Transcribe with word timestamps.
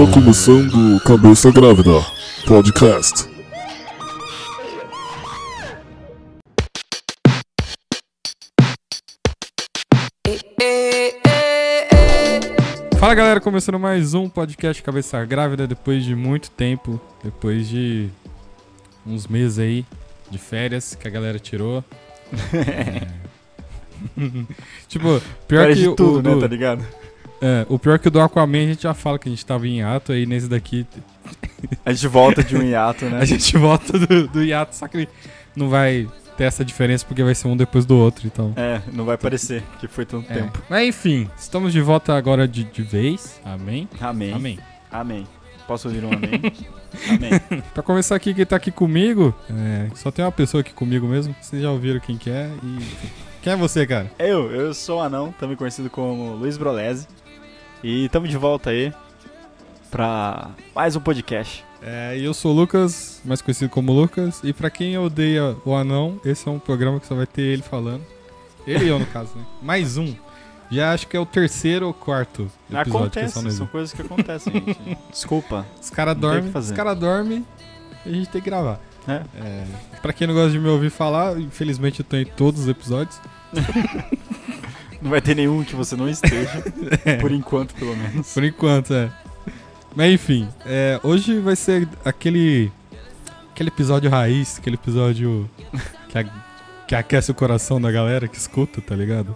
Está 0.00 0.14
começando 0.14 0.98
Cabeça 1.04 1.50
Grávida 1.52 1.92
Podcast. 2.46 3.28
Fala 12.98 13.14
galera, 13.14 13.42
começando 13.42 13.78
mais 13.78 14.14
um 14.14 14.26
podcast 14.26 14.82
Cabeça 14.82 15.22
Grávida 15.26 15.66
depois 15.66 16.02
de 16.02 16.14
muito 16.14 16.50
tempo, 16.50 16.98
depois 17.22 17.68
de 17.68 18.08
uns 19.06 19.26
meses 19.26 19.58
aí 19.58 19.84
de 20.30 20.38
férias 20.38 20.94
que 20.94 21.06
a 21.06 21.10
galera 21.10 21.38
tirou. 21.38 21.84
É. 22.56 23.20
tipo, 24.88 25.20
pior 25.46 25.60
Férias 25.60 25.78
que 25.78 25.88
de 25.90 25.94
tudo, 25.94 26.26
o, 26.26 26.34
né, 26.36 26.40
tá 26.40 26.46
ligado? 26.46 26.86
É, 27.40 27.66
o 27.68 27.78
pior 27.78 27.98
que 27.98 28.08
o 28.08 28.10
do 28.10 28.20
Aquaman 28.20 28.58
a 28.64 28.66
gente 28.66 28.82
já 28.82 28.94
fala 28.94 29.18
que 29.18 29.28
a 29.28 29.30
gente 29.32 29.44
tava 29.44 29.66
em 29.66 29.78
hiato, 29.78 30.12
aí 30.12 30.26
nesse 30.26 30.48
daqui 30.48 30.86
A 31.84 31.92
gente 31.92 32.08
volta 32.08 32.42
de 32.42 32.56
um 32.56 32.62
hiato, 32.62 33.04
né? 33.06 33.18
a 33.20 33.24
gente 33.24 33.56
volta 33.56 33.98
do, 33.98 34.28
do 34.28 34.42
hiato, 34.42 34.74
só 34.74 34.88
que 34.88 35.08
não 35.54 35.68
vai 35.68 36.08
ter 36.36 36.44
essa 36.44 36.64
diferença 36.64 37.04
porque 37.04 37.22
vai 37.22 37.34
ser 37.34 37.48
um 37.48 37.56
depois 37.56 37.84
do 37.84 37.96
outro, 37.96 38.26
então. 38.26 38.52
É, 38.56 38.80
não 38.92 39.04
vai 39.04 39.16
parecer 39.18 39.62
que 39.78 39.86
foi 39.86 40.04
tanto 40.06 40.30
É. 40.32 40.36
tempo. 40.36 40.62
Mas 40.70 40.88
enfim, 40.88 41.28
estamos 41.38 41.72
de 41.72 41.80
volta 41.80 42.14
agora 42.16 42.48
de, 42.48 42.64
de 42.64 42.82
vez. 42.82 43.40
Amém? 43.44 43.88
Amém. 44.00 44.32
Amém. 44.32 44.58
Amém. 44.90 45.26
Posso 45.66 45.86
ouvir 45.88 46.02
um 46.04 46.12
amém? 46.12 46.40
amém. 47.08 47.62
Pra 47.74 47.82
começar 47.82 48.16
aqui, 48.16 48.32
quem 48.34 48.44
tá 48.46 48.56
aqui 48.56 48.70
comigo, 48.70 49.34
é, 49.50 49.88
só 49.94 50.10
tem 50.10 50.24
uma 50.24 50.32
pessoa 50.32 50.62
aqui 50.62 50.72
comigo 50.72 51.06
mesmo. 51.06 51.34
Vocês 51.40 51.62
já 51.62 51.70
ouviram 51.70 52.00
quem 52.00 52.16
que 52.16 52.30
é 52.30 52.50
e... 52.62 52.78
Quem 53.42 53.52
é 53.52 53.56
você, 53.56 53.86
cara? 53.86 54.10
Eu, 54.18 54.50
eu 54.50 54.74
sou 54.74 54.98
o 54.98 55.00
Anão, 55.02 55.32
também 55.38 55.56
conhecido 55.56 55.88
como 55.88 56.34
Luiz 56.34 56.58
Brolese. 56.58 57.06
E 57.82 58.04
estamos 58.04 58.28
de 58.28 58.36
volta 58.36 58.70
aí 58.70 58.92
pra 59.90 60.50
mais 60.74 60.96
um 60.96 61.00
podcast. 61.00 61.64
É, 61.82 62.14
e 62.18 62.24
eu 62.24 62.34
sou 62.34 62.52
o 62.52 62.54
Lucas, 62.54 63.22
mais 63.24 63.40
conhecido 63.40 63.70
como 63.70 63.90
Lucas. 63.90 64.40
E 64.44 64.52
pra 64.52 64.68
quem 64.68 64.98
odeia 64.98 65.56
o 65.64 65.74
anão, 65.74 66.20
esse 66.22 66.46
é 66.46 66.50
um 66.50 66.58
programa 66.58 67.00
que 67.00 67.06
só 67.06 67.14
vai 67.14 67.26
ter 67.26 67.40
ele 67.40 67.62
falando. 67.62 68.04
Ele 68.66 68.84
e 68.84 68.88
eu, 68.88 68.98
no 68.98 69.06
caso, 69.06 69.30
né? 69.34 69.44
Mais 69.62 69.96
um. 69.96 70.14
Já 70.70 70.92
acho 70.92 71.08
que 71.08 71.16
é 71.16 71.20
o 71.20 71.24
terceiro 71.24 71.86
ou 71.86 71.94
quarto 71.94 72.50
episódio 72.70 72.92
é 72.94 73.24
Acontece, 73.24 73.50
são 73.52 73.66
coisas 73.66 73.92
que 73.92 74.02
acontecem, 74.02 74.52
gente. 74.52 74.98
Desculpa. 75.10 75.66
Os 75.80 75.88
caras 75.88 76.16
dormem, 76.16 76.52
os 76.54 76.70
caras 76.70 76.98
dormem 76.98 77.46
e 78.04 78.10
a 78.10 78.12
gente 78.12 78.28
tem 78.28 78.42
que 78.42 78.50
gravar. 78.50 78.78
É. 79.08 79.22
É, 79.42 79.64
pra 80.02 80.12
quem 80.12 80.26
não 80.26 80.34
gosta 80.34 80.50
de 80.50 80.58
me 80.58 80.68
ouvir 80.68 80.90
falar, 80.90 81.40
infelizmente 81.40 82.00
eu 82.00 82.04
tô 82.04 82.16
em 82.16 82.26
todos 82.26 82.60
os 82.60 82.68
episódios. 82.68 83.18
Não 85.00 85.10
vai 85.10 85.20
ter 85.20 85.34
nenhum 85.34 85.64
que 85.64 85.74
você 85.74 85.96
não 85.96 86.08
esteja, 86.08 86.62
por 87.20 87.32
enquanto, 87.32 87.74
pelo 87.74 87.96
menos. 87.96 88.32
Por 88.34 88.44
enquanto, 88.44 88.92
é. 88.92 89.10
Mas 89.96 90.12
enfim, 90.12 90.48
é, 90.66 91.00
hoje 91.02 91.38
vai 91.38 91.56
ser 91.56 91.88
aquele. 92.04 92.70
aquele 93.52 93.68
episódio 93.70 94.10
raiz, 94.10 94.58
aquele 94.58 94.76
episódio 94.76 95.48
que, 96.08 96.18
a- 96.18 96.24
que 96.86 96.94
aquece 96.94 97.30
o 97.30 97.34
coração 97.34 97.80
da 97.80 97.90
galera 97.90 98.28
que 98.28 98.36
escuta, 98.36 98.80
tá 98.80 98.94
ligado? 98.94 99.34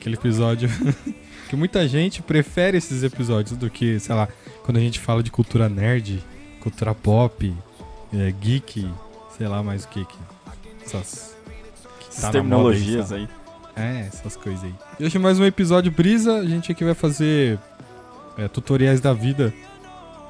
Aquele 0.00 0.16
episódio 0.16 0.68
que 1.50 1.54
muita 1.56 1.86
gente 1.86 2.22
prefere 2.22 2.78
esses 2.78 3.02
episódios 3.02 3.56
do 3.58 3.68
que, 3.68 3.98
sei 4.00 4.14
lá, 4.14 4.26
quando 4.64 4.78
a 4.78 4.80
gente 4.80 4.98
fala 5.00 5.22
de 5.22 5.30
cultura 5.30 5.68
nerd, 5.68 6.22
cultura 6.60 6.94
pop, 6.94 7.54
é, 8.14 8.32
geek, 8.40 8.90
sei 9.36 9.46
lá 9.48 9.62
mais 9.62 9.84
o 9.84 9.88
que 9.88 10.04
que. 10.04 10.18
Essas. 10.84 11.36
que 12.00 12.20
tá 12.20 12.30
terminologias 12.30 13.12
aí, 13.12 13.20
aí. 13.22 13.28
É, 13.78 14.06
essas 14.08 14.36
coisas 14.36 14.64
aí. 14.64 14.74
E 14.98 15.04
hoje 15.04 15.18
mais 15.18 15.38
um 15.38 15.44
episódio 15.44 15.90
brisa. 15.92 16.34
A 16.38 16.44
gente 16.46 16.70
aqui 16.72 16.84
vai 16.84 16.94
fazer 16.94 17.58
é, 18.36 18.48
tutoriais 18.48 19.00
da 19.00 19.12
vida, 19.12 19.52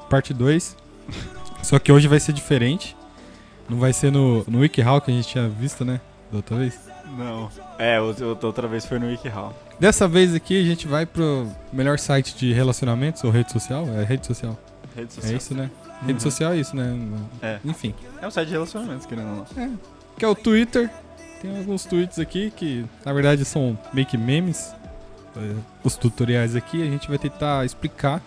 parte 0.09 0.33
2. 0.33 0.75
Só 1.63 1.77
que 1.79 1.91
hoje 1.91 2.07
vai 2.07 2.19
ser 2.19 2.33
diferente. 2.33 2.95
Não 3.69 3.77
vai 3.77 3.93
ser 3.93 4.11
no, 4.11 4.43
no 4.47 4.59
WikiHow 4.59 4.99
que 5.01 5.11
a 5.11 5.13
gente 5.13 5.27
tinha 5.27 5.47
visto, 5.47 5.83
né? 5.85 5.99
Da 6.31 6.37
outra 6.37 6.57
vez. 6.57 6.79
Não. 7.17 7.49
É, 7.77 7.99
o- 7.99 8.11
o- 8.11 8.45
outra 8.45 8.67
vez 8.67 8.85
foi 8.85 8.97
no 8.99 9.07
WikiHow. 9.07 9.53
Dessa 9.79 10.07
vez 10.07 10.33
aqui 10.35 10.59
a 10.59 10.65
gente 10.65 10.87
vai 10.87 11.05
pro 11.05 11.47
melhor 11.71 11.97
site 11.99 12.35
de 12.35 12.51
relacionamentos 12.53 13.23
ou 13.23 13.31
rede 13.31 13.51
social. 13.51 13.87
É 13.95 14.03
rede 14.03 14.25
social. 14.25 14.57
Rede 14.95 15.09
É 15.11 15.15
social. 15.21 15.37
isso, 15.37 15.53
né? 15.55 15.69
Uhum. 16.01 16.07
Rede 16.07 16.21
social 16.23 16.51
é 16.53 16.57
isso, 16.57 16.75
né? 16.75 16.97
É. 17.41 17.59
Enfim. 17.63 17.93
É 18.21 18.27
um 18.27 18.31
site 18.31 18.47
de 18.47 18.53
relacionamentos, 18.53 19.05
querendo 19.05 19.29
ou 19.29 19.35
não. 19.57 19.79
Que 20.17 20.25
é 20.25 20.27
o 20.27 20.35
Twitter. 20.35 20.89
Tem 21.41 21.57
alguns 21.57 21.85
tweets 21.85 22.19
aqui 22.19 22.51
que, 22.55 22.85
na 23.05 23.13
verdade, 23.13 23.45
são 23.45 23.77
meio 23.93 24.05
que 24.05 24.17
memes. 24.17 24.73
É, 25.37 25.55
Os 25.83 25.95
tutoriais 25.95 26.55
aqui, 26.55 26.81
a 26.81 26.85
gente 26.85 27.07
vai 27.07 27.17
tentar 27.17 27.65
explicar. 27.65 28.21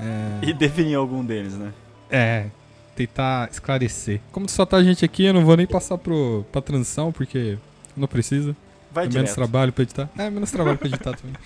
É, 0.00 0.46
E 0.48 0.52
definir 0.52 0.94
algum 0.94 1.24
deles, 1.24 1.54
né? 1.54 1.72
é, 2.10 2.46
tentar 2.94 3.50
esclarecer. 3.50 4.20
Como 4.32 4.48
só 4.48 4.64
tá 4.64 4.76
a 4.78 4.82
gente 4.84 5.04
aqui, 5.04 5.24
eu 5.24 5.34
não 5.34 5.44
vou 5.44 5.56
nem 5.56 5.66
passar 5.66 5.98
pro, 5.98 6.44
pra 6.52 6.62
transição, 6.62 7.10
porque 7.12 7.58
não 7.96 8.06
precisa. 8.08 8.56
Vai 8.92 9.04
é 9.04 9.08
direto. 9.08 9.24
menos 9.24 9.34
trabalho 9.34 9.72
pra 9.72 9.82
editar. 9.82 10.08
É, 10.16 10.30
menos 10.30 10.50
trabalho 10.50 10.78
pra 10.78 10.88
editar 10.88 11.12
também. 11.16 11.36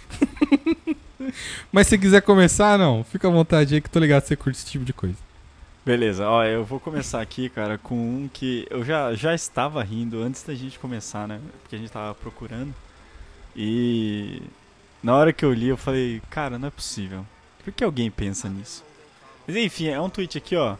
Mas 1.73 1.87
se 1.87 1.99
quiser 1.99 2.23
começar, 2.23 2.79
não, 2.79 3.03
fica 3.05 3.27
à 3.29 3.31
vontade 3.31 3.75
aí 3.75 3.81
que 3.81 3.91
tô 3.91 3.99
ligado 3.99 4.23
que 4.23 4.29
você 4.29 4.37
curte 4.37 4.59
esse 4.59 4.67
tipo 4.67 4.85
de 4.85 4.93
coisa. 4.93 5.17
Beleza, 5.85 6.29
ó, 6.29 6.45
eu 6.45 6.63
vou 6.63 6.79
começar 6.79 7.23
aqui, 7.23 7.49
cara, 7.49 7.79
com 7.79 7.95
um 7.95 8.29
que 8.29 8.67
eu 8.69 8.85
já, 8.85 9.15
já 9.15 9.35
estava 9.35 9.83
rindo 9.83 10.23
antes 10.23 10.43
da 10.43 10.55
gente 10.55 10.79
começar, 10.79 11.27
né? 11.27 11.41
Porque 11.63 11.75
a 11.75 11.79
gente 11.79 11.91
tava 11.91 12.15
procurando. 12.15 12.75
E 13.57 14.43
na 15.03 15.17
hora 15.17 15.33
que 15.33 15.45
eu 15.45 15.53
li, 15.53 15.69
eu 15.69 15.79
falei, 15.79 16.21
cara, 16.29 16.59
não 16.59 16.69
é 16.69 16.71
possível. 16.71 17.27
Por 17.65 17.73
que 17.73 17.83
alguém 17.83 18.11
pensa 18.11 18.49
nisso? 18.49 18.85
Mas 19.47 19.57
enfim, 19.57 19.89
é 19.89 20.01
um 20.01 20.11
tweet 20.11 20.37
aqui, 20.37 20.55
ó. 20.55 20.77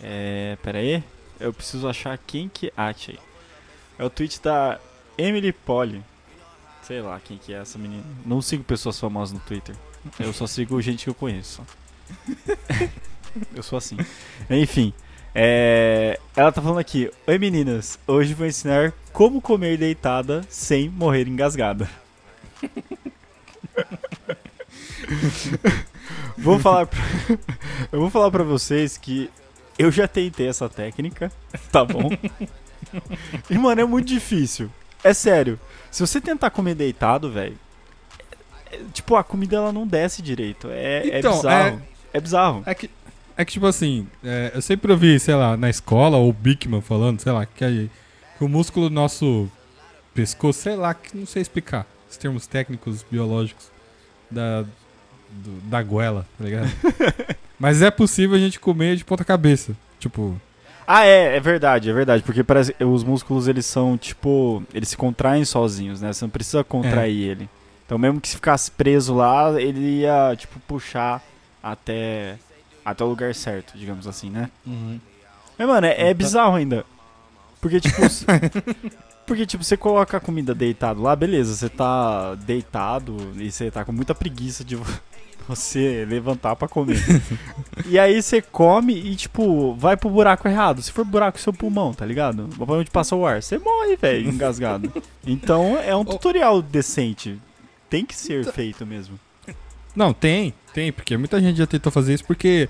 É. 0.00 0.56
Pera 0.62 0.78
aí. 0.78 1.02
Eu 1.38 1.52
preciso 1.52 1.88
achar 1.88 2.16
quem 2.18 2.48
que. 2.48 2.72
Ah, 2.76 2.88
achei. 2.88 3.18
É 3.98 4.04
o 4.04 4.10
tweet 4.10 4.40
da 4.40 4.78
Emily 5.18 5.52
Polly. 5.52 6.02
Sei 6.82 7.02
lá 7.02 7.20
quem 7.20 7.36
que 7.36 7.52
é 7.52 7.58
essa 7.58 7.78
menina. 7.78 8.04
Não 8.24 8.40
sigo 8.40 8.64
pessoas 8.64 8.98
famosas 8.98 9.32
no 9.32 9.40
Twitter. 9.40 9.76
Eu 10.18 10.32
só 10.32 10.46
sigo 10.46 10.80
gente 10.80 11.04
que 11.04 11.10
eu 11.10 11.14
conheço. 11.14 11.62
Eu 13.54 13.62
sou 13.62 13.76
assim. 13.78 13.96
Enfim, 14.48 14.92
é, 15.34 16.18
ela 16.36 16.50
tá 16.52 16.60
falando 16.60 16.78
aqui: 16.78 17.10
Oi 17.26 17.38
meninas, 17.38 17.98
hoje 18.06 18.34
vou 18.34 18.46
ensinar 18.46 18.92
como 19.12 19.40
comer 19.40 19.76
deitada 19.76 20.42
sem 20.48 20.88
morrer 20.88 21.26
engasgada. 21.28 21.88
vou 26.36 26.58
falar 26.58 26.86
pra, 26.86 26.98
Eu 27.92 28.00
vou 28.00 28.10
falar 28.10 28.30
pra 28.30 28.42
vocês 28.44 28.96
que 28.96 29.30
eu 29.78 29.90
já 29.90 30.06
tentei 30.06 30.48
essa 30.48 30.68
técnica, 30.68 31.32
tá 31.72 31.84
bom? 31.84 32.10
E 33.48 33.56
mano, 33.58 33.80
é 33.80 33.84
muito 33.84 34.08
difícil. 34.08 34.70
É 35.02 35.14
sério. 35.14 35.58
Se 35.90 36.00
você 36.06 36.20
tentar 36.20 36.50
comer 36.50 36.74
deitado, 36.74 37.30
velho, 37.30 37.56
é- 38.70 38.76
é- 38.76 38.80
tipo, 38.92 39.16
a 39.16 39.24
comida 39.24 39.56
ela 39.56 39.72
não 39.72 39.86
desce 39.86 40.20
direito. 40.22 40.68
É, 40.70 41.18
Então, 41.18 41.32
é 41.32 41.36
bizarro. 41.36 41.82
É 42.12 42.20
bizarro. 42.20 42.62
É 42.66 42.74
que, 42.74 42.90
é 43.40 43.44
que 43.44 43.52
tipo 43.52 43.66
assim, 43.66 44.06
é, 44.24 44.52
eu 44.54 44.62
sempre 44.62 44.90
ouvi, 44.92 45.18
sei 45.18 45.34
lá, 45.34 45.56
na 45.56 45.68
escola, 45.70 46.16
ou 46.16 46.28
o 46.28 46.32
Bickman 46.32 46.80
falando, 46.80 47.20
sei 47.20 47.32
lá, 47.32 47.46
que, 47.46 47.64
a- 47.64 47.68
que 47.70 48.44
o 48.44 48.48
músculo 48.48 48.88
do 48.88 48.94
nosso 48.94 49.48
pescoço, 50.14 50.60
sei 50.60 50.76
lá, 50.76 50.92
que 50.94 51.16
não 51.16 51.26
sei 51.26 51.42
explicar, 51.42 51.86
os 52.10 52.16
termos 52.16 52.46
técnicos 52.46 53.04
biológicos 53.10 53.70
da, 54.30 54.62
do- 54.62 55.60
da 55.68 55.82
goela, 55.82 56.26
tá 56.38 56.44
ligado? 56.44 56.70
Mas 57.58 57.82
é 57.82 57.90
possível 57.90 58.36
a 58.36 58.40
gente 58.40 58.58
comer 58.58 58.96
de 58.96 59.04
ponta 59.04 59.24
cabeça, 59.24 59.76
tipo, 59.98 60.40
Ah, 60.86 61.04
é, 61.04 61.36
é 61.36 61.40
verdade, 61.40 61.88
é 61.88 61.92
verdade, 61.92 62.22
porque 62.24 62.42
parece 62.42 62.74
os 62.80 63.04
músculos 63.04 63.46
eles 63.46 63.64
são 63.66 63.96
tipo, 63.96 64.62
eles 64.74 64.88
se 64.88 64.96
contraem 64.96 65.44
sozinhos, 65.44 66.00
né? 66.00 66.12
Você 66.12 66.24
não 66.24 66.30
precisa 66.30 66.64
contrair 66.64 67.30
ele. 67.30 67.48
Então 67.86 67.96
mesmo 67.98 68.20
que 68.20 68.28
se 68.28 68.36
ficasse 68.36 68.70
preso 68.70 69.14
lá, 69.14 69.60
ele 69.60 70.00
ia 70.00 70.34
tipo 70.36 70.58
puxar 70.60 71.22
até 71.62 72.36
até 72.84 73.04
o 73.04 73.08
lugar 73.08 73.34
certo, 73.34 73.76
digamos 73.76 74.06
assim, 74.06 74.30
né? 74.30 74.50
Mas 75.58 75.68
mano, 75.68 75.86
é, 75.86 76.10
é 76.10 76.14
bizarro 76.14 76.56
ainda. 76.56 76.84
Porque 77.60 77.80
tipo, 77.80 78.00
porque 79.26 79.46
tipo, 79.46 79.62
você 79.62 79.76
coloca 79.76 80.16
a 80.16 80.20
comida 80.20 80.54
deitado 80.54 81.02
lá, 81.02 81.14
beleza, 81.14 81.54
você 81.54 81.68
tá 81.68 82.34
deitado 82.36 83.16
e 83.36 83.50
você 83.50 83.70
tá 83.70 83.84
com 83.84 83.92
muita 83.92 84.14
preguiça 84.14 84.64
de 84.64 84.76
vo- 84.76 85.00
você 85.46 86.06
levantar 86.08 86.56
pra 86.56 86.66
comer. 86.68 86.98
E 87.86 87.98
aí 87.98 88.22
você 88.22 88.40
come 88.40 88.94
e, 88.94 89.14
tipo, 89.16 89.74
vai 89.74 89.96
pro 89.96 90.08
buraco 90.08 90.48
errado. 90.48 90.80
Se 90.80 90.90
for 90.92 91.04
buraco 91.04 91.38
seu 91.40 91.52
pulmão, 91.52 91.92
tá 91.92 92.06
ligado? 92.06 92.48
Pra 92.56 92.74
onde 92.74 92.90
passa 92.90 93.14
o 93.16 93.26
ar, 93.26 93.42
você 93.42 93.58
morre, 93.58 93.96
velho, 93.96 94.28
engasgado. 94.30 94.92
Então 95.26 95.76
é 95.76 95.94
um 95.94 96.04
tutorial 96.04 96.62
decente. 96.62 97.38
Tem 97.90 98.06
que 98.06 98.14
ser 98.16 98.44
feito 98.52 98.86
mesmo. 98.86 99.18
Não, 99.94 100.12
tem, 100.12 100.54
tem, 100.72 100.92
porque 100.92 101.16
muita 101.16 101.40
gente 101.40 101.56
já 101.56 101.66
tentou 101.66 101.90
fazer 101.90 102.14
isso 102.14 102.24
porque 102.24 102.68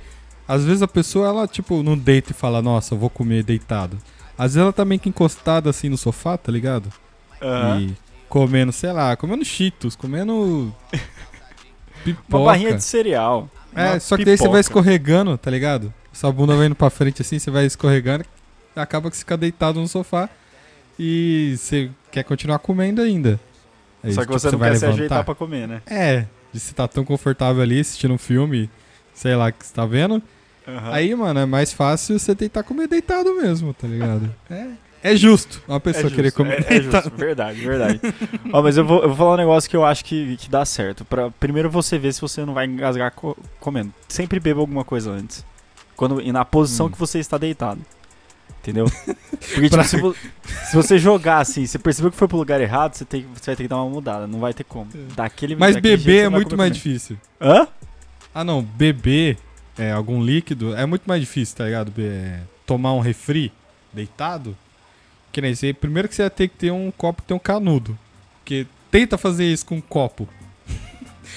às 0.50 0.64
vezes 0.64 0.82
a 0.82 0.88
pessoa, 0.88 1.28
ela, 1.28 1.46
tipo, 1.46 1.80
não 1.80 1.96
deita 1.96 2.32
e 2.32 2.34
fala, 2.34 2.60
nossa, 2.60 2.94
eu 2.94 2.98
vou 2.98 3.08
comer 3.08 3.44
deitado. 3.44 3.96
Às 4.36 4.54
vezes 4.54 4.56
ela 4.56 4.72
tá 4.72 4.84
meio 4.84 5.00
que 5.00 5.08
encostada 5.08 5.70
assim 5.70 5.88
no 5.88 5.96
sofá, 5.96 6.36
tá 6.36 6.50
ligado? 6.50 6.92
Aham. 7.40 7.80
E 7.82 7.96
comendo, 8.28 8.72
sei 8.72 8.90
lá, 8.90 9.14
comendo 9.16 9.44
cheetos, 9.44 9.94
comendo. 9.94 10.74
pipoca. 12.02 12.36
Uma 12.36 12.44
barrinha 12.46 12.74
de 12.74 12.82
cereal. 12.82 13.48
É, 13.74 14.00
só 14.00 14.16
que 14.16 14.24
daí 14.24 14.36
você 14.36 14.48
vai 14.48 14.60
pipoca. 14.60 14.60
escorregando, 14.60 15.38
tá 15.38 15.50
ligado? 15.50 15.94
Sua 16.12 16.32
bunda 16.32 16.56
vai 16.56 16.66
indo 16.66 16.74
pra 16.74 16.90
frente 16.90 17.22
assim, 17.22 17.38
você 17.38 17.50
vai 17.50 17.64
escorregando, 17.64 18.24
acaba 18.74 19.08
que 19.08 19.16
você 19.16 19.20
fica 19.20 19.36
deitado 19.36 19.80
no 19.80 19.86
sofá 19.86 20.28
e 20.98 21.54
você 21.56 21.90
quer 22.10 22.24
continuar 22.24 22.58
comendo 22.58 23.00
ainda. 23.00 23.38
Aí, 24.02 24.12
Só 24.12 24.22
que 24.22 24.26
tipo, 24.26 24.38
você 24.38 24.50
não 24.50 24.58
vai 24.58 24.70
quer 24.70 24.78
se 24.78 24.86
ajeitar 24.86 25.24
pra 25.24 25.34
comer, 25.34 25.68
né? 25.68 25.82
É, 25.86 26.26
de 26.52 26.60
você 26.60 26.72
tá 26.74 26.86
tão 26.88 27.04
confortável 27.04 27.62
ali 27.62 27.80
assistindo 27.80 28.14
um 28.14 28.18
filme, 28.18 28.68
sei 29.14 29.34
lá, 29.36 29.50
que 29.52 29.64
você 29.66 29.72
tá 29.74 29.84
vendo. 29.86 30.22
Aham. 30.68 30.92
Aí, 30.92 31.14
mano, 31.14 31.40
é 31.40 31.46
mais 31.46 31.72
fácil 31.72 32.18
você 32.18 32.34
tentar 32.34 32.62
comer 32.62 32.86
deitado 32.86 33.34
mesmo, 33.34 33.72
tá 33.74 33.86
ligado? 33.88 34.32
É, 35.02 35.12
é 35.14 35.16
justo 35.16 35.62
uma 35.66 35.80
pessoa 35.80 36.08
É 36.08 36.14
querer 36.14 36.24
justo, 36.28 36.36
comer 36.36 36.66
é, 36.68 36.76
é 36.76 36.82
justo, 36.82 37.10
verdade, 37.16 37.58
verdade. 37.60 38.00
Ó, 38.52 38.60
mas 38.62 38.76
eu 38.76 38.84
vou, 38.84 39.00
eu 39.02 39.08
vou 39.08 39.16
falar 39.16 39.34
um 39.34 39.38
negócio 39.38 39.70
que 39.70 39.74
eu 39.76 39.84
acho 39.84 40.04
que, 40.04 40.36
que 40.36 40.50
dá 40.50 40.62
certo. 40.66 41.04
Pra, 41.06 41.30
primeiro 41.30 41.70
você 41.70 41.98
ver 41.98 42.12
se 42.12 42.20
você 42.20 42.44
não 42.44 42.52
vai 42.52 42.66
engasgar 42.66 43.10
co- 43.12 43.36
comendo. 43.58 43.94
Sempre 44.08 44.38
beba 44.38 44.60
alguma 44.60 44.84
coisa 44.84 45.10
antes. 45.10 45.42
Quando, 45.96 46.20
e 46.20 46.30
na 46.32 46.44
posição 46.44 46.86
Hum. 46.86 46.90
que 46.90 46.98
você 46.98 47.18
está 47.18 47.38
deitado. 47.38 47.80
Entendeu? 48.60 48.84
Porque, 48.90 49.62
tipo, 49.62 49.70
Pra- 49.70 49.84
se, 49.84 49.96
vo- 49.96 50.14
se 50.68 50.76
você 50.76 50.98
jogar 50.98 51.38
assim, 51.38 51.64
você 51.66 51.78
percebeu 51.78 52.10
que 52.10 52.16
foi 52.16 52.28
pro 52.28 52.36
lugar 52.36 52.60
errado, 52.60 52.94
você, 52.94 53.04
tem, 53.04 53.22
você 53.34 53.46
vai 53.46 53.56
ter 53.56 53.62
que 53.64 53.68
dar 53.68 53.76
uma 53.76 53.88
mudada. 53.90 54.26
Não 54.26 54.38
vai 54.40 54.52
ter 54.52 54.64
como. 54.64 54.90
Daquele, 55.16 55.56
Mas 55.56 55.74
daquele 55.76 55.96
jeito 55.96 56.06
beber 56.06 56.24
é 56.26 56.28
muito 56.28 56.56
mais 56.56 56.72
difícil. 56.72 57.16
Hã? 57.40 57.66
Ah, 58.34 58.44
não, 58.44 58.62
beber 58.62 59.38
é, 59.78 59.92
algum 59.92 60.22
líquido 60.22 60.74
é 60.76 60.84
muito 60.84 61.02
mais 61.06 61.20
difícil, 61.20 61.56
tá 61.56 61.64
ligado? 61.64 61.90
Be- 61.90 62.02
é, 62.02 62.40
tomar 62.66 62.92
um 62.92 63.00
refri 63.00 63.50
deitado. 63.92 64.56
Que 65.32 65.40
nem 65.40 65.54
sei, 65.54 65.72
primeiro 65.72 66.08
que 66.08 66.14
você 66.14 66.22
vai 66.22 66.30
ter 66.30 66.48
que 66.48 66.56
ter 66.56 66.70
um 66.72 66.90
copo 66.90 67.22
que 67.22 67.28
tem 67.28 67.36
um 67.36 67.40
canudo. 67.40 67.96
Porque 68.40 68.66
tenta 68.90 69.16
fazer 69.16 69.44
isso 69.44 69.64
com 69.64 69.76
um 69.76 69.80
copo. 69.80 70.28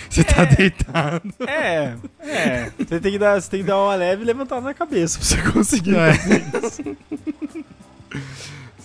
Você 0.10 0.24
tá 0.24 0.45
deitado. 0.45 1.34
É, 1.48 1.95
é. 2.19 2.72
Você 2.78 3.00
tem, 3.00 3.12
que 3.13 3.19
dar, 3.19 3.42
você 3.42 3.50
tem 3.50 3.60
que 3.62 3.66
dar 3.66 3.78
uma 3.78 3.95
leve 3.95 4.24
e 4.24 4.25
levantar 4.25 4.62
na 4.62 4.74
cabeça 4.74 5.18
pra 5.18 5.28
você 5.28 5.51
conseguir 5.51 5.95
É. 5.95 6.13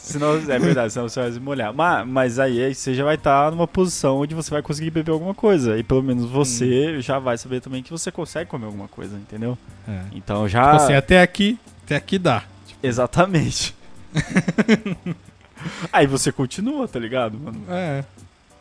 Senão, 0.08 0.36
é 0.36 0.58
verdade, 0.58 0.90
senão 0.90 1.06
você 1.06 1.20
vai 1.20 1.32
se 1.32 1.38
molhar. 1.38 1.74
Mas, 1.74 2.08
mas 2.08 2.38
aí 2.38 2.74
você 2.74 2.94
já 2.94 3.04
vai 3.04 3.16
estar 3.16 3.50
numa 3.50 3.66
posição 3.66 4.16
onde 4.20 4.34
você 4.34 4.50
vai 4.50 4.62
conseguir 4.62 4.90
beber 4.90 5.12
alguma 5.12 5.34
coisa. 5.34 5.76
E 5.76 5.82
pelo 5.82 6.02
menos 6.02 6.30
você 6.30 6.98
já 7.02 7.18
vai 7.18 7.36
saber 7.36 7.60
também 7.60 7.82
que 7.82 7.90
você 7.90 8.10
consegue 8.10 8.48
comer 8.48 8.64
alguma 8.64 8.88
coisa, 8.88 9.14
entendeu? 9.16 9.58
É. 9.86 10.00
Então 10.12 10.48
já. 10.48 10.72
Tipo 10.72 10.76
assim, 10.76 10.94
até 10.94 11.20
aqui, 11.20 11.58
até 11.84 11.96
aqui 11.96 12.18
dá. 12.18 12.42
Exatamente. 12.82 13.76
aí 15.92 16.06
você 16.06 16.32
continua, 16.32 16.88
tá 16.88 16.98
ligado, 16.98 17.38
mano? 17.38 17.62
É. 17.68 18.02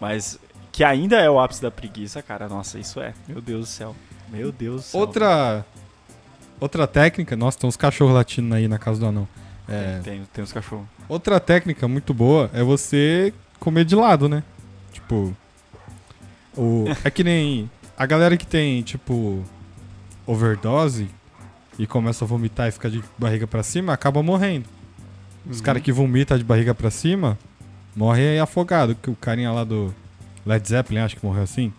Mas 0.01 0.37
que 0.77 0.83
ainda 0.83 1.15
é 1.19 1.27
o 1.27 1.39
ápice 1.39 1.59
da 1.59 1.71
preguiça, 1.71 2.21
cara. 2.21 2.47
Nossa, 2.47 2.77
isso 2.77 2.99
é. 2.99 3.11
Meu 3.27 3.41
Deus 3.41 3.61
do 3.61 3.65
céu. 3.65 3.95
Meu 4.29 4.51
Deus 4.51 4.75
do 4.75 4.87
céu. 4.89 4.99
Outra. 5.01 5.65
Outra 6.59 6.85
técnica. 6.85 7.35
Nossa, 7.35 7.57
tem 7.57 7.67
uns 7.67 7.75
cachorros 7.75 8.13
latindo 8.13 8.53
aí 8.53 8.67
na 8.67 8.77
casa 8.77 8.99
do 8.99 9.07
anão. 9.07 9.27
É, 9.67 9.99
Tem, 10.03 10.21
tem 10.31 10.43
os 10.43 10.53
cachorros. 10.53 10.85
Outra 11.09 11.39
técnica 11.39 11.87
muito 11.87 12.13
boa 12.13 12.47
é 12.53 12.61
você 12.61 13.33
comer 13.59 13.85
de 13.85 13.95
lado, 13.95 14.29
né? 14.29 14.43
Tipo. 14.91 15.35
O, 16.55 16.85
é 17.03 17.09
que 17.09 17.23
nem. 17.23 17.67
A 17.97 18.05
galera 18.05 18.37
que 18.37 18.45
tem, 18.45 18.83
tipo. 18.83 19.43
Overdose 20.27 21.09
e 21.79 21.87
começa 21.87 22.23
a 22.23 22.27
vomitar 22.27 22.67
e 22.67 22.71
fica 22.71 22.87
de 22.89 23.03
barriga 23.17 23.47
pra 23.47 23.63
cima, 23.63 23.93
acaba 23.93 24.21
morrendo. 24.21 24.65
Os 25.49 25.57
Uhum. 25.57 25.63
caras 25.63 25.81
que 25.81 25.91
vomitam 25.91 26.37
de 26.37 26.43
barriga 26.43 26.75
pra 26.75 26.91
cima 26.91 27.35
morrem 27.95 28.39
afogado. 28.39 28.95
O 29.07 29.15
carinha 29.15 29.51
lá 29.51 29.63
do 29.63 29.91
Led 30.47 30.67
Zeppelin 30.67 31.01
acho 31.01 31.15
que 31.17 31.25
morreu 31.25 31.43
assim. 31.43 31.71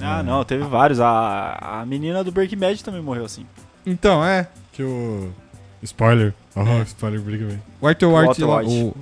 Ah, 0.00 0.20
É. 0.20 0.22
não, 0.22 0.44
teve 0.44 0.64
vários. 0.64 1.00
A, 1.00 1.80
a 1.80 1.86
menina 1.86 2.22
do 2.22 2.30
Breaking 2.30 2.56
Bad 2.58 2.82
também 2.84 3.02
morreu 3.02 3.24
assim. 3.24 3.44
Então, 3.84 4.24
é. 4.24 4.48
Que 4.72 4.82
o. 4.82 5.32
Spoiler. 5.82 6.32
Oh, 6.54 6.60
É. 6.60 6.82
spoiler, 6.82 7.20
Breaking 7.20 7.46
Bad. 7.48 7.60
O 7.80 7.84
Walter 7.86 8.06
White, 8.06 8.42
o, 8.44 8.96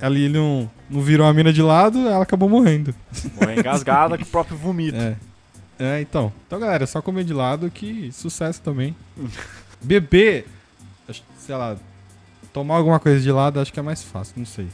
ela 0.00 0.14
ele 0.14 0.28
não, 0.28 0.70
não 0.88 1.00
virou 1.00 1.26
a 1.26 1.32
mina 1.32 1.52
de 1.52 1.62
lado, 1.62 1.98
ela 2.06 2.22
acabou 2.22 2.48
morrendo. 2.48 2.94
Morreu 3.40 3.58
engasgada 3.58 4.16
com 4.16 4.24
o 4.24 4.26
próprio 4.26 4.56
vomito. 4.56 4.96
É. 4.98 5.16
É, 5.78 6.00
então. 6.00 6.32
Então, 6.46 6.58
galera, 6.58 6.84
é 6.84 6.86
só 6.86 7.02
comer 7.02 7.24
de 7.24 7.34
lado 7.34 7.70
que 7.70 8.10
sucesso 8.12 8.60
também. 8.62 8.94
Beber, 9.82 10.46
sei 11.38 11.54
lá, 11.54 11.76
tomar 12.52 12.76
alguma 12.76 12.98
coisa 12.98 13.20
de 13.20 13.30
lado 13.30 13.60
acho 13.60 13.72
que 13.72 13.78
é 13.78 13.82
mais 13.82 14.02
fácil, 14.02 14.34
não 14.36 14.46
sei. 14.46 14.68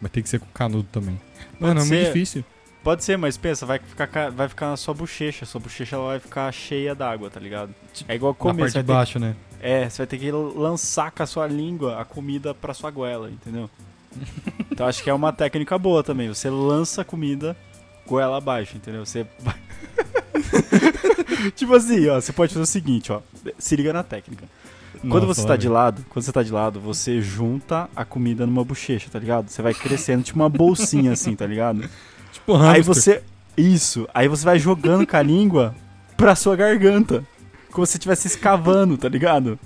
Mas 0.00 0.10
tem 0.10 0.22
que 0.22 0.28
ser 0.28 0.38
com 0.38 0.46
canudo 0.52 0.86
também. 0.92 1.18
Mano, 1.58 1.80
é 1.80 1.84
muito 1.84 2.04
difícil. 2.04 2.44
Pode 2.84 3.02
ser, 3.02 3.16
mas 3.16 3.36
pensa, 3.38 3.64
vai 3.64 3.78
ficar, 3.78 4.06
ca- 4.06 4.28
vai 4.30 4.46
ficar 4.46 4.68
na 4.68 4.76
sua 4.76 4.92
bochecha. 4.92 5.46
Sua 5.46 5.58
bochecha 5.60 5.96
ela 5.96 6.06
vai 6.08 6.20
ficar 6.20 6.52
cheia 6.52 6.94
d'água, 6.94 7.30
tá 7.30 7.40
ligado? 7.40 7.74
É 8.06 8.14
igual 8.14 8.32
Na 8.34 8.38
comer. 8.38 8.60
parte 8.60 8.72
Você 8.72 8.78
de 8.82 8.86
baixo, 8.86 9.18
né? 9.18 9.34
ter, 9.58 9.66
é, 9.68 9.88
você 9.88 9.98
vai 9.98 10.06
ter 10.06 10.18
que 10.18 10.30
lançar 10.30 11.10
com 11.10 11.22
a 11.22 11.26
sua 11.26 11.46
língua 11.46 11.98
a 11.98 12.04
comida 12.04 12.52
pra 12.54 12.74
sua 12.74 12.90
goela, 12.90 13.30
entendeu? 13.30 13.70
então 14.70 14.86
acho 14.86 15.02
que 15.02 15.08
é 15.08 15.14
uma 15.14 15.32
técnica 15.32 15.78
boa 15.78 16.04
também. 16.04 16.28
Você 16.28 16.50
lança 16.50 17.00
a 17.00 17.04
comida 17.04 17.56
goela 18.06 18.36
abaixo, 18.36 18.76
entendeu? 18.76 19.04
Você 19.06 19.26
vai. 19.40 19.56
tipo 21.56 21.74
assim, 21.74 22.06
ó, 22.08 22.20
você 22.20 22.32
pode 22.32 22.52
fazer 22.52 22.62
o 22.62 22.66
seguinte, 22.66 23.10
ó. 23.10 23.20
Se 23.58 23.74
liga 23.76 23.92
na 23.94 24.02
técnica. 24.02 24.44
Quando 25.00 25.26
Nossa, 25.26 25.40
você 25.42 25.46
tá 25.46 25.56
de 25.56 25.68
lado, 25.68 26.04
quando 26.08 26.24
você 26.24 26.32
tá 26.32 26.42
de 26.42 26.52
lado, 26.52 26.80
você 26.80 27.20
junta 27.20 27.88
a 27.94 28.04
comida 28.04 28.46
numa 28.46 28.64
bochecha, 28.64 29.08
tá 29.10 29.18
ligado? 29.18 29.48
Você 29.50 29.60
vai 29.60 29.74
crescendo, 29.74 30.22
tipo 30.22 30.38
uma 30.38 30.48
bolsinha 30.48 31.12
assim, 31.12 31.34
tá 31.36 31.46
ligado? 31.46 31.88
Tipo 32.46 32.56
Aí 32.62 32.82
você. 32.82 33.22
Isso. 33.56 34.08
Aí 34.12 34.26
você 34.28 34.44
vai 34.44 34.58
jogando 34.58 35.06
com 35.06 35.16
a 35.16 35.22
língua 35.22 35.74
pra 36.16 36.34
sua 36.34 36.56
garganta. 36.56 37.24
Como 37.70 37.84
se 37.86 37.92
você 37.92 37.98
estivesse 37.98 38.26
escavando, 38.28 38.96
tá 38.96 39.08
ligado? 39.08 39.58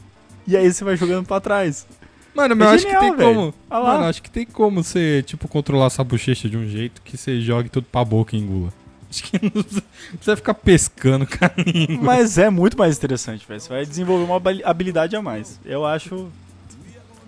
E 0.46 0.56
aí 0.56 0.72
você 0.72 0.82
vai 0.84 0.96
jogando 0.96 1.26
pra 1.26 1.40
trás. 1.40 1.86
Mano, 2.34 2.54
mas 2.56 2.66
É 2.69 2.70
eu 2.70 2.75
acho 2.75 2.84
que 2.86 2.92
genial, 2.92 3.02
tem 3.02 3.16
velho. 3.16 3.34
como. 3.34 3.54
Lá. 3.70 3.80
Mano, 3.94 4.04
acho 4.04 4.22
que 4.22 4.30
tem 4.30 4.46
como 4.46 4.82
você, 4.82 5.22
tipo, 5.26 5.48
controlar 5.48 5.90
sua 5.90 6.04
bochecha 6.04 6.48
de 6.48 6.56
um 6.56 6.66
jeito 6.69 7.02
que 7.02 7.16
você 7.16 7.40
jogue 7.40 7.68
tudo 7.68 7.87
pra 7.90 8.04
boca 8.04 8.37
e 8.37 8.38
engula. 8.38 8.73
Acho 9.11 9.23
que 9.25 9.40
não 9.42 9.50
precisa, 9.50 10.37
ficar 10.37 10.54
pescando 10.54 11.26
com 11.26 11.44
a 11.44 11.50
língua. 11.56 12.04
Mas 12.04 12.38
é 12.38 12.49
muito 12.50 12.78
mais 12.78 12.97
interessante, 12.97 13.44
velho. 13.49 13.61
Você 13.61 13.68
vai 13.68 13.85
desenvolver 13.85 14.25
uma 14.25 14.37
habili- 14.37 14.62
habilidade 14.64 15.16
a 15.16 15.23
mais. 15.23 15.58
Eu 15.64 15.85
acho. 15.85 16.28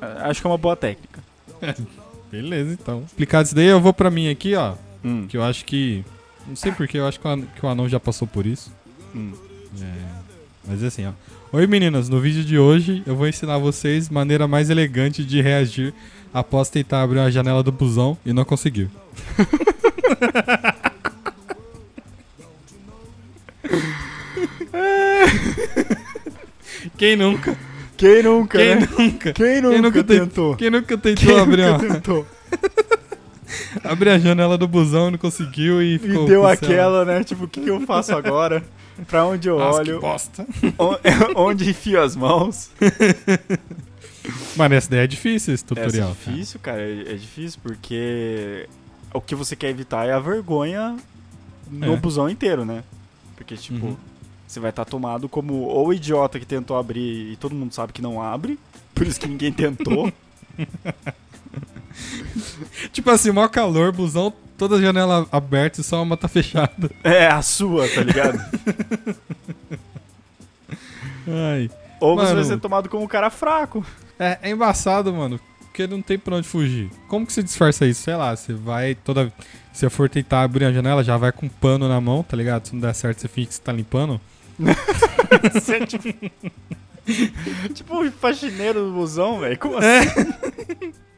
Acho 0.00 0.40
que 0.40 0.46
é 0.46 0.50
uma 0.50 0.58
boa 0.58 0.76
técnica. 0.76 1.20
Beleza, 2.30 2.72
então. 2.72 3.02
Explicado 3.06 3.46
isso 3.46 3.54
daí, 3.54 3.66
eu 3.66 3.80
vou 3.80 3.92
pra 3.92 4.10
mim 4.10 4.28
aqui, 4.30 4.54
ó. 4.54 4.74
Hum, 5.04 5.26
Que 5.28 5.36
eu 5.36 5.42
acho 5.42 5.64
que. 5.64 6.04
Não 6.46 6.56
sei 6.56 6.72
porquê, 6.72 6.98
eu 6.98 7.06
acho 7.06 7.20
que 7.20 7.26
o 7.26 7.30
an- 7.30 7.42
que 7.42 7.64
o 7.64 7.68
anão 7.68 7.88
já 7.88 8.00
passou 8.00 8.26
por 8.26 8.46
isso. 8.46 8.72
hum. 9.14 9.32
É, 9.80 9.86
mas 10.66 10.82
assim, 10.82 11.06
ó. 11.06 11.12
Oi 11.52 11.66
meninas, 11.66 12.08
no 12.08 12.20
vídeo 12.20 12.44
de 12.44 12.58
hoje 12.58 13.02
eu 13.06 13.14
vou 13.16 13.26
ensinar 13.26 13.58
vocês 13.58 14.08
maneira 14.08 14.46
mais 14.48 14.70
elegante 14.70 15.24
de 15.24 15.40
reagir 15.40 15.92
após 16.32 16.70
tentar 16.70 17.02
abrir 17.02 17.18
uma 17.18 17.30
janela 17.30 17.62
do 17.62 17.72
busão 17.72 18.16
e 18.24 18.32
não 18.32 18.44
conseguiu. 18.44 18.88
Quem 26.96 27.16
nunca? 27.16 27.56
Quem 27.96 28.22
nunca, 28.22 28.58
Quem 28.58 28.74
né? 28.76 28.88
nunca? 28.98 29.32
Quem 29.32 29.60
nunca, 29.60 29.72
Quem 29.72 29.82
nunca 29.82 30.04
tentou? 30.04 30.56
Quem 30.56 30.70
nunca 30.70 30.98
tentou 30.98 31.26
Quem 31.26 31.38
abrir, 31.38 31.66
nunca 31.70 31.84
uma- 31.86 31.94
tentou? 31.94 32.26
abrir 33.84 34.10
a 34.10 34.18
janela 34.18 34.56
do 34.58 34.66
busão 34.68 35.08
e 35.08 35.10
não 35.12 35.18
conseguiu 35.18 35.82
e 35.82 35.94
E 35.94 35.98
ficou. 35.98 36.26
deu 36.26 36.40
com 36.42 36.46
o 36.46 36.50
aquela, 36.50 37.04
né? 37.04 37.22
Tipo, 37.24 37.44
o 37.44 37.48
que, 37.48 37.60
que 37.60 37.70
eu 37.70 37.80
faço 37.82 38.12
agora? 38.14 38.62
Pra 39.06 39.24
onde 39.24 39.48
eu 39.48 39.58
Nossa, 39.58 39.82
que 39.82 39.90
olho? 39.90 40.00
bosta. 40.00 40.46
On- 40.78 40.98
Onde 41.48 41.70
enfio 41.70 42.02
as 42.02 42.14
mãos? 42.14 42.70
Mano, 44.56 44.74
essa 44.74 44.90
daí 44.90 45.00
é 45.00 45.06
difícil 45.06 45.54
esse 45.54 45.64
É 45.64 45.66
tutorial. 45.66 46.10
difícil, 46.10 46.60
cara. 46.60 46.82
É, 46.82 47.12
é 47.12 47.14
difícil 47.14 47.58
porque 47.62 48.68
o 49.14 49.20
que 49.20 49.34
você 49.34 49.56
quer 49.56 49.70
evitar 49.70 50.06
é 50.06 50.12
a 50.12 50.18
vergonha 50.18 50.96
no 51.70 51.94
É. 51.94 51.96
busão 51.96 52.28
inteiro, 52.28 52.64
né? 52.64 52.84
Porque, 53.36 53.56
tipo, 53.56 53.86
Uhum. 53.86 53.96
você 54.46 54.60
vai 54.60 54.68
estar 54.70 54.84
tomado 54.84 55.28
como 55.28 55.66
o 55.72 55.92
idiota 55.92 56.38
que 56.38 56.44
tentou 56.44 56.76
abrir 56.76 57.32
e 57.32 57.36
todo 57.36 57.54
mundo 57.54 57.72
sabe 57.74 57.92
que 57.94 58.02
não 58.02 58.20
abre. 58.22 58.58
Por 58.94 59.06
isso 59.06 59.18
que 59.18 59.26
ninguém 59.28 59.50
tentou. 59.52 60.12
Tipo 62.92 63.10
assim, 63.10 63.30
maior 63.32 63.48
calor, 63.48 63.92
busão, 63.92 64.32
toda 64.56 64.76
a 64.76 64.80
janela 64.80 65.26
aberta 65.32 65.80
e 65.80 65.84
só 65.84 66.02
uma 66.02 66.16
tá 66.16 66.28
fechada. 66.28 66.90
é 67.02 67.26
a 67.26 67.42
sua, 67.42 67.88
tá 67.88 68.02
ligado? 68.02 68.38
Ai. 71.26 71.70
Ou 72.00 72.16
você 72.16 72.24
Mano. 72.24 72.34
vai 72.36 72.44
ser 72.44 72.58
tomado 72.58 72.88
como 72.88 73.04
um 73.04 73.08
cara 73.08 73.30
fraco. 73.30 73.84
É, 74.18 74.38
é 74.42 74.50
embaçado, 74.50 75.12
mano. 75.12 75.38
Porque 75.60 75.86
não 75.86 76.02
tem 76.02 76.18
pra 76.18 76.36
onde 76.36 76.48
fugir. 76.48 76.90
Como 77.08 77.26
que 77.26 77.32
você 77.32 77.42
disfarça 77.42 77.86
isso? 77.86 78.02
Sei 78.02 78.14
lá, 78.14 78.34
você 78.34 78.52
vai 78.52 78.94
toda. 78.94 79.32
Se 79.72 79.80
você 79.80 79.90
for 79.90 80.08
tentar 80.08 80.42
abrir 80.42 80.64
a 80.64 80.72
janela, 80.72 81.04
já 81.04 81.16
vai 81.16 81.30
com 81.30 81.46
um 81.46 81.48
pano 81.48 81.88
na 81.88 82.00
mão, 82.00 82.22
tá 82.22 82.36
ligado? 82.36 82.66
Se 82.66 82.74
não 82.74 82.80
der 82.80 82.94
certo, 82.94 83.20
você 83.20 83.28
finge 83.28 83.48
que 83.48 83.54
você 83.54 83.62
tá 83.62 83.72
limpando. 83.72 84.20
Você 85.54 85.76
é 85.76 85.86
tipo. 85.86 86.08
tipo 87.72 87.96
um 87.98 88.10
faxineiro 88.10 88.84
do 88.86 88.92
busão, 88.92 89.38
velho. 89.40 89.58
Como 89.58 89.78
assim? 89.78 90.08
Você 90.08 90.92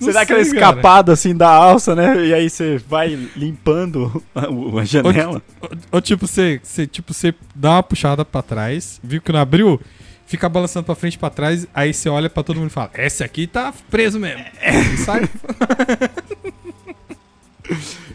Não 0.00 0.12
dá 0.12 0.22
aquela 0.22 0.44
sei, 0.44 0.54
cara. 0.54 0.76
escapada 0.76 1.12
assim 1.12 1.34
da 1.34 1.48
alça, 1.48 1.94
né? 1.94 2.26
E 2.26 2.34
aí 2.34 2.48
você 2.48 2.78
vai 2.88 3.08
limpando 3.36 4.22
a, 4.34 4.80
a 4.80 4.84
janela. 4.84 5.42
Ou, 5.60 5.70
ou 5.92 6.00
tipo, 6.00 6.26
você, 6.26 6.60
você, 6.62 6.86
tipo, 6.86 7.12
você 7.12 7.34
dá 7.54 7.72
uma 7.72 7.82
puxada 7.82 8.24
pra 8.24 8.42
trás, 8.42 9.00
viu 9.02 9.20
que 9.20 9.32
não 9.32 9.40
abriu, 9.40 9.80
fica 10.26 10.48
balançando 10.48 10.86
pra 10.86 10.94
frente 10.94 11.14
e 11.14 11.18
pra 11.18 11.30
trás, 11.30 11.66
aí 11.74 11.92
você 11.92 12.08
olha 12.08 12.28
pra 12.28 12.42
todo 12.42 12.58
mundo 12.58 12.70
e 12.70 12.72
fala, 12.72 12.90
esse 12.94 13.24
aqui 13.24 13.46
tá 13.46 13.72
preso 13.90 14.18
mesmo. 14.18 14.44
E 14.92 14.96
sai. 14.98 15.28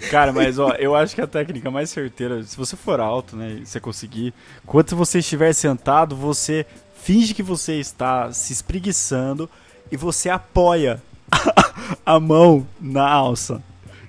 Cara, 0.09 0.31
mas 0.31 0.59
ó, 0.59 0.71
eu 0.71 0.95
acho 0.95 1.15
que 1.15 1.21
a 1.21 1.27
técnica 1.27 1.69
mais 1.69 1.89
certeira, 1.89 2.43
se 2.43 2.55
você 2.57 2.75
for 2.75 2.99
alto, 2.99 3.35
né, 3.35 3.59
e 3.61 3.65
você 3.65 3.79
conseguir, 3.79 4.33
quando 4.65 4.95
você 4.95 5.19
estiver 5.19 5.53
sentado, 5.53 6.15
você 6.15 6.65
finge 7.01 7.33
que 7.33 7.43
você 7.43 7.79
está 7.79 8.31
se 8.31 8.53
espreguiçando 8.53 9.49
e 9.91 9.97
você 9.97 10.29
apoia 10.29 11.01
a 12.05 12.19
mão 12.19 12.67
na 12.79 13.07
alça. 13.07 13.61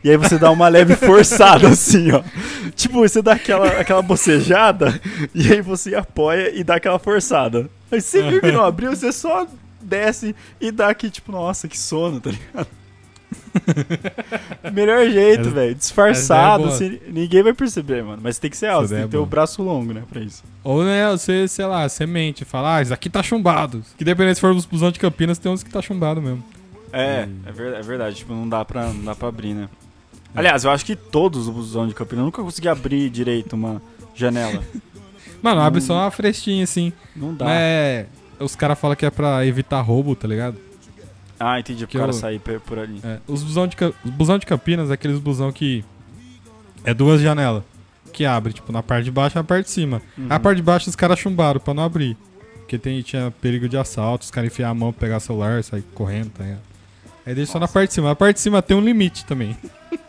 E 0.04 0.10
aí 0.10 0.16
você 0.16 0.36
dá 0.36 0.50
uma 0.50 0.68
leve 0.68 0.96
forçada 0.96 1.68
assim, 1.70 2.10
ó. 2.10 2.22
Tipo, 2.74 3.00
você 3.00 3.22
dá 3.22 3.32
aquela, 3.34 3.68
aquela 3.68 4.02
bocejada 4.02 5.00
e 5.34 5.52
aí 5.52 5.60
você 5.60 5.94
apoia 5.94 6.52
e 6.54 6.64
dá 6.64 6.76
aquela 6.76 6.98
forçada. 6.98 7.70
Aí 7.90 8.00
você 8.00 8.22
viu 8.22 8.40
que 8.40 8.50
não 8.50 8.64
abriu, 8.64 8.94
você 8.94 9.12
só 9.12 9.46
desce 9.80 10.34
e 10.60 10.72
dá 10.72 10.88
aqui, 10.88 11.10
tipo, 11.10 11.30
nossa, 11.30 11.68
que 11.68 11.78
sono, 11.78 12.20
tá 12.20 12.30
ligado? 12.30 12.66
Melhor 14.72 15.08
jeito, 15.08 15.50
velho. 15.50 15.74
Disfarçado, 15.74 16.64
é 16.64 16.68
assim, 16.68 17.00
ninguém 17.08 17.42
vai 17.42 17.52
perceber, 17.52 18.02
mano. 18.02 18.20
Mas 18.22 18.38
tem 18.38 18.50
que 18.50 18.56
ser 18.56 18.66
alto, 18.66 18.88
tem 18.88 18.96
ideia 18.96 19.08
que 19.08 19.16
é 19.16 19.18
ter 19.18 19.22
o 19.22 19.26
braço 19.26 19.62
longo, 19.62 19.92
né, 19.92 20.02
pra 20.10 20.20
isso. 20.20 20.42
Ou, 20.64 20.84
né, 20.84 21.10
você, 21.10 21.46
sei 21.46 21.66
lá, 21.66 21.88
você 21.88 22.06
mente, 22.06 22.44
fala, 22.44 22.76
ah, 22.76 22.82
isso 22.82 22.94
aqui 22.94 23.08
tá 23.08 23.22
chumbado. 23.22 23.82
Que 23.96 24.04
dependendo 24.04 24.34
se 24.34 24.40
for 24.40 24.52
os 24.52 24.66
busão 24.66 24.90
de 24.90 24.98
Campinas, 24.98 25.38
tem 25.38 25.52
uns 25.52 25.62
que 25.62 25.70
tá 25.70 25.80
chumbado 25.80 26.20
mesmo. 26.20 26.42
É, 26.92 27.28
é, 27.46 27.52
ver- 27.52 27.74
é 27.74 27.82
verdade, 27.82 28.16
tipo, 28.16 28.32
não 28.34 28.48
dá, 28.48 28.64
pra, 28.64 28.92
não 28.92 29.04
dá 29.04 29.14
pra 29.14 29.28
abrir, 29.28 29.54
né? 29.54 29.68
Aliás, 30.34 30.64
eu 30.64 30.70
acho 30.70 30.84
que 30.84 30.94
todos 30.96 31.46
os 31.46 31.54
busões 31.54 31.88
de 31.88 31.94
Campinas 31.94 32.20
eu 32.20 32.24
nunca 32.26 32.42
consegui 32.42 32.68
abrir 32.68 33.08
direito 33.10 33.54
uma 33.54 33.80
janela. 34.14 34.62
Mano, 35.42 35.60
abre 35.60 35.78
Hum. 35.80 35.82
só 35.84 35.94
uma 35.94 36.10
frestinha 36.10 36.64
assim. 36.64 36.92
Não 37.16 37.34
dá. 37.34 37.46
É, 37.50 38.06
os 38.38 38.54
caras 38.54 38.78
falam 38.78 38.96
que 38.96 39.04
é 39.04 39.10
pra 39.10 39.44
evitar 39.44 39.80
roubo, 39.80 40.14
tá 40.14 40.26
ligado? 40.28 40.56
Ah, 41.38 41.58
entendi, 41.58 41.80
Que 41.86 41.92
pro 41.92 42.00
cara 42.00 42.10
eu- 42.10 42.14
sair 42.14 42.38
por 42.38 42.78
ali. 42.78 43.00
É, 43.02 43.18
os 43.26 43.42
busão 43.42 43.66
de, 43.66 43.76
os 44.04 44.10
busão 44.10 44.38
de 44.38 44.46
Campinas 44.46 44.90
é 44.90 44.94
aqueles 44.94 45.18
busão 45.18 45.50
que 45.50 45.84
é 46.84 46.94
duas 46.94 47.20
janelas. 47.20 47.64
Que 48.12 48.24
abre, 48.26 48.52
tipo, 48.52 48.70
na 48.72 48.82
parte 48.82 49.04
de 49.04 49.10
baixo 49.10 49.36
e 49.36 49.38
na 49.38 49.44
parte 49.44 49.64
de 49.64 49.70
cima. 49.72 50.00
Uhum. 50.16 50.26
A 50.30 50.38
parte 50.38 50.56
de 50.58 50.62
baixo 50.62 50.88
os 50.88 50.94
caras 50.96 51.18
chumbaram 51.18 51.58
pra 51.58 51.72
não 51.74 51.82
abrir. 51.82 52.16
Porque 52.58 52.78
tem, 52.78 53.00
tinha 53.02 53.30
perigo 53.40 53.68
de 53.68 53.76
assalto, 53.76 54.24
os 54.24 54.30
caras 54.30 54.52
enfiar 54.52 54.68
a 54.68 54.74
mão, 54.74 54.92
pegar 54.92 55.18
celular, 55.18 55.62
sair 55.64 55.82
correndo, 55.94 56.30
tá 56.30 56.44
ligado? 56.44 56.60
Aí 57.26 57.34
deixa 57.34 57.52
só 57.52 57.58
na 57.58 57.68
parte 57.68 57.88
de 57.88 57.94
cima. 57.94 58.10
A 58.10 58.16
parte 58.16 58.36
de 58.36 58.40
cima 58.42 58.60
tem 58.62 58.76
um 58.76 58.80
limite 58.80 59.24
também. 59.24 59.56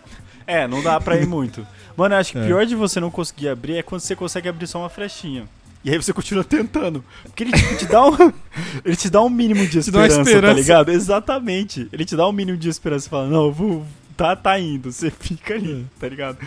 É, 0.46 0.68
não 0.68 0.84
dá 0.84 1.00
pra 1.00 1.16
ir 1.16 1.26
muito. 1.26 1.66
Mano, 1.96 2.16
eu 2.16 2.20
acho 2.20 2.34
que 2.34 2.38
É. 2.44 2.46
pior 2.46 2.66
de 2.66 2.76
você 2.76 3.00
não 3.00 3.10
conseguir 3.10 3.48
abrir 3.48 3.78
é 3.78 3.82
quando 3.82 4.02
você 4.02 4.14
consegue 4.14 4.50
abrir 4.50 4.68
só 4.68 4.78
uma 4.80 4.90
flechinha. 4.90 5.46
E 5.86 5.90
aí 5.90 5.96
você 5.96 6.12
continua 6.12 6.44
tentando. 6.44 7.02
Porque 7.24 7.44
ele 7.46 7.54
tipo, 7.54 7.78
te 7.78 7.86
dá 7.86 8.06
um. 8.06 8.34
ele 8.84 8.96
te 8.98 9.10
dá 9.10 9.22
um 9.22 9.30
mínimo 9.30 9.66
de 9.66 9.78
uma 9.78 9.82
esperança, 9.82 10.16
tá 10.18 10.22
esperança. 10.24 10.54
ligado? 10.60 10.92
Exatamente. 10.92 11.88
Ele 11.94 12.04
te 12.04 12.18
dá 12.18 12.28
um 12.28 12.34
mínimo 12.34 12.58
de 12.58 12.68
esperança. 12.68 13.06
Você 13.06 13.10
fala, 13.10 13.30
não, 13.30 13.54
vou. 13.54 13.86
Tá, 14.18 14.36
tá 14.36 14.60
indo. 14.60 14.92
Você 14.92 15.10
fica 15.10 15.54
ali, 15.54 15.86
tá 15.98 16.10
ligado? 16.10 16.38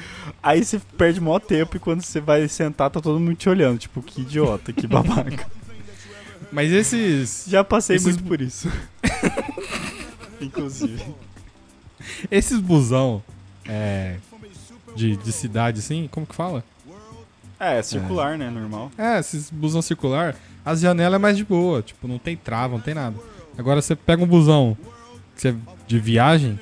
Aí 0.43 0.63
você 0.63 0.79
perde 0.99 1.19
maior 1.19 1.41
tempo 1.41 1.77
e 1.79 1.81
quando 1.81 2.03
você 2.03 2.21
vai 2.21 2.47
sentar, 2.49 2.91
tá 2.91 3.01
todo 3.01 3.19
mundo 3.19 3.35
te 3.35 3.49
olhando. 3.49 3.79
Tipo, 3.79 4.03
que 4.03 4.21
idiota, 4.21 4.75
que 4.75 4.87
babaca. 4.87 5.47
Mas 6.53 6.71
esses. 6.71 7.45
Já 7.49 7.65
passei 7.65 7.97
Esses- 7.97 8.09
muito 8.09 8.25
por 8.25 8.43
isso. 8.43 8.71
Inclusive. 10.40 11.05
Esses 12.31 12.59
busão. 12.61 13.23
É. 13.69 14.16
De, 14.95 15.16
de 15.16 15.33
cidade 15.33 15.81
assim, 15.81 16.09
como 16.11 16.26
que 16.26 16.35
fala? 16.35 16.64
É, 17.61 17.78
é 17.78 17.83
circular, 17.83 18.38
né? 18.38 18.49
Normal. 18.50 18.90
É, 18.97 19.19
esses 19.19 19.50
busão 19.50 19.83
circular, 19.83 20.37
as 20.64 20.81
janelas 20.81 21.16
é 21.16 21.19
mais 21.19 21.37
de 21.37 21.45
boa, 21.45 21.83
tipo, 21.83 22.07
não 22.07 22.19
tem 22.19 22.37
trava, 22.37 22.75
não 22.75 22.81
tem 22.81 22.95
nada. 22.95 23.16
Agora 23.59 23.81
você 23.83 23.95
pega 23.97 24.23
um 24.23 24.26
busão 24.26 24.76
você- 25.35 25.55
de 25.87 25.99
viagem, 25.99 26.59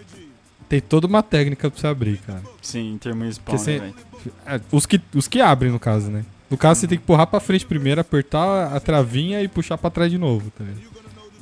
tem 0.69 0.81
toda 0.81 1.07
uma 1.07 1.23
técnica 1.23 1.71
pra 1.71 1.78
você 1.81 1.87
abrir, 1.87 2.19
cara. 2.19 2.43
Sim, 2.62 2.93
intermunicipal, 2.95 3.54
Porque 3.57 3.71
né, 3.71 3.78
você- 3.78 4.25
velho? 4.25 4.35
É, 4.47 4.61
os, 4.73 4.87
que, 4.87 5.00
os 5.14 5.28
que 5.28 5.40
abrem, 5.40 5.71
no 5.71 5.78
caso, 5.81 6.11
né? 6.11 6.25
No 6.50 6.57
caso, 6.57 6.81
você 6.81 6.87
tem 6.88 6.97
que 6.99 7.04
empurrar 7.04 7.26
pra 7.26 7.38
frente 7.40 7.66
primeiro, 7.66 8.00
apertar 8.00 8.75
a 8.75 8.81
travinha 8.81 9.43
e 9.43 9.49
puxar 9.49 9.76
pra 9.78 9.90
trás 9.90 10.11
de 10.11 10.19
novo, 10.19 10.50
tá 10.50 10.64
ligado? 10.64 10.83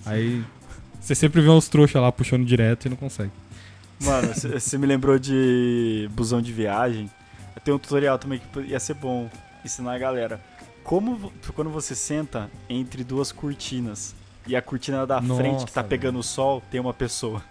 Aí 0.06 0.42
você 1.02 1.14
sempre 1.14 1.40
vê 1.40 1.48
uns 1.50 1.68
trouxa 1.68 2.00
lá 2.00 2.10
puxando 2.12 2.44
direto 2.46 2.86
e 2.86 2.88
não 2.88 2.96
consegue. 2.96 3.30
Mano, 4.00 4.32
você 4.34 4.78
me 4.78 4.86
lembrou 4.86 5.18
de 5.18 6.08
busão 6.12 6.40
de 6.40 6.52
viagem. 6.52 7.10
Tem 7.64 7.72
um 7.74 7.78
tutorial 7.78 8.18
também 8.18 8.40
que 8.40 8.60
ia 8.60 8.80
ser 8.80 8.94
bom 8.94 9.28
ensinar 9.64 9.94
a 9.94 9.98
galera. 9.98 10.40
Como 10.82 11.32
quando 11.54 11.70
você 11.70 11.94
senta 11.94 12.50
entre 12.68 13.04
duas 13.04 13.30
cortinas 13.30 14.14
e 14.46 14.56
a 14.56 14.62
cortina 14.62 15.06
da 15.06 15.20
Nossa, 15.20 15.40
frente 15.40 15.64
que 15.64 15.72
tá 15.72 15.84
pegando 15.84 16.18
o 16.18 16.22
sol 16.22 16.62
tem 16.70 16.80
uma 16.80 16.94
pessoa. 16.94 17.42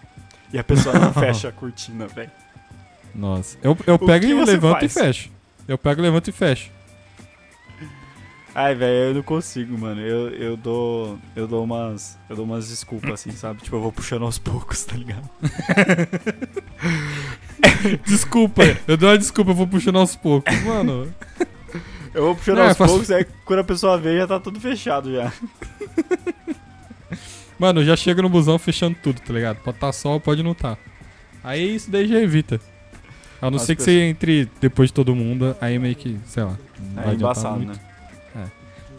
E 0.51 0.60
a 0.60 0.63
pessoa 0.63 0.98
não 1.00 1.13
fecha 1.15 1.48
a 1.48 1.51
cortina, 1.51 2.08
velho. 2.08 2.31
Nossa. 3.15 3.58
Eu, 3.62 3.77
eu 3.88 3.96
O 3.96 4.00
pego 4.00 4.25
e 4.25 4.34
levanto 4.34 4.79
faz? 4.79 4.96
e 4.96 5.00
fecho. 5.00 5.29
Eu 5.67 5.77
pego, 5.77 6.01
levanto 6.01 6.27
e 6.29 6.31
fecho. 6.34 6.72
Ai, 8.53 8.75
velho, 8.75 9.10
eu 9.10 9.13
não 9.15 9.22
consigo, 9.24 9.77
mano. 9.77 10.01
Eu, 10.01 10.29
eu 10.29 10.58
dou. 10.58 11.17
Eu 11.36 11.48
dou 11.48 11.63
umas. 11.63 12.17
Eu 12.29 12.36
dou 12.36 12.46
umas 12.46 12.67
desculpas, 12.67 13.12
assim, 13.13 13.31
sabe? 13.31 13.62
Tipo, 13.62 13.77
eu 13.77 13.81
vou 13.81 13.91
puxando 13.91 14.24
aos 14.24 14.38
poucos, 14.38 14.84
tá 14.84 14.96
ligado? 14.96 15.29
Desculpa, 18.05 18.62
eu 18.88 18.98
dou 18.98 19.10
uma 19.10 19.17
desculpa, 19.17 19.51
eu 19.51 19.55
vou 19.55 19.67
puxando 19.67 19.98
aos 19.98 20.15
poucos. 20.15 20.53
Mano, 20.63 21.12
Eu 22.13 22.25
vou 22.25 22.36
puxando 22.36 22.58
Não, 22.58 22.67
aos 22.67 22.77
faço- 22.77 22.91
poucos, 22.93 23.12
aí 23.12 23.25
quando 23.46 23.60
a 23.60 23.63
pessoa 23.63 23.98
vê, 23.98 24.17
já 24.17 24.27
tá 24.27 24.39
tudo 24.39 24.60
fechado 24.60 25.12
já. 25.13 25.31
Mano, 27.58 27.81
eu 27.81 27.86
já 27.86 27.96
chego 27.96 28.22
no 28.22 28.29
busão 28.29 28.58
fechando 28.60 28.98
tudo, 29.01 29.22
tá 29.22 29.34
ligado? 29.34 29.58
Pode 29.58 29.77
tá 29.77 29.91
sol, 29.93 30.20
pode 30.20 30.43
não 30.43 30.53
tá. 30.53 30.77
Aí 31.43 31.75
isso 31.75 31.89
daí 31.89 32.08
já 32.08 32.20
evita. 32.20 32.60
A 33.41 33.50
não 33.50 33.58
As 33.58 33.63
ser 33.63 33.75
que 33.75 33.84
você 33.84 34.01
entre 34.01 34.50
depois 34.60 34.89
de 34.89 34.93
todo 34.93 35.15
mundo, 35.15 35.55
aí 35.62 35.79
meio 35.79 35.96
que, 35.96 36.20
sei 36.25 36.43
lá. 36.43 36.58
É 37.05 37.13
embaçado, 37.13 37.58
muito. 37.58 37.74
né? 37.74 37.79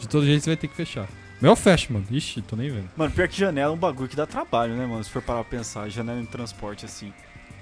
De 0.03 0.09
todo 0.09 0.27
jeito 0.27 0.43
você 0.43 0.51
vai 0.51 0.57
ter 0.57 0.67
que 0.67 0.75
fechar. 0.75 1.09
Meu 1.41 1.55
fecho, 1.55 1.93
mano. 1.93 2.05
Ixi, 2.11 2.43
tô 2.43 2.57
nem 2.57 2.69
vendo. 2.69 2.89
Mano, 2.97 3.13
pior 3.13 3.29
que 3.29 3.39
janela 3.39 3.73
é 3.73 3.75
um 3.75 3.79
bagulho 3.79 4.09
que 4.09 4.17
dá 4.17 4.27
trabalho, 4.27 4.75
né, 4.75 4.85
mano? 4.85 5.03
Se 5.05 5.11
for 5.11 5.23
parar 5.23 5.45
pra 5.45 5.59
pensar, 5.59 5.89
janela 5.89 6.21
em 6.21 6.27
transporte 6.27 6.85
assim. 6.85 7.13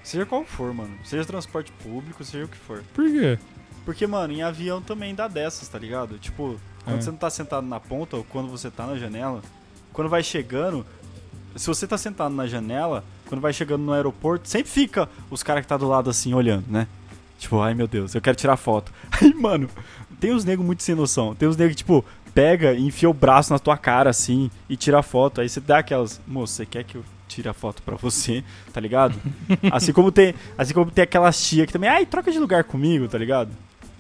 Seja 0.03 0.25
qual 0.25 0.43
for, 0.47 0.73
mano. 0.73 0.91
Seja 1.05 1.23
transporte 1.27 1.71
público, 1.83 2.25
seja 2.25 2.47
o 2.47 2.49
que 2.49 2.57
for. 2.57 2.83
Por 2.95 3.05
quê? 3.05 3.39
Porque, 3.85 4.07
mano, 4.07 4.33
em 4.33 4.43
avião 4.43 4.81
também 4.81 5.15
dá 5.15 5.29
dessas, 5.29 5.69
tá 5.69 5.79
ligado? 5.79 6.19
Tipo, 6.19 6.59
quando 6.85 6.97
É. 6.99 7.03
você 7.03 7.11
não 7.11 7.19
tá 7.19 7.29
sentado 7.29 7.67
na 7.67 7.79
ponta 7.79 8.17
ou 8.17 8.25
quando 8.25 8.49
você 8.49 8.71
tá 8.71 8.87
na 8.87 8.97
janela, 8.97 9.43
quando 9.93 10.09
vai 10.09 10.23
chegando, 10.23 10.87
se 11.57 11.67
você 11.67 11.87
tá 11.87 11.99
sentado 11.99 12.35
na 12.35 12.47
janela, 12.47 13.05
quando 13.27 13.43
vai 13.43 13.53
chegando 13.53 13.83
no 13.83 13.93
aeroporto, 13.93 14.49
sempre 14.49 14.71
fica 14.71 15.09
os 15.31 15.43
caras 15.43 15.61
que 15.63 15.69
tá 15.69 15.77
do 15.77 15.87
lado 15.87 16.09
assim 16.09 16.33
olhando, 16.33 16.65
né? 16.69 16.87
Tipo, 17.39 17.61
ai 17.61 17.75
meu 17.75 17.87
Deus, 17.87 18.15
eu 18.15 18.21
quero 18.21 18.37
tirar 18.37 18.57
foto. 18.57 18.93
Aí, 19.21 19.33
mano, 19.35 19.69
tem 20.21 20.33
uns 20.35 20.45
negros 20.45 20.67
muito 20.67 20.83
sem 20.83 20.95
noção. 20.95 21.35
Tem 21.35 21.49
uns 21.49 21.57
negros 21.57 21.75
que, 21.75 21.79
tipo, 21.83 22.05
pega 22.41 22.73
e 22.73 22.87
enfia 22.87 23.11
o 23.11 23.13
braço 23.13 23.53
na 23.53 23.59
tua 23.59 23.77
cara 23.77 24.09
assim 24.09 24.51
e 24.67 24.75
tira 24.75 25.03
foto. 25.03 25.43
Aí 25.43 25.49
você 25.49 25.61
dá 25.61 25.79
aquelas, 25.79 26.19
moço, 26.27 26.55
você 26.55 26.65
quer 26.65 26.85
que 26.85 26.95
eu 26.97 27.05
tire 27.29 27.47
a 27.49 27.53
foto 27.53 27.83
pra 27.83 27.97
você, 27.97 28.43
tá 28.73 28.81
ligado? 28.81 29.15
assim 29.71 29.93
como 29.93 30.11
tem, 30.11 30.35
assim 30.57 30.73
como 30.73 30.91
tem 30.91 31.03
aquelas 31.05 31.39
tia 31.43 31.67
que 31.67 31.73
também, 31.73 31.91
ai, 31.91 32.07
troca 32.07 32.33
de 32.33 32.39
lugar 32.39 32.65
comigo, 32.65 33.07
tá 33.09 33.19
ligado? 33.19 33.51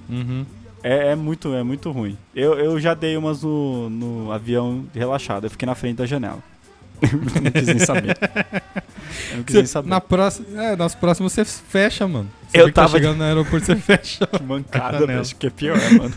Uhum. 0.09 0.47
É, 0.83 1.09
é 1.09 1.15
muito, 1.15 1.55
é 1.55 1.63
muito 1.63 1.91
ruim. 1.91 2.17
Eu, 2.35 2.55
eu 2.59 2.81
já 2.81 2.95
dei 2.95 3.15
umas 3.15 3.43
no, 3.43 3.91
no 3.91 4.33
avião 4.33 4.87
relaxado. 4.95 5.45
Eu 5.45 5.51
fiquei 5.51 5.67
na 5.67 5.75
frente 5.75 5.97
da 5.99 6.07
janela. 6.07 6.43
não 7.43 7.51
quis 7.51 7.67
nem 7.67 7.79
saber. 7.79 8.17
Eu 9.31 9.37
não 9.39 9.45
quis 9.45 9.55
nem 9.55 9.67
saber. 9.67 9.89
Na 9.89 10.01
próxima, 10.01 10.63
é, 10.63 10.77
nas 10.77 10.95
próximas 10.95 11.33
você 11.33 11.45
fecha, 11.45 12.09
mano. 12.09 12.31
Você 12.49 12.61
Eu 12.61 12.67
que 12.67 12.73
tá 12.73 12.83
tava- 12.83 12.97
chegando 12.97 13.19
no 13.19 13.25
aeroporto, 13.25 13.67
você 13.67 13.77
fecha. 13.77 14.27
Que 14.27 14.43
mancada, 14.43 15.07
velho. 15.07 15.21
Acho 15.21 15.37
que 15.37 15.47
é 15.47 15.51
pior, 15.51 15.79
mano. 15.93 16.15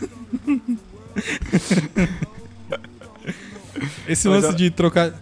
Esse 4.06 4.28
lance 4.28 4.54
de 4.54 4.70
trocar. 4.70 5.12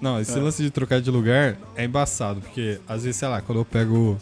Não, 0.00 0.20
esse 0.20 0.36
É. 0.36 0.40
lance 0.42 0.62
de 0.62 0.70
trocar 0.70 1.00
de 1.00 1.10
lugar 1.10 1.56
é 1.76 1.84
embaçado, 1.84 2.40
porque 2.40 2.80
às 2.88 3.04
vezes, 3.04 3.16
sei 3.16 3.28
lá, 3.28 3.40
quando 3.40 3.58
eu 3.58 3.64
pego 3.64 4.18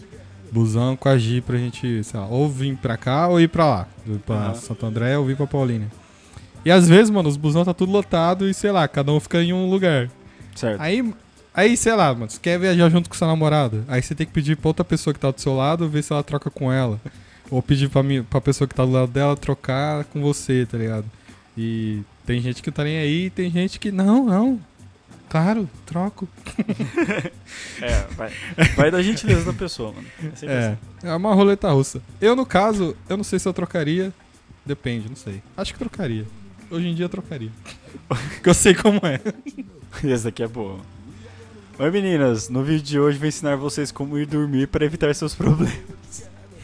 busão 0.52 0.96
com 0.96 1.08
a 1.08 1.16
Gi 1.16 1.40
pra 1.40 1.56
gente, 1.56 2.02
sei 2.04 2.20
lá, 2.20 2.26
ou 2.26 2.48
vir 2.48 2.76
pra 2.76 2.96
cá 2.96 3.28
ou 3.28 3.40
ir 3.40 3.48
pra 3.48 3.64
lá. 3.64 3.88
Pra 4.26 4.36
Aham. 4.36 4.54
Santo 4.54 4.84
André 4.84 5.16
ou 5.16 5.24
vir 5.24 5.36
pra 5.36 5.46
Paulínia. 5.46 5.88
E 6.64 6.70
às 6.70 6.88
vezes, 6.88 7.08
mano, 7.08 7.28
os 7.28 7.36
busão 7.38 7.64
tá 7.64 7.72
tudo 7.72 7.90
lotado 7.92 8.46
e, 8.48 8.52
sei 8.52 8.70
lá, 8.70 8.86
cada 8.86 9.10
um 9.12 9.20
fica 9.20 9.42
em 9.42 9.52
um 9.54 9.70
lugar. 9.70 10.10
Certo. 10.54 10.78
Aí, 10.80 11.14
aí 11.54 11.74
sei 11.76 11.94
lá, 11.94 12.12
mano, 12.12 12.28
você 12.28 12.38
quer 12.38 12.58
viajar 12.58 12.90
junto 12.90 13.08
com 13.08 13.16
sua 13.16 13.28
namorada. 13.28 13.82
Aí 13.88 14.02
você 14.02 14.14
tem 14.14 14.26
que 14.26 14.32
pedir 14.32 14.56
pra 14.58 14.68
outra 14.68 14.84
pessoa 14.84 15.14
que 15.14 15.20
tá 15.20 15.30
do 15.30 15.40
seu 15.40 15.56
lado 15.56 15.88
ver 15.88 16.02
se 16.02 16.12
ela 16.12 16.22
troca 16.22 16.50
com 16.50 16.70
ela. 16.70 17.00
Ou 17.50 17.62
pedir 17.62 17.88
pra, 17.88 18.02
mim, 18.02 18.22
pra 18.22 18.40
pessoa 18.40 18.68
que 18.68 18.74
tá 18.74 18.84
do 18.84 18.92
lado 18.92 19.10
dela 19.10 19.34
trocar 19.36 20.04
com 20.04 20.20
você, 20.20 20.66
tá 20.70 20.76
ligado? 20.76 21.06
E 21.62 22.02
tem 22.24 22.40
gente 22.40 22.62
que 22.62 22.70
tá 22.70 22.82
nem 22.82 22.96
aí 22.96 23.26
e 23.26 23.30
tem 23.30 23.50
gente 23.50 23.78
que, 23.78 23.92
não, 23.92 24.24
não. 24.24 24.58
Claro, 25.28 25.68
troco. 25.84 26.26
É, 27.82 28.06
vai, 28.14 28.32
vai 28.76 28.90
da 28.90 29.02
gentileza 29.02 29.44
da 29.44 29.52
pessoa, 29.52 29.92
mano. 29.92 30.06
É 30.42 30.46
É, 30.46 30.78
é 31.08 31.14
uma 31.14 31.34
roleta 31.34 31.70
russa. 31.70 32.00
Eu, 32.20 32.36
no 32.36 32.46
caso, 32.46 32.96
eu 33.08 33.16
não 33.16 33.24
sei 33.24 33.38
se 33.38 33.48
eu 33.48 33.52
trocaria. 33.52 34.12
Depende, 34.64 35.08
não 35.08 35.16
sei. 35.16 35.42
Acho 35.56 35.72
que 35.72 35.78
trocaria. 35.78 36.26
Hoje 36.70 36.88
em 36.88 36.94
dia 36.94 37.06
eu 37.06 37.08
trocaria. 37.08 37.50
Porque 38.08 38.48
eu 38.48 38.54
sei 38.54 38.74
como 38.74 39.00
é. 39.02 39.16
assim. 39.16 39.64
Esse 40.04 40.24
daqui 40.24 40.42
é 40.42 40.48
boa. 40.48 40.78
Oi 41.78 41.90
meninas, 41.90 42.48
no 42.48 42.62
vídeo 42.62 42.82
de 42.82 43.00
hoje 43.00 43.18
vou 43.18 43.28
ensinar 43.28 43.56
vocês 43.56 43.90
como 43.90 44.18
ir 44.18 44.26
dormir 44.26 44.68
para 44.68 44.84
evitar 44.84 45.14
seus 45.14 45.34
problemas. 45.34 45.74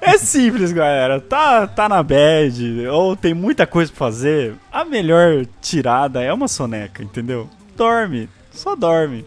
é 0.00 0.18
simples, 0.18 0.72
galera. 0.72 1.20
Tá, 1.20 1.66
tá 1.66 1.88
na 1.88 2.02
bad 2.02 2.86
ou 2.88 3.16
tem 3.16 3.34
muita 3.34 3.66
coisa 3.66 3.90
pra 3.90 3.98
fazer. 3.98 4.54
A 4.70 4.84
melhor 4.84 5.46
tirada 5.60 6.22
é 6.22 6.32
uma 6.32 6.48
soneca, 6.48 7.02
entendeu? 7.02 7.48
Dorme, 7.76 8.28
só 8.50 8.74
dorme. 8.74 9.24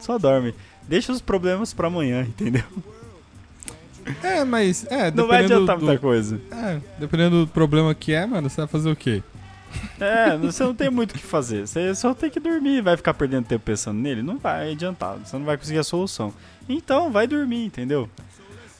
Só 0.00 0.18
dorme. 0.18 0.54
Deixa 0.86 1.12
os 1.12 1.20
problemas 1.20 1.72
pra 1.72 1.86
amanhã, 1.86 2.22
entendeu? 2.22 2.64
É, 4.22 4.44
mas. 4.44 4.86
É, 4.90 5.10
Não 5.10 5.26
vai 5.26 5.44
adiantar 5.44 5.78
do, 5.78 5.84
muita 5.84 6.00
coisa. 6.00 6.40
É, 6.50 6.78
dependendo 6.98 7.46
do 7.46 7.50
problema 7.50 7.94
que 7.94 8.12
é, 8.12 8.26
mano, 8.26 8.50
você 8.50 8.56
vai 8.60 8.68
fazer 8.68 8.90
o 8.90 8.96
quê? 8.96 9.22
É, 9.98 10.36
você 10.36 10.62
não 10.62 10.74
tem 10.74 10.90
muito 10.90 11.12
o 11.12 11.14
que 11.14 11.24
fazer. 11.24 11.66
Você 11.66 11.94
só 11.94 12.14
tem 12.14 12.30
que 12.30 12.38
dormir. 12.38 12.82
Vai 12.82 12.96
ficar 12.96 13.14
perdendo 13.14 13.46
tempo 13.46 13.64
pensando 13.64 13.98
nele? 13.98 14.22
Não 14.22 14.38
vai 14.38 14.72
adiantar. 14.72 15.16
Você 15.18 15.36
não 15.36 15.44
vai 15.44 15.56
conseguir 15.56 15.78
a 15.78 15.84
solução. 15.84 16.32
Então, 16.68 17.10
vai 17.10 17.26
dormir, 17.26 17.64
entendeu? 17.64 18.08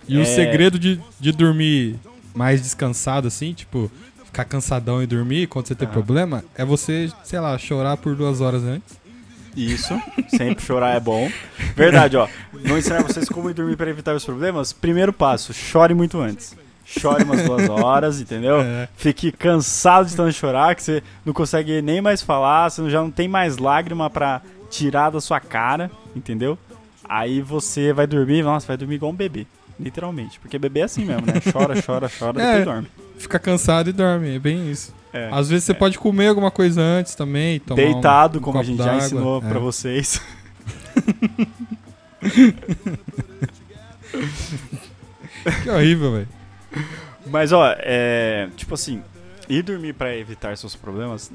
E 0.08 0.16
o 0.18 0.22
É. 0.22 0.24
segredo 0.24 0.78
de, 0.78 1.00
de 1.18 1.32
dormir 1.32 1.96
mais 2.34 2.60
descansado, 2.62 3.28
assim, 3.28 3.52
tipo, 3.52 3.90
ficar 4.24 4.44
cansadão 4.44 5.02
e 5.02 5.06
dormir 5.06 5.46
quando 5.46 5.66
você 5.68 5.74
tem 5.74 5.86
Aham. 5.86 5.92
problema, 5.94 6.44
é 6.54 6.64
você, 6.64 7.10
sei 7.22 7.38
lá, 7.40 7.56
chorar 7.58 7.96
por 7.96 8.14
duas 8.14 8.40
horas 8.40 8.62
antes. 8.64 8.98
Isso, 9.56 9.94
sempre 10.28 10.64
chorar 10.64 10.96
é 10.96 11.00
bom. 11.00 11.30
Verdade, 11.76 12.16
ó. 12.16 12.28
Vou 12.52 12.76
ensinar 12.76 13.02
vocês 13.04 13.28
como 13.28 13.48
ir 13.48 13.54
dormir 13.54 13.76
para 13.76 13.88
evitar 13.88 14.14
os 14.14 14.24
problemas. 14.24 14.72
Primeiro 14.72 15.12
passo, 15.12 15.54
chore 15.54 15.94
muito 15.94 16.18
antes. 16.20 16.56
Chore 16.84 17.22
umas 17.22 17.40
duas 17.44 17.68
horas, 17.70 18.20
entendeu? 18.20 18.60
É. 18.60 18.88
Fique 18.96 19.30
cansado 19.32 20.08
de 20.08 20.16
tanto 20.16 20.32
chorar, 20.32 20.74
que 20.74 20.82
você 20.82 21.02
não 21.24 21.32
consegue 21.32 21.80
nem 21.80 22.00
mais 22.00 22.20
falar, 22.20 22.68
você 22.68 22.90
já 22.90 23.00
não 23.00 23.10
tem 23.12 23.28
mais 23.28 23.56
lágrima 23.56 24.10
pra 24.10 24.42
tirar 24.70 25.10
da 25.10 25.20
sua 25.20 25.38
cara, 25.40 25.88
entendeu? 26.16 26.58
Aí 27.08 27.40
você 27.40 27.92
vai 27.92 28.06
dormir, 28.08 28.42
nossa, 28.42 28.66
vai 28.66 28.76
dormir 28.76 28.96
igual 28.96 29.12
um 29.12 29.14
bebê. 29.14 29.46
Literalmente. 29.78 30.38
Porque 30.40 30.58
bebê 30.58 30.80
é 30.80 30.84
assim 30.84 31.04
mesmo, 31.04 31.26
né? 31.26 31.34
Chora, 31.52 31.74
chora, 31.82 32.08
chora, 32.08 32.40
É. 32.42 32.46
depois 32.58 32.64
dorme. 32.64 32.88
Fica 33.18 33.38
cansado 33.38 33.90
e 33.90 33.92
dorme, 33.92 34.36
é 34.36 34.38
bem 34.38 34.70
isso. 34.70 34.94
É. 35.12 35.28
Às 35.32 35.48
vezes 35.48 35.64
você 35.64 35.74
pode 35.74 35.98
comer 35.98 36.28
alguma 36.28 36.50
coisa 36.50 36.80
antes 36.80 37.14
também, 37.14 37.60
tomar 37.60 37.82
um- 37.82 37.92
Deitado, 37.92 38.38
um 38.38 38.42
como 38.42 38.58
a 38.58 38.62
gente 38.62 38.78
já 38.82 38.96
ensinou 38.96 39.38
é. 39.38 39.48
pra 39.48 39.58
vocês. 39.60 40.20
Que 45.62 45.70
horrível, 45.70 46.12
velho. 46.12 46.28
Mas, 47.26 47.52
ó, 47.52 47.74
é. 47.78 48.48
Tipo 48.56 48.74
assim, 48.74 49.02
ir 49.48 49.62
dormir 49.62 49.92
pra 49.94 50.16
evitar 50.16 50.56
seus 50.56 50.74
problemas, 50.74 51.30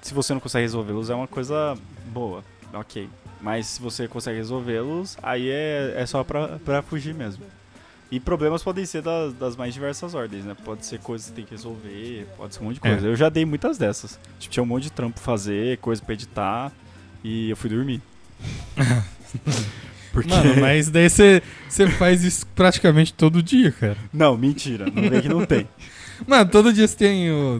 se 0.00 0.14
você 0.14 0.32
não 0.32 0.40
consegue 0.40 0.62
resolvê-los, 0.62 1.10
é 1.10 1.14
uma 1.14 1.26
coisa 1.26 1.76
boa, 2.06 2.44
ok. 2.72 3.08
Mas 3.40 3.66
se 3.66 3.80
você 3.80 4.06
consegue 4.06 4.36
resolvê-los, 4.38 5.16
aí 5.22 5.48
é, 5.50 5.94
é 5.96 6.06
só 6.06 6.22
pra, 6.22 6.58
pra 6.64 6.82
fugir 6.82 7.14
mesmo. 7.14 7.42
E 8.10 8.18
problemas 8.18 8.62
podem 8.62 8.84
ser 8.84 9.02
das, 9.02 9.32
das 9.34 9.56
mais 9.56 9.72
diversas 9.72 10.14
ordens, 10.14 10.44
né? 10.44 10.56
Pode 10.64 10.84
ser 10.84 10.98
coisas 10.98 11.26
que 11.28 11.30
você 11.30 11.36
tem 11.36 11.44
que 11.44 11.52
resolver, 11.52 12.26
pode 12.36 12.54
ser 12.54 12.60
um 12.60 12.64
monte 12.64 12.80
de 12.80 12.86
É. 12.88 12.90
coisa. 12.92 13.06
Eu 13.06 13.14
já 13.16 13.28
dei 13.28 13.44
muitas 13.44 13.78
dessas. 13.78 14.18
Tipo, 14.38 14.52
tinha 14.52 14.62
um 14.62 14.66
monte 14.66 14.84
de 14.84 14.92
trampo 14.92 15.14
pra 15.14 15.22
fazer, 15.22 15.78
coisa 15.78 16.02
pra 16.02 16.14
editar, 16.14 16.72
e 17.22 17.50
eu 17.50 17.56
fui 17.56 17.70
dormir. 17.70 18.02
Porque... 20.12 20.28
Mano, 20.28 20.60
mas 20.60 20.90
daí 20.90 21.08
você, 21.08 21.40
você 21.68 21.86
faz 21.88 22.24
isso 22.24 22.44
praticamente 22.48 23.12
todo 23.12 23.40
dia, 23.42 23.70
cara. 23.70 23.96
Não, 24.12 24.36
mentira. 24.36 24.86
Não 24.86 25.08
vem 25.08 25.20
que 25.20 25.28
não 25.28 25.46
tem. 25.46 25.68
Mano, 26.26 26.50
todo 26.50 26.72
dia 26.72 26.86
você 26.88 26.96
tem 26.96 27.30
o 27.30 27.58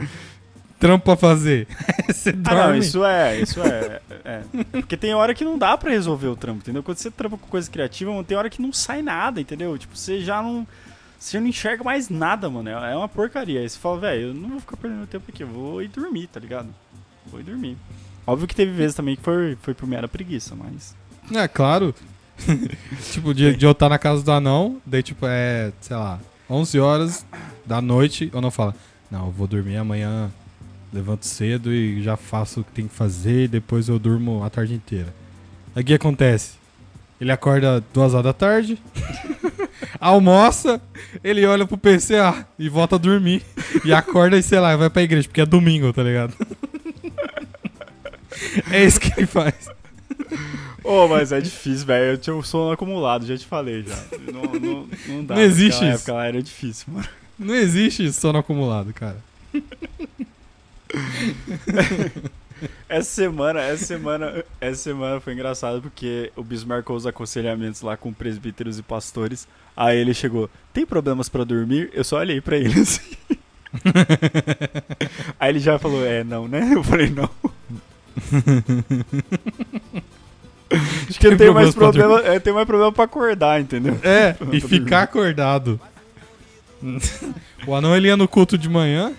trampo 0.81 1.05
pra 1.05 1.17
fazer. 1.17 1.69
você 2.09 2.31
Ah, 2.31 2.33
dorme. 2.33 2.63
não, 2.63 2.75
isso 2.77 3.05
é, 3.05 3.41
isso 3.41 3.61
é, 3.63 4.01
é. 4.25 4.43
Porque 4.73 4.97
tem 4.97 5.15
hora 5.15 5.35
que 5.35 5.45
não 5.45 5.57
dá 5.59 5.77
pra 5.77 5.91
resolver 5.91 6.27
o 6.29 6.35
trampo, 6.37 6.59
entendeu? 6.61 6.83
Quando 6.83 6.97
você 6.99 7.11
trampa 7.11 7.37
com 7.37 7.47
coisa 7.47 7.71
criativa, 7.71 8.11
mano, 8.11 8.25
tem 8.25 8.37
hora 8.37 8.51
que 8.51 8.61
não 8.63 8.73
sai 8.73 9.03
nada, 9.03 9.41
entendeu? 9.41 9.77
Tipo, 9.79 9.97
você 9.97 10.21
já 10.21 10.43
não. 10.43 10.67
Você 11.19 11.39
não 11.39 11.47
enxerga 11.47 11.85
mais 11.85 12.09
nada, 12.09 12.49
mano. 12.49 12.69
É 12.71 12.93
é 12.93 12.97
uma 12.97 13.09
porcaria. 13.09 13.61
Aí 13.61 13.69
você 13.69 13.79
fala, 13.79 14.01
velho, 14.01 14.29
eu 14.29 14.35
não 14.35 14.49
vou 14.49 14.61
ficar 14.61 14.77
perdendo 14.79 15.07
tempo 15.07 15.27
aqui, 15.29 15.43
eu 15.43 15.49
vou 15.49 15.83
ir 15.83 15.89
dormir, 15.89 16.27
tá 16.29 16.41
ligado? 16.41 16.69
Vou 17.27 17.39
ir 17.41 17.45
dormir. 17.45 17.77
Óbvio 18.27 18.49
que 18.49 18.55
teve 18.57 18.73
vezes 18.73 18.97
também 18.97 19.17
que 19.17 19.23
foi, 19.23 19.57
foi 19.61 19.75
por 19.75 19.87
mera 19.87 20.09
preguiça, 20.09 20.55
mas. 20.57 20.97
É, 21.35 21.47
claro. 21.47 21.95
tipo, 23.13 23.35
de, 23.35 23.55
de 23.55 23.67
eu 23.67 23.73
estar 23.73 23.89
na 23.91 23.99
casa 23.99 24.23
do 24.23 24.33
anão, 24.33 24.81
daí 24.87 25.03
tipo, 25.03 25.27
é, 25.29 25.73
sei 25.81 25.97
lá, 25.97 26.19
11 26.49 26.81
horas 26.81 27.27
da 27.67 27.83
noite, 27.83 28.31
eu 28.33 28.41
não 28.41 28.51
falo, 28.51 28.75
não, 29.11 29.27
eu 29.27 29.33
vou 29.33 29.47
dormir 29.47 29.77
amanhã, 29.77 30.31
levanto 30.93 31.25
cedo 31.27 31.73
e 31.73 32.03
já 32.03 32.17
faço 32.17 32.61
o 32.61 32.65
que 32.65 32.73
tem 32.73 32.89
que 32.89 32.95
fazer 32.95 33.45
e 33.45 33.49
depois 33.49 33.89
eu 33.89 33.99
durmo 33.99 34.43
a 34.43 34.51
tarde 34.51 34.75
inteira. 34.75 35.15
Aí 35.75 35.83
o 35.83 35.87
que 35.87 35.95
acontece? 35.95 36.59
Ele 37.21 37.31
acorda 37.31 37.85
duas 37.93 38.15
horas 38.15 38.25
da 38.25 38.33
tarde, 38.33 38.79
almoça, 40.01 40.81
ele 41.23 41.45
olha 41.45 41.67
pro 41.67 41.77
PC 41.77 42.17
ah, 42.17 42.47
e 42.59 42.69
volta 42.69 42.97
a 42.97 42.99
dormir. 42.99 43.43
E 43.85 43.93
acorda 43.93 44.39
e, 44.39 44.43
sei 44.43 44.59
lá, 44.59 44.75
vai 44.75 44.89
pra 44.89 45.03
igreja, 45.03 45.29
porque 45.29 45.43
é 45.43 45.47
domingo, 45.47 45.93
tá 45.93 46.03
ligado? 46.03 46.35
é 48.73 48.85
isso 48.85 48.99
que 48.99 49.13
ele 49.19 49.27
faz. 49.27 49.69
Ô, 50.83 51.07
mas 51.09 51.31
é 51.31 51.41
difícil, 51.41 51.87
velho. 51.87 52.13
Eu 52.13 52.19
tinha 52.19 52.35
o 52.35 52.43
sono 52.43 52.73
acumulado, 52.73 53.27
já 53.27 53.37
te 53.37 53.47
falei 53.47 53.85
já. 53.85 53.97
Não, 54.33 54.43
não, 54.43 54.89
não 55.07 55.25
dá. 55.25 55.35
Não 55.35 55.43
existe 55.43 55.85
isso. 55.85 55.85
época 55.85 56.13
lá 56.15 56.27
era 56.27 56.43
difícil, 56.43 56.87
mano. 56.93 57.09
Não 57.39 57.55
existe 57.55 58.11
sono 58.13 58.39
acumulado, 58.39 58.93
cara. 58.93 59.19
Essa 62.89 63.11
semana, 63.11 63.61
essa 63.61 63.85
semana, 63.85 64.45
essa 64.61 64.83
semana 64.83 65.21
foi 65.21 65.33
engraçado 65.33 65.81
porque 65.81 66.31
o 66.37 66.43
Bismarck 66.43 66.91
os 66.91 67.07
aconselhamentos 67.07 67.81
lá 67.81 67.97
com 67.97 68.13
presbíteros 68.13 68.79
e 68.79 68.83
pastores. 68.83 69.49
Aí 69.77 69.99
ele 69.99 70.13
chegou, 70.13 70.51
tem 70.73 70.85
problemas 70.85 71.29
pra 71.29 71.45
dormir? 71.45 71.89
Eu 71.95 72.05
só 72.05 72.19
olhei 72.19 72.41
pra 72.41 72.59
ele 72.59 72.81
assim. 72.81 73.17
Aí 75.39 75.51
ele 75.51 75.61
já 75.61 75.79
falou, 75.79 76.05
é, 76.05 76.23
não, 76.25 76.47
né? 76.49 76.73
Eu 76.75 76.83
falei, 76.83 77.09
não. 77.09 77.31
Acho 81.09 81.19
que 81.19 81.27
eu 81.27 81.31
Tem 81.31 81.39
tenho 81.39 81.55
mais 81.55 81.75
problema, 81.75 82.19
eu 82.19 82.41
tenho 82.41 82.55
mais 82.55 82.67
problema 82.67 82.93
pra 82.93 83.05
acordar, 83.05 83.61
entendeu? 83.61 83.99
É, 84.03 84.37
e 84.53 84.61
ficar 84.61 85.03
acordado. 85.03 85.81
o 87.67 87.75
anão 87.75 87.97
ele 87.97 88.09
ia 88.09 88.17
no 88.17 88.29
culto 88.29 88.59
de 88.59 88.69
manhã, 88.69 89.13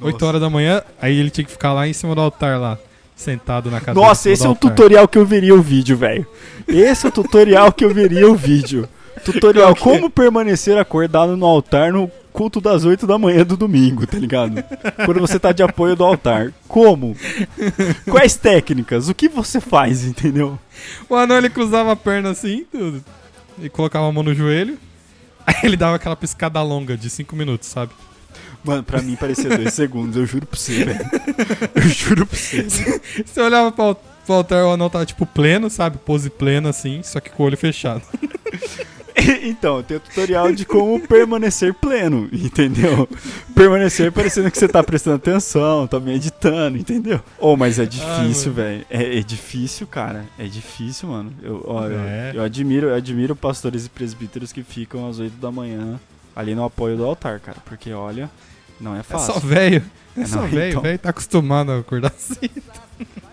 8 0.00 0.12
Nossa. 0.12 0.26
horas 0.26 0.40
da 0.40 0.50
manhã, 0.50 0.82
aí 1.00 1.18
ele 1.18 1.30
tinha 1.30 1.44
que 1.44 1.50
ficar 1.50 1.72
lá 1.72 1.88
em 1.88 1.92
cima 1.92 2.14
do 2.14 2.20
altar 2.20 2.60
lá, 2.60 2.78
sentado 3.14 3.70
na 3.70 3.80
cadeira. 3.80 4.08
Nossa, 4.08 4.30
esse 4.30 4.42
é 4.42 4.46
o 4.46 4.50
altar. 4.50 4.70
tutorial 4.70 5.08
que 5.08 5.18
eu 5.18 5.24
veria 5.24 5.54
o 5.54 5.62
vídeo, 5.62 5.96
velho. 5.96 6.26
Esse 6.68 7.06
é 7.06 7.08
o 7.08 7.12
tutorial 7.12 7.72
que 7.72 7.84
eu 7.84 7.92
veria 7.92 8.30
o 8.30 8.34
vídeo. 8.34 8.88
Tutorial 9.24 9.74
como 9.74 10.10
permanecer 10.10 10.76
acordado 10.78 11.36
no 11.36 11.46
altar 11.46 11.92
no 11.92 12.10
culto 12.32 12.60
das 12.60 12.84
8 12.84 13.06
da 13.06 13.18
manhã 13.18 13.46
do 13.46 13.56
domingo, 13.56 14.06
tá 14.06 14.18
ligado? 14.18 14.62
Quando 15.06 15.20
você 15.20 15.38
tá 15.38 15.52
de 15.52 15.62
apoio 15.62 15.96
do 15.96 16.04
altar. 16.04 16.52
Como? 16.68 17.16
Quais 18.10 18.36
técnicas? 18.36 19.08
O 19.08 19.14
que 19.14 19.26
você 19.26 19.58
faz, 19.58 20.04
entendeu? 20.04 20.58
O 21.08 21.14
anão 21.14 21.38
ele 21.38 21.48
cruzava 21.48 21.92
a 21.92 21.96
perna 21.96 22.30
assim, 22.30 22.66
tudo, 22.70 23.02
e 23.58 23.70
colocava 23.70 24.06
a 24.06 24.12
mão 24.12 24.22
no 24.22 24.34
joelho. 24.34 24.76
Aí 25.46 25.54
ele 25.62 25.78
dava 25.78 25.96
aquela 25.96 26.14
piscada 26.14 26.60
longa 26.60 26.94
de 26.94 27.08
5 27.08 27.34
minutos, 27.34 27.68
sabe? 27.68 27.92
Mano, 28.66 28.82
pra 28.82 29.00
mim 29.00 29.16
parecia 29.16 29.48
dois 29.56 29.72
segundos, 29.74 30.16
eu 30.16 30.26
juro 30.26 30.46
pra 30.46 30.58
você, 30.58 30.84
velho. 30.84 31.00
Eu 31.74 31.82
juro 31.82 32.26
pra 32.26 32.36
você. 32.36 32.62
Você 33.24 33.40
olhava 33.40 33.70
pro, 33.72 33.84
al- 33.84 34.02
pro 34.26 34.34
altar, 34.34 34.64
o 34.64 34.70
anão 34.72 34.90
tava 34.90 35.06
tipo 35.06 35.24
pleno, 35.24 35.70
sabe? 35.70 35.98
Pose 35.98 36.28
plena 36.28 36.70
assim, 36.70 37.00
só 37.02 37.20
que 37.20 37.30
com 37.30 37.42
o 37.42 37.46
olho 37.46 37.56
fechado. 37.56 38.02
Então, 39.42 39.82
tem 39.82 39.96
o 39.96 40.00
tutorial 40.00 40.52
de 40.52 40.64
como 40.66 41.00
permanecer 41.00 41.72
pleno, 41.72 42.28
entendeu? 42.30 43.08
Permanecer 43.54 44.12
parecendo 44.12 44.50
que 44.50 44.58
você 44.58 44.68
tá 44.68 44.82
prestando 44.84 45.16
atenção, 45.16 45.86
tá 45.86 45.98
meditando, 45.98 46.76
entendeu? 46.76 47.20
Oh, 47.38 47.56
mas 47.56 47.78
é 47.78 47.86
difícil, 47.86 48.52
mano. 48.52 48.54
velho. 48.54 48.86
É, 48.90 49.18
é 49.18 49.22
difícil, 49.22 49.86
cara. 49.86 50.26
É 50.38 50.44
difícil, 50.44 51.08
mano. 51.08 51.32
Eu, 51.42 51.64
ó, 51.66 51.86
eu- 51.86 51.98
É. 51.98 52.32
eu, 52.34 52.42
admiro, 52.42 52.88
eu 52.88 52.94
admiro 52.94 53.34
pastores 53.34 53.86
e 53.86 53.88
presbíteros 53.88 54.52
que 54.52 54.62
ficam 54.62 55.08
às 55.08 55.18
8 55.18 55.32
da 55.38 55.50
manhã 55.50 55.98
ali 56.36 56.54
no 56.54 56.64
apoio 56.64 56.96
do 56.96 57.04
altar, 57.04 57.40
cara. 57.40 57.56
Porque, 57.64 57.90
olha, 57.92 58.30
não 58.80 58.94
é 58.96 59.00
É 59.00 59.02
fácil. 59.02 59.34
só 59.34 59.40
velho. 59.40 59.84
É 60.16 60.20
Não, 60.20 60.26
só 60.26 60.40
velho, 60.42 60.70
então. 60.70 60.82
velho 60.82 60.98
tá 60.98 61.10
acostumado 61.10 61.72
a 61.72 61.78
acordar 61.78 62.12
assim. 62.16 62.48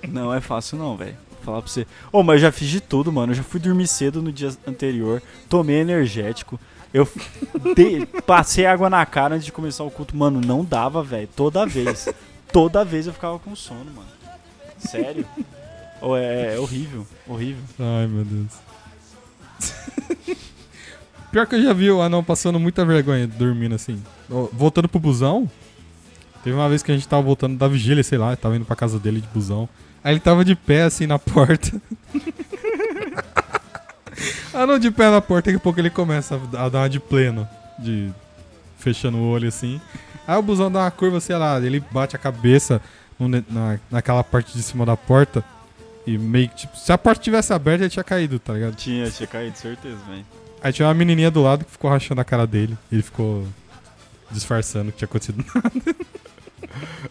Não 0.10 0.34
é 0.34 0.42
fácil 0.42 0.78
não, 0.78 0.98
velho. 0.98 1.16
Vou 1.32 1.42
falar 1.44 1.62
pra 1.62 1.72
você. 1.72 1.88
Ô, 2.12 2.22
mas 2.24 2.36
eu 2.36 2.42
já 2.48 2.52
fiz 2.52 2.70
de 2.70 2.80
tudo, 2.82 3.12
mano. 3.12 3.32
Eu 3.32 3.38
já 3.38 3.44
fui 3.44 3.60
dormir 3.60 3.88
cedo 3.88 4.22
no 4.22 4.32
dia 4.32 4.50
anterior, 4.68 5.22
tomei 5.50 5.78
energético. 5.78 6.60
Eu 6.94 7.08
dei- 7.76 8.06
passei 8.06 8.66
água 8.66 8.90
na 8.90 9.06
cara 9.06 9.36
antes 9.36 9.46
de 9.46 9.52
começar 9.52 9.84
o 9.84 9.92
culto. 9.92 10.16
Mano, 10.16 10.40
não 10.40 10.64
dava, 10.64 11.02
velho. 11.04 11.28
Toda 11.36 11.66
vez. 11.66 12.08
Toda 12.52 12.84
vez 12.86 13.08
eu 13.08 13.14
ficava 13.14 13.40
com 13.40 13.56
sono, 13.56 13.86
mano. 13.96 14.08
Sério? 14.78 15.26
Oh, 16.02 16.16
é, 16.18 16.56
é 16.56 16.60
horrível, 16.60 17.08
horrível. 17.28 17.64
Ai, 17.80 18.08
meu 18.08 18.26
Deus. 18.26 18.52
Pior 21.34 21.48
que 21.48 21.56
eu 21.56 21.64
já 21.64 21.74
vi 21.74 21.90
o 21.90 22.00
anão 22.00 22.24
passando 22.24 22.60
muita 22.60 22.86
vergonha 22.86 23.26
dormindo 23.26 23.74
assim. 23.74 24.00
Voltando 24.52 24.88
pro 24.88 25.00
busão, 25.00 25.50
teve 26.44 26.56
uma 26.56 26.70
vez 26.70 26.84
que 26.84 26.92
a 26.92 26.94
gente 26.94 27.08
tava 27.08 27.24
voltando 27.24 27.58
da 27.58 27.68
vigília, 27.68 28.04
sei 28.04 28.20
lá, 28.20 28.36
tava 28.36 28.56
indo 28.56 28.66
pra 28.66 28.76
casa 28.76 29.00
dele 29.00 29.20
de 29.20 29.28
busão. 29.30 29.68
Aí 30.04 30.14
ele 30.14 30.20
tava 30.20 30.46
de 30.46 30.56
pé 30.56 30.84
assim 30.84 31.08
na 31.08 31.18
porta. 31.18 31.82
anão 34.54 34.78
de 34.78 34.92
pé 34.92 35.10
na 35.10 35.20
porta, 35.22 35.50
daqui 35.50 35.58
a 35.58 35.60
pouco 35.60 35.80
ele 35.80 35.90
começa 35.90 36.40
a 36.56 36.70
dar 36.70 36.82
uma 36.82 36.90
de 36.90 37.00
pleno, 37.00 37.50
de 37.80 38.12
fechando 38.78 39.18
o 39.18 39.28
olho 39.28 39.48
assim. 39.48 39.82
Aí 40.28 40.38
o 40.38 40.42
busão 40.44 40.72
dá 40.72 40.82
uma 40.82 40.92
curva, 40.92 41.20
sei 41.20 41.36
lá, 41.36 41.60
ele 41.60 41.84
bate 41.92 42.16
a 42.16 42.20
cabeça 42.20 42.80
no 43.18 43.28
na, 43.28 43.80
naquela 43.90 44.24
parte 44.24 44.56
de 44.56 44.62
cima 44.62 44.86
da 44.86 44.96
porta. 44.96 45.44
E 46.06 46.16
meio 46.16 46.48
que, 46.50 46.58
tipo, 46.58 46.78
se 46.78 46.92
a 46.92 46.98
porta 46.98 47.24
tivesse 47.24 47.52
aberta, 47.54 47.86
ele 47.86 47.90
tinha 47.90 48.04
caído, 48.04 48.38
tá 48.38 48.54
ligado? 48.54 48.76
Tinha, 48.76 49.10
tinha 49.10 49.26
caído, 49.26 49.58
certeza, 49.58 49.98
velho. 50.08 50.43
Aí 50.64 50.72
tinha 50.72 50.88
uma 50.88 50.94
menininha 50.94 51.30
do 51.30 51.42
lado 51.44 51.66
que 51.66 51.72
ficou 51.72 51.90
rachando 51.92 52.22
a 52.22 52.24
cara 52.24 52.48
dele. 52.48 52.78
Ele 52.92 53.02
ficou 53.04 53.46
disfarçando 54.32 54.92
que 54.92 55.00
tinha 55.00 55.06
acontecido. 55.06 55.44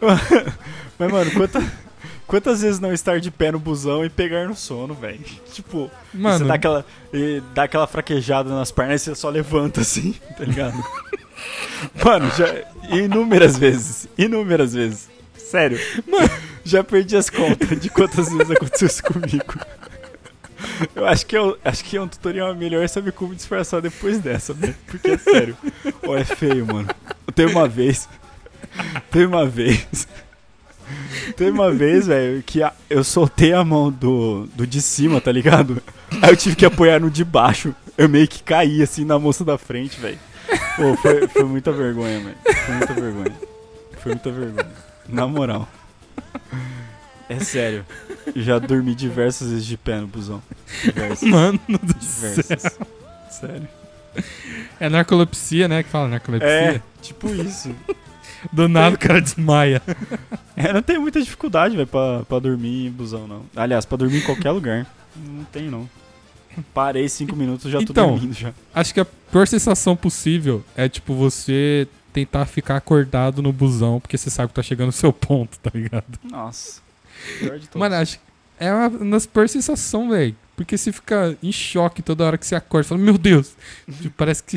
Mas, 0.99 1.13
mano, 1.13 1.31
quanta- 1.33 1.73
quantas 2.27 2.63
vezes 2.63 2.81
não 2.81 2.93
estar 2.93 3.21
de 3.21 3.31
pé 3.31 3.53
no 3.53 3.59
busão 3.59 4.05
e 4.05 4.11
pegar 4.11 4.49
no 4.49 4.55
sono, 4.57 4.95
velho? 4.95 5.21
Tipo, 5.53 5.91
Mano, 6.13 6.39
você 6.39 6.45
dá 6.45 6.55
aquela, 6.55 6.85
e 7.13 7.43
dá 7.55 7.65
aquela 7.65 7.87
fraquejada 7.87 8.51
nas 8.51 8.73
pernas 8.73 9.03
e 9.03 9.05
você 9.05 9.15
só 9.15 9.29
levanta 9.29 9.83
assim, 9.83 10.15
tá 10.37 10.45
ligado? 10.45 10.83
Mano, 12.05 12.31
já. 12.37 12.47
Inúmeras 12.97 13.57
vezes. 13.59 14.09
Inúmeras 14.17 14.73
vezes. 14.75 15.09
Sério. 15.37 15.79
Já 16.65 16.83
perdi 16.83 17.17
as 17.17 17.29
contas 17.29 17.79
de 17.81 17.91
quantas 17.91 18.29
vezes 18.33 18.51
aconteceu 18.51 18.87
isso 18.89 19.03
comigo. 19.03 19.55
Eu 20.95 21.07
acho 21.07 21.27
que, 21.27 21.37
eu, 21.37 21.59
acho 21.65 21.85
que 21.85 21.97
é 21.97 22.01
um 22.03 22.09
tutorial 22.09 22.55
melhor 22.55 22.89
saber 22.89 23.13
como 23.13 23.35
disfarçar 23.35 23.81
depois 23.81 24.19
dessa, 24.19 24.53
velho. 24.53 24.75
Porque 24.87 25.11
é 25.11 25.19
sério. 25.19 25.57
Ó, 26.07 26.17
é 26.17 26.25
feio, 26.25 26.67
mano. 26.67 26.89
Teve 27.35 27.53
uma 27.53 27.69
vez. 27.69 28.09
Teve 29.11 29.27
uma 29.27 29.47
vez. 29.47 30.07
Teve 31.37 31.51
uma 31.51 31.71
vez, 31.71 32.07
velho, 32.07 32.43
que 32.43 32.63
a- 32.63 32.73
eu 32.91 33.03
soltei 33.03 33.53
a 33.53 33.65
mão 33.65 33.91
do, 33.91 34.47
do 34.55 34.67
de 34.67 34.81
cima, 34.83 35.21
tá 35.21 35.33
ligado? 35.33 35.83
Aí 36.21 36.31
eu 36.31 36.37
tive 36.37 36.57
que 36.57 36.67
apoiar 36.67 37.01
no 37.01 37.11
de 37.11 37.25
baixo. 37.25 37.75
Eu 37.97 38.09
meio 38.09 38.29
que 38.29 38.43
caí 38.43 38.83
assim 38.83 39.05
na 39.05 39.19
moça 39.19 39.45
da 39.45 39.57
frente, 39.57 39.99
velho. 40.01 40.19
Pô, 40.77 40.95
foi, 40.97 41.27
foi 41.29 41.45
muita 41.45 41.73
vergonha, 41.73 42.21
velho. 42.21 42.37
Foi 42.67 42.75
muita 42.75 42.95
vergonha. 42.95 43.33
Foi 44.03 44.13
muita 44.13 44.31
vergonha. 44.31 44.69
Na 45.09 45.27
moral. 45.27 45.69
É 47.29 47.39
sério. 47.41 47.85
Já 48.37 48.59
dormi 48.59 48.95
diversas 48.95 49.51
vezes 49.51 49.67
de 49.67 49.77
pé 49.77 50.01
no 50.01 50.07
busão. 50.07 50.43
Diversas. 50.83 51.29
mano 51.29 51.61
do 51.69 52.03
céu. 52.05 52.31
Diversas. 52.35 52.79
Sério. 53.31 53.69
É 54.79 54.89
narcolepsia, 54.89 55.69
né? 55.69 55.83
Que 55.83 55.89
fala 55.89 56.09
narcolepsia. 56.09 56.49
É, 56.51 56.83
tipo 57.01 57.29
isso. 57.29 57.75
Do 58.53 58.69
nada 58.69 58.97
o 58.97 58.99
cara 58.99 59.21
desmaia. 59.21 59.81
É, 60.57 60.73
não 60.73 60.83
tem 60.83 60.99
muita 60.99 61.21
dificuldade, 61.23 61.77
velho, 61.77 61.87
pra, 61.87 62.23
pra 62.29 62.39
dormir 62.39 62.87
em 62.87 62.91
busão, 62.91 63.27
não. 63.27 63.43
Aliás, 63.57 63.85
pra 63.87 63.97
dormir 63.97 64.19
em 64.19 64.23
qualquer 64.27 64.51
lugar. 64.51 64.87
Não 65.17 65.45
tem, 65.45 65.71
não. 65.71 65.89
Parei 66.75 67.09
cinco 67.09 67.35
minutos, 67.35 67.71
já 67.71 67.79
tô 67.79 67.85
Então. 67.93 68.11
dormindo 68.11 68.35
já. 68.35 68.53
Acho 68.75 68.93
que 68.93 69.01
a 69.01 69.05
pior 69.05 69.47
sensação 69.47 69.97
possível 69.97 70.63
é, 70.77 70.89
tipo, 70.89 71.15
você 71.15 71.89
tentar 72.13 72.45
ficar 72.45 72.77
acordado 72.77 73.41
no 73.41 73.51
busão 73.55 73.99
porque 73.99 74.19
você 74.19 74.29
sabe 74.29 74.49
que 74.49 74.55
tá 74.55 74.63
chegando 74.63 74.89
no 74.89 74.93
seu 74.93 75.13
ponto, 75.15 75.59
tá 75.61 75.71
ligado? 75.73 76.19
Nossa. 76.23 76.82
Mano, 77.75 77.95
acho 77.97 78.19
que 78.19 78.25
é 78.59 78.73
uma 78.73 78.89
das 79.11 79.27
piores 79.27 79.51
sensações, 79.51 80.11
velho. 80.11 80.37
Porque 80.55 80.79
você 80.79 80.93
fica 80.93 81.37
em 81.43 81.51
choque 81.51 82.03
toda 82.03 82.25
hora 82.25 82.39
que 82.39 82.47
você 82.47 82.55
acorda. 82.55 82.89
Fala, 82.89 83.01
meu 83.01 83.19
Deus. 83.19 83.57
Tipo, 84.01 84.15
parece 84.17 84.43
que. 84.43 84.57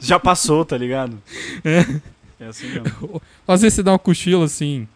Já 0.00 0.18
passou, 0.18 0.64
tá 0.64 0.76
ligado? 0.76 1.20
É. 1.64 2.16
É 2.38 2.48
assim 2.48 2.68
mesmo. 2.68 3.22
Às 3.48 3.62
vezes 3.62 3.76
você 3.76 3.82
dá 3.82 3.94
um 3.94 3.98
cochilo 3.98 4.44
assim. 4.44 4.86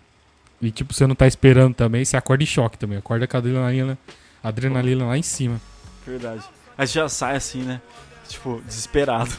E 0.60 0.70
tipo, 0.70 0.92
você 0.92 1.06
não 1.06 1.14
tá 1.14 1.26
esperando 1.26 1.74
também. 1.74 2.04
Você 2.04 2.16
acorda 2.16 2.42
em 2.42 2.46
choque 2.46 2.76
também. 2.76 2.98
Acorda 2.98 3.26
com 3.26 3.34
a 3.34 3.40
adrenalina, 3.40 3.98
adrenalina 4.42 5.06
lá 5.06 5.16
em 5.16 5.22
cima. 5.22 5.58
Verdade. 6.06 6.44
Aí 6.76 6.86
já 6.86 7.08
sai 7.08 7.36
assim, 7.36 7.62
né? 7.62 7.80
Tipo, 8.28 8.60
desesperado. 8.66 9.32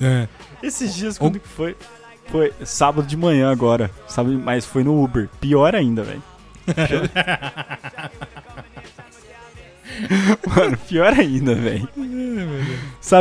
É. 0.00 0.26
Esses 0.60 0.94
dias, 0.94 1.16
quando 1.16 1.38
que 1.38 1.48
foi? 1.48 1.76
Foi 2.26 2.52
sábado 2.64 3.06
de 3.06 3.16
manhã 3.16 3.52
agora. 3.52 3.88
Sabe? 4.08 4.30
Mas 4.30 4.66
foi 4.66 4.82
no 4.82 5.00
Uber. 5.00 5.28
Pior 5.40 5.76
ainda, 5.76 6.02
velho. 6.02 6.22
Mano, 10.46 10.76
pior 10.88 11.12
ainda, 11.12 11.54
velho. 11.54 11.88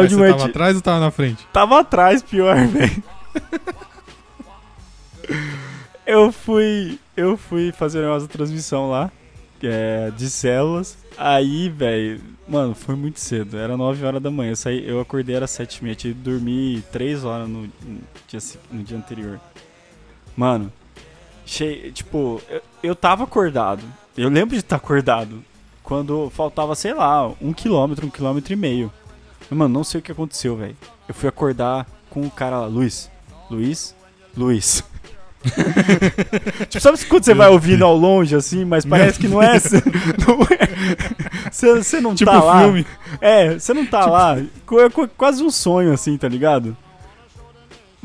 Mas 0.02 0.10
de 0.10 0.16
você 0.16 0.22
manhã. 0.22 0.34
tava 0.34 0.46
atrás 0.50 0.76
ou 0.76 0.82
tava 0.82 1.00
na 1.00 1.12
frente? 1.12 1.48
Tava 1.52 1.80
atrás, 1.80 2.22
pior, 2.22 2.56
velho. 2.68 3.04
eu 6.06 6.32
fui. 6.32 7.00
Eu 7.16 7.36
fui 7.38 7.72
fazer 7.72 8.06
uma 8.06 8.20
transmissão 8.28 8.90
lá. 8.90 9.12
é, 9.64 10.12
de 10.16 10.30
células. 10.30 10.98
Aí, 11.18 11.70
velho. 11.70 12.22
Mano, 12.48 12.76
foi 12.76 12.96
muito 12.96 13.20
cedo. 13.20 13.58
Era 13.58 13.76
9 13.76 14.06
horas 14.06 14.22
da 14.22 14.30
manhã. 14.32 14.52
Eu, 14.52 14.56
saí, 14.56 14.88
eu 14.88 15.00
acordei, 15.02 15.36
era 15.36 15.48
7 15.48 15.78
e 15.78 15.84
meia. 15.84 15.96
Tive 15.96 16.14
que 16.14 16.20
dormir 16.22 16.84
3 16.92 17.24
horas 17.26 17.50
no, 17.50 17.64
no 17.64 17.70
dia, 18.28 18.40
no 18.72 18.84
dia 18.84 18.98
anterior. 18.98 19.40
Mano, 20.36 20.72
cheio, 21.48 21.92
tipo, 21.92 22.42
eu, 22.50 22.62
eu 22.84 22.96
tava 22.96 23.24
acordado. 23.24 23.82
Eu 24.18 24.30
lembro 24.30 24.56
de 24.56 24.62
estar 24.62 24.76
acordado. 24.76 25.44
Quando 25.84 26.30
faltava, 26.36 26.76
sei 26.76 26.94
lá, 26.94 27.28
um 27.42 27.54
quilômetro, 27.54 28.06
um 28.06 28.10
quilômetro 28.10 28.52
e 28.54 28.56
meio. 28.56 28.92
Mas, 29.50 29.58
mano, 29.58 29.74
não 29.74 29.84
sei 29.84 30.00
o 30.00 30.04
que 30.04 30.12
aconteceu, 30.12 30.56
velho. 30.58 30.76
Eu 31.08 31.14
fui 31.16 31.30
acordar 31.30 31.88
com 32.10 32.22
o 32.22 32.30
cara 32.30 32.60
lá, 32.60 32.66
Luiz. 32.68 33.10
Luiz? 33.50 33.96
Luiz. 34.36 34.84
tipo, 36.68 36.82
sabe 36.82 37.06
quando 37.06 37.24
você 37.24 37.34
vai 37.34 37.48
ouvindo 37.50 37.86
ao 37.86 37.96
longe, 37.96 38.36
assim, 38.36 38.66
mas 38.66 38.86
parece 38.86 39.20
que 39.20 39.28
não 39.28 39.42
é. 39.42 39.58
Você 39.60 39.78
não, 40.28 40.42
é, 40.50 41.50
você, 41.52 41.76
você 41.76 42.02
não 42.02 42.16
Tipo 42.16 42.32
tá 42.32 42.44
lá. 42.44 42.62
filme. 42.64 42.86
É, 43.22 43.54
você 43.58 43.74
não 43.74 43.86
tá 43.86 44.06
lá. 44.06 44.38
Co- 44.66 44.82
É 44.82 44.90
quase 45.16 45.44
um 45.44 45.50
sonho, 45.50 45.94
assim, 45.94 46.18
tá 46.18 46.28
ligado? 46.28 46.76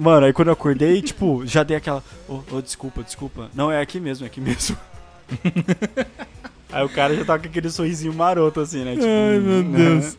Mano, 0.03 0.27
aí 0.27 0.33
quando 0.33 0.49
eu 0.49 0.55
acordei, 0.55 1.01
tipo, 1.01 1.47
já 1.47 1.63
dei 1.63 1.77
aquela. 1.77 2.03
Ô, 2.29 2.41
ô, 2.51 2.61
desculpa, 2.61 3.05
desculpa. 3.05 3.49
Não, 3.55 3.71
é 3.71 3.81
aqui 3.81 4.01
mesmo, 4.01 4.25
é 4.25 4.27
aqui 4.27 4.41
mesmo. 4.41 4.77
aí 6.73 6.85
o 6.85 6.89
cara 6.89 7.15
já 7.15 7.25
tava 7.25 7.39
com 7.41 7.49
aquele 7.49 7.71
sorrisinho 7.71 8.13
maroto, 8.13 8.61
assim, 8.61 8.85
né? 8.85 8.95
Tipo, 8.95 9.07
Ai, 9.07 9.39
meu 9.39 9.63
né? 9.63 9.79
Deus. 9.79 10.19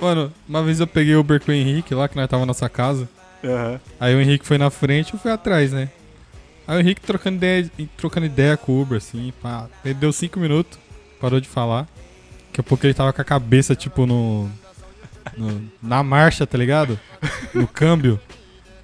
Mano, 0.00 0.32
uma 0.48 0.62
vez 0.62 0.78
eu 0.78 0.86
peguei 0.86 1.16
o 1.16 1.20
Uber 1.20 1.40
com 1.44 1.50
o 1.50 1.54
Henrique 1.54 1.92
lá, 1.94 2.08
que 2.08 2.14
nós 2.16 2.28
tava 2.28 2.42
na 2.42 2.46
nossa 2.46 2.68
casa. 2.68 3.08
Aham. 3.44 3.80
Aí 3.98 4.14
o 4.14 4.20
Henrique 4.20 4.46
foi 4.46 4.58
na 4.58 4.70
frente 4.70 5.10
e 5.10 5.14
eu 5.14 5.18
fui 5.18 5.30
atrás, 5.32 5.72
né? 5.72 5.88
Aí 6.68 6.76
o 6.76 6.80
Henrique 6.80 7.00
trocando 7.00 7.36
ideia, 7.36 7.68
trocando 7.96 8.26
ideia 8.26 8.56
com 8.56 8.72
o 8.72 8.80
Uber, 8.82 8.98
assim, 8.98 9.32
pá. 9.42 9.66
Ele 9.84 9.94
deu 9.94 10.12
cinco 10.12 10.38
minutos, 10.38 10.78
parou 11.20 11.40
de 11.40 11.48
falar. 11.48 11.88
Daqui 12.46 12.60
a 12.60 12.62
pouco 12.62 12.86
ele 12.86 12.94
tava 12.94 13.12
com 13.12 13.20
a 13.20 13.24
cabeça, 13.24 13.74
tipo, 13.74 14.06
no. 14.06 14.48
no- 15.36 15.62
na 15.82 16.02
marcha, 16.04 16.46
tá 16.46 16.56
ligado? 16.56 16.98
No 17.52 17.66
câmbio. 17.66 18.20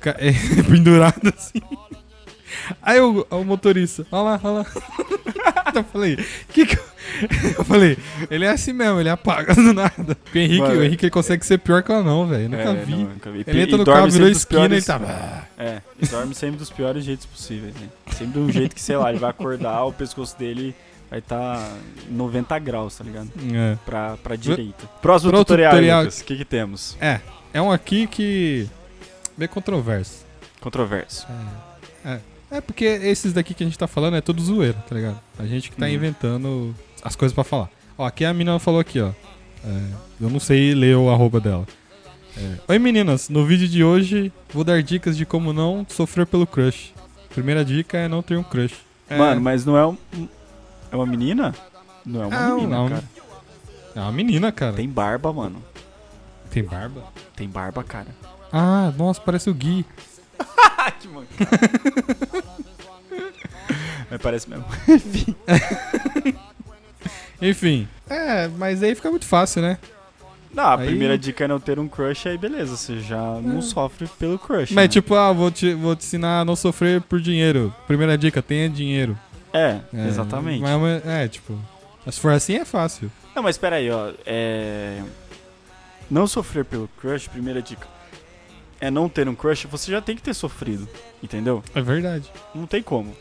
Ca- 0.07 0.17
Pendurado 0.71 1.35
assim. 1.37 1.61
Aí 2.81 3.01
o, 3.01 3.27
o 3.31 3.45
motorista, 3.45 4.07
olha 4.13 4.23
lá, 4.23 4.41
olha 4.45 4.53
lá. 4.59 4.67
Eu 5.75 5.85
falei, 5.85 6.17
que 6.53 6.65
que 6.65 6.75
eu... 6.77 6.85
eu 7.59 7.65
falei, 7.65 7.99
ele 8.31 8.47
é 8.47 8.51
assim 8.51 8.73
mesmo, 8.73 8.99
ele 8.99 9.11
apaga 9.11 9.55
do 9.55 9.75
nada. 9.75 10.15
Porque 10.15 10.39
o 10.39 10.43
Henrique, 10.43 10.63
Mano, 10.63 10.81
o 10.81 10.83
Henrique 10.85 11.05
ele 11.05 11.11
consegue 11.11 11.45
ser 11.45 11.59
pior 11.59 11.83
que 11.83 11.93
eu 11.93 12.03
não, 12.03 12.27
velho. 12.27 12.49
Nunca 12.49 12.63
É, 12.63 12.75
vi. 12.85 12.93
não, 12.93 12.99
nunca 13.01 13.31
vi. 13.31 13.45
Ele 13.47 13.59
E 13.59 13.63
entra 13.63 13.77
no 13.77 13.85
carro, 13.85 14.11
virou 14.11 14.29
esquina 14.29 14.65
e 14.65 14.69
piores- 14.69 14.89
ele 14.89 14.99
tá. 14.99 15.47
É, 15.59 15.83
e 16.01 16.07
dorme 16.07 16.35
sempre 16.35 16.57
dos 16.57 16.71
piores 16.71 17.05
jeitos 17.05 17.27
possíveis, 17.27 17.75
né? 17.75 17.89
Sempre 18.13 18.41
um 18.41 18.51
jeito 18.51 18.75
que, 18.75 18.81
sei 18.81 18.97
lá, 18.97 19.11
ele 19.11 19.19
vai 19.19 19.31
acordar, 19.31 19.85
o 19.85 19.93
pescoço 19.93 20.39
dele 20.39 20.75
vai 21.11 21.19
estar 21.19 21.57
tá 21.57 21.69
90 22.09 22.59
graus, 22.59 22.97
tá 22.97 23.05
ligado? 23.05 23.29
É. 23.53 23.77
Pra, 23.85 24.17
pra 24.17 24.35
direita. 24.35 24.87
Próximo 25.03 25.31
Pro 25.31 25.41
tutorial. 25.45 26.05
O 26.05 26.09
que 26.09 26.37
que 26.37 26.45
temos? 26.45 26.97
É, 27.01 27.21
é 27.53 27.61
um 27.61 27.71
aqui 27.71 28.07
que. 28.07 28.67
Bem 29.37 29.49
controverso. 29.49 30.25
Controverso. 30.61 31.27
É 32.51 32.61
porque 32.61 32.85
esses 32.85 33.33
daqui 33.33 33.53
que 33.55 33.63
a 33.65 33.67
gente 33.67 33.79
tá 33.79 33.87
falando 33.89 34.17
é 34.17 34.21
tudo 34.21 34.41
zoeira, 34.43 34.79
tá 34.89 34.95
ligado? 34.95 35.21
A 35.39 35.45
gente 35.47 35.71
que 35.71 35.77
tá 35.77 35.87
Uhum. 35.87 35.93
inventando 35.93 36.75
as 37.03 37.17
coisas 37.17 37.35
pra 37.35 37.43
falar. 37.45 37.69
Ó, 37.99 38.05
aqui 38.07 38.25
a 38.25 38.33
menina 38.33 38.59
falou 38.59 38.79
aqui, 38.81 39.01
ó. 39.01 39.09
É, 39.65 39.81
eu 40.21 40.31
não 40.31 40.39
sei 40.39 40.73
ler 40.75 40.97
o 40.97 41.11
arroba 41.11 41.41
dela. 41.41 41.67
É, 42.37 42.57
Oi 42.69 42.79
meninas, 42.79 43.29
no 43.29 43.45
vídeo 43.45 43.67
de 43.67 43.83
hoje 43.83 44.33
vou 44.53 44.63
dar 44.63 44.83
dicas 44.83 45.17
de 45.17 45.27
como 45.27 45.53
não 45.53 45.85
sofrer 45.89 46.27
pelo 46.27 46.47
crush. 46.47 46.93
Primeira 47.31 47.65
dica 47.65 47.99
é 47.99 48.07
não 48.09 48.23
ter 48.23 48.37
um 48.37 48.43
crush. 48.45 48.75
É, 49.09 49.17
Mano, 49.19 49.41
mas 49.41 49.65
não 49.65 49.77
é 49.77 49.87
um... 49.87 49.97
É 50.93 50.97
uma 50.97 51.07
menina? 51.07 51.55
Não 52.05 52.23
é 52.23 52.27
uma 52.27 52.39
Não, 52.41 52.57
menina, 52.57 52.77
não. 52.77 52.89
cara. 52.91 53.05
é 53.97 54.01
uma 54.01 54.13
menina, 54.13 54.53
cara. 54.53 54.73
Tem, 54.75 54.85
Tem 54.87 54.95
barba, 54.95 55.33
mano. 55.33 55.63
barba? 56.71 57.05
Tem 57.35 57.49
barba, 57.49 57.83
cara. 57.83 58.09
Ah, 58.53 58.93
nossa, 58.97 59.21
parece 59.21 59.51
o 59.51 59.55
Gui. 59.55 59.85
Ah, 60.39 60.91
que 60.99 61.09
mancada. 61.09 61.51
Mas 64.11 64.21
parece 64.23 64.49
mesmo. 64.49 64.65
Enfim. 64.89 65.37
Enfim. 67.41 67.89
É, 68.09 68.49
mas 68.49 68.83
aí 68.83 68.95
fica 68.95 69.11
muito 69.11 69.27
fácil, 69.27 69.63
né? 69.63 69.79
Não, 70.55 70.65
a 70.65 70.79
Aí- 70.79 70.87
primeira 70.87 71.19
dica 71.19 71.45
é 71.45 71.49
não 71.49 71.61
ter 71.61 71.79
um 71.79 71.87
crush, 71.87 72.27
aí 72.29 72.39
beleza, 72.39 72.77
você 72.77 72.99
já 73.01 73.21
não 73.43 73.61
sofre 73.61 74.07
pelo 74.19 74.39
crush. 74.39 74.71
Mas 74.73 74.85
né? 74.85 74.89
tipo, 74.89 75.15
ah, 75.15 75.31
vou 75.33 75.51
te, 75.51 75.75
vou 75.75 75.95
te 75.95 76.05
ensinar 76.07 76.41
a 76.41 76.45
não 76.47 76.57
sofrer 76.57 77.03
por 77.03 77.21
dinheiro. 77.21 77.75
Primeira 77.87 78.17
dica, 78.17 78.41
tenha 78.41 78.69
dinheiro. 78.71 79.19
É, 79.53 79.81
É, 79.93 80.07
exatamente. 80.09 80.63
mas 80.63 80.71
é 80.71 80.77
uma- 80.77 81.03
é, 81.05 81.29
tipo, 81.29 81.59
se 82.11 82.19
for 82.21 82.33
assim 82.33 82.55
é 82.57 82.65
fácil. 82.65 83.11
Não, 83.35 83.43
mas 83.43 83.57
espera 83.57 83.77
aí, 83.77 83.91
ó. 83.91 84.13
É... 84.25 85.03
Não 86.11 86.27
sofrer 86.27 86.65
pelo 86.65 86.89
crush, 87.01 87.29
primeira 87.29 87.61
dica. 87.61 87.87
É 88.81 88.91
não 88.91 89.09
ter 89.09 89.29
um 89.29 89.35
crush, 89.35 89.67
você 89.67 89.91
já 89.91 90.01
tem 90.03 90.15
que 90.17 90.23
ter 90.23 90.35
sofrido, 90.35 90.87
entendeu? 91.23 91.63
É 91.75 91.81
verdade. 91.81 92.31
Não 92.55 92.67
tem 92.67 92.83
como. 92.83 93.17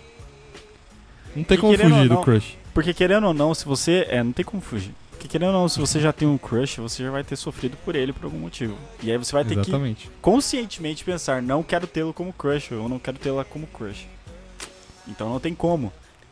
Não 1.35 1.43
tem 1.43 1.57
como 1.57 1.77
fugir 1.77 2.07
do 2.07 2.13
não- 2.15 2.23
crush. 2.23 2.57
Porque 2.73 2.93
querendo 2.93 3.27
ou 3.27 3.33
não, 3.33 3.53
se 3.55 3.65
você. 3.65 4.05
É, 4.09 4.21
não 4.21 4.33
tem 4.33 4.43
como 4.43 4.61
fugir. 4.61 4.93
Porque 5.11 5.27
querendo 5.29 5.53
ou 5.53 5.61
não, 5.61 5.69
se 5.69 5.79
você 5.79 5.99
já 5.99 6.11
tem 6.11 6.27
um 6.27 6.37
crush, 6.37 6.75
você 6.81 7.03
já 7.03 7.09
vai 7.09 7.23
ter 7.23 7.35
sofrido 7.37 7.77
por 7.85 7.95
ele 7.95 8.11
por 8.11 8.25
algum 8.25 8.37
motivo. 8.37 8.77
E 9.01 9.09
aí 9.09 9.17
você 9.17 9.31
vai 9.31 9.45
ter 9.45 9.55
que 9.55 9.61
Exatamente. 9.61 10.09
conscientemente 10.21 11.03
pensar, 11.05 11.41
não 11.41 11.63
quero 11.63 11.87
tê-lo 11.87 12.13
como 12.13 12.33
crush, 12.33 12.73
ou 12.73 12.89
não 12.89 12.99
quero 12.99 13.17
tê-la 13.17 13.45
como 13.45 13.65
crush. 13.67 14.05
Então 15.07 15.29
não 15.29 15.39
tem 15.39 15.55
como. 15.55 15.91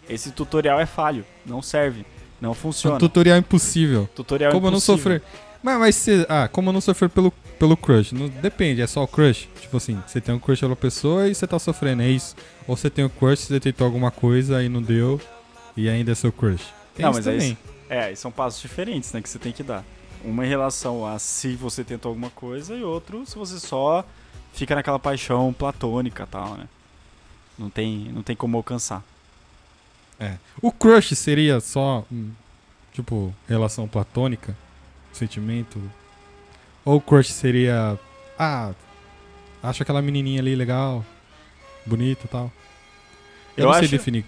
Esse 0.10 0.32
tutorial 0.32 0.80
é 0.82 0.86
falho, 0.86 1.26
não 1.46 1.62
serve, 1.62 2.06
não 2.42 2.52
Um 2.52 2.56
funciona. 2.56 3.00
tutorial 3.00 3.38
impossível. 3.38 4.08
Tutorial 4.14 4.52
como 4.52 4.64
não 4.66 4.72
impossível. 4.74 4.98
sofrer. 4.98 5.22
Mas, 5.64 5.80
mas 5.80 5.96
se, 5.96 6.26
ah, 6.28 6.48
como 6.48 6.72
não 6.74 6.82
sofrer 6.82 7.10
pelo, 7.10 7.32
pelo 7.58 7.78
crush? 7.78 8.12
Não, 8.12 8.28
depende, 8.28 8.82
é 8.82 8.88
só 8.88 9.02
o 9.04 9.08
crush. 9.08 9.48
Tipo 9.60 9.78
assim, 9.78 10.02
você 10.06 10.20
tem 10.20 10.36
um 10.36 10.40
crush 10.40 10.60
pela 10.60 10.76
pessoa 10.76 11.28
e 11.28 11.34
você 11.34 11.48
tá 11.48 11.58
sofrendo, 11.58 12.02
é 12.02 12.10
isso. 12.10 12.36
Ou 12.68 12.76
você 12.76 12.90
tem 12.90 13.06
um 13.06 13.10
crush, 13.10 13.46
você 13.46 13.60
tentou 13.60 13.86
alguma 13.86 14.12
coisa 14.12 14.62
e 14.62 14.68
não 14.68 14.82
deu, 14.82 15.20
e 15.76 15.88
ainda 15.88 16.12
é 16.12 16.16
seu 16.16 16.32
crush. 16.32 16.66
Tem 16.94 17.06
Não, 17.06 17.14
mas 17.14 17.26
é 17.26 17.32
também. 17.32 17.52
isso. 17.52 17.74
É, 17.90 18.12
e 18.12 18.16
são 18.16 18.32
passos 18.32 18.62
diferentes, 18.62 19.12
né, 19.14 19.22
que 19.22 19.30
você 19.30 19.40
tem 19.40 19.54
que 19.54 19.64
dar. 19.64 19.84
Uma 20.24 20.46
em 20.46 20.50
relação 20.50 21.06
a 21.06 21.18
se 21.18 21.56
você 21.56 21.84
tentou 21.84 22.10
alguma 22.10 22.30
coisa 22.30 22.76
e 22.76 22.84
outro 22.84 23.26
se 23.26 23.36
você 23.36 23.60
só 23.60 24.06
fica 24.54 24.76
naquela 24.76 25.00
paixão 25.00 25.52
platônica 25.52 26.24
e 26.24 26.28
tal, 26.28 26.56
né? 26.56 26.68
Não 27.58 27.70
tem, 27.70 28.10
não 28.14 28.24
tem 28.24 28.36
como 28.36 28.58
alcançar. 28.58 29.04
O 30.62 30.72
crush 30.72 31.16
seria 31.16 31.60
só, 31.60 32.06
hum, 32.12 32.32
tipo, 32.94 33.34
relação 33.48 33.88
platônica? 33.88 34.56
Sentimento? 35.18 35.82
Ou 36.86 36.98
o 36.98 37.02
crush 37.02 37.32
seria, 37.32 37.98
ah, 38.38 38.72
acho 39.62 39.84
aquela 39.84 40.02
menininha 40.02 40.42
ali 40.42 40.56
legal, 40.56 41.06
bonita 41.86 42.26
e 42.26 42.28
tal. 42.28 42.52
Eu, 43.56 43.64
Eu 43.64 43.66
não 43.68 43.74
sei 43.74 43.84
acho- 43.84 43.92
definir. 43.92 44.26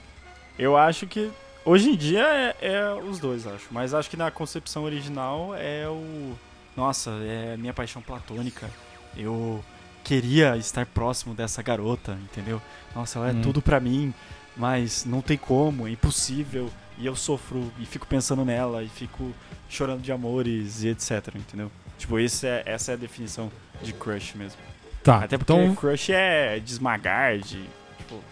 Eu 0.58 0.78
acho 0.78 1.06
que 1.08 1.30
hoje 1.66 1.90
em 1.90 1.96
dia 1.96 2.24
é, 2.24 2.56
é 2.62 2.94
os 2.94 3.20
dois, 3.20 3.46
acho. 3.46 3.66
Mas 3.72 3.94
acho 3.94 4.10
que 4.10 4.16
na 4.18 4.32
concepção 4.32 4.84
original 4.84 5.54
é 5.56 5.88
o. 5.90 6.34
Nossa, 6.78 7.12
é 7.24 7.58
minha 7.58 7.74
paixão 7.74 8.02
platônica. 8.02 8.70
Eu 9.18 9.64
queria 10.06 10.56
estar 10.56 10.86
próximo 10.86 11.34
dessa 11.34 11.62
garota, 11.62 12.18
entendeu? 12.24 12.62
Nossa, 12.96 13.20
ela 13.20 13.30
é 13.30 13.34
Hum. 13.34 13.42
tudo 13.42 13.62
pra 13.62 13.80
mim, 13.80 14.14
mas 14.56 15.04
não 15.04 15.22
tem 15.22 15.38
como, 15.38 15.88
é 15.88 15.92
impossível. 15.92 16.72
E 16.98 17.06
eu 17.06 17.16
sofro 17.16 17.70
e 17.78 17.86
fico 17.86 18.08
pensando 18.08 18.46
nela 18.46 18.82
e 18.82 18.88
fico 18.88 19.34
chorando 19.68 20.02
de 20.02 20.12
amores 20.14 20.82
e 20.84 20.88
etc, 20.88 21.36
entendeu? 21.36 21.70
Tipo, 21.98 22.18
esse 22.20 22.48
é, 22.48 22.64
essa 22.66 22.92
é 22.92 22.94
a 22.94 22.98
definição 22.98 23.52
de 23.84 23.92
crush 23.92 24.36
mesmo. 24.38 24.58
Tá, 25.04 25.18
Até 25.24 25.38
porque 25.38 25.52
então, 25.52 25.76
crush 25.76 26.12
é 26.14 26.58
de 26.60 26.72
esmagar, 26.72 27.38
de. 27.38 27.64
Tipo. 27.98 28.24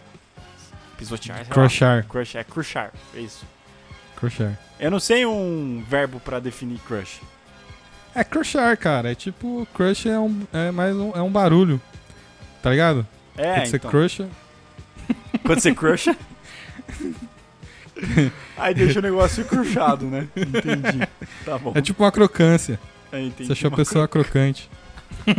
pisotear. 0.98 1.46
crushar, 1.48 2.06
Crush 2.08 2.36
é 2.38 2.44
crushar, 2.44 2.94
é 3.16 3.20
isso. 3.20 3.46
crushar. 4.16 4.58
Eu 4.80 4.90
não 4.90 5.00
sei 5.00 5.26
um 5.26 5.84
verbo 5.88 6.20
pra 6.20 6.40
definir 6.40 6.80
crush. 6.80 7.20
É 8.16 8.24
crushar, 8.24 8.78
cara. 8.78 9.12
É 9.12 9.16
tipo, 9.16 9.68
crush 9.74 10.08
é, 10.08 10.20
um, 10.20 10.42
é 10.54 10.72
mais 10.72 10.96
um, 10.96 11.12
é 11.16 11.22
um 11.22 11.32
barulho. 11.32 11.82
Tá 12.62 12.70
ligado? 12.70 13.06
É, 13.38 13.56
Quando 13.56 13.66
você 13.68 13.76
então. 13.78 13.92
crusha. 13.92 14.30
Quando 15.44 15.60
você 15.60 15.74
crusha. 15.74 16.16
Aí 18.58 18.74
deixa 18.74 19.00
o 19.00 19.02
negócio 19.02 19.44
crushado, 19.46 20.06
né? 20.06 20.28
Entendi. 20.36 21.08
Tá 21.46 21.58
bom. 21.58 21.72
É 21.76 21.82
tipo 21.82 22.04
uma 22.04 22.12
crocância. 22.12 22.80
É, 23.12 23.22
entendi. 23.22 23.48
Você 23.48 23.54
achou 23.54 23.70
a 23.70 23.76
pessoa 23.76 24.08
crocante. 24.08 24.70
cru- 25.24 25.34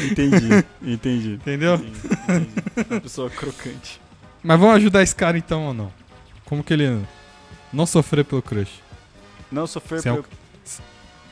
Entendi, 0.10 0.64
entendi. 0.82 1.32
Entendeu? 1.34 1.74
Entendi, 1.74 1.92
entendi. 2.06 2.50
Uma 2.90 3.00
pessoa 3.00 3.28
crocante. 3.28 4.00
Mas 4.42 4.58
vamos 4.58 4.76
ajudar 4.76 5.02
esse 5.02 5.14
cara 5.14 5.36
então 5.36 5.66
ou 5.66 5.74
não? 5.74 5.92
Como 6.44 6.64
que 6.64 6.72
ele 6.72 7.02
não 7.72 7.84
sofrer 7.86 8.24
pelo 8.24 8.40
crush? 8.40 8.70
Não 9.50 9.66
sofrer 9.66 10.06
é 10.06 10.12
um- 10.12 10.14
pelo... 10.16 10.26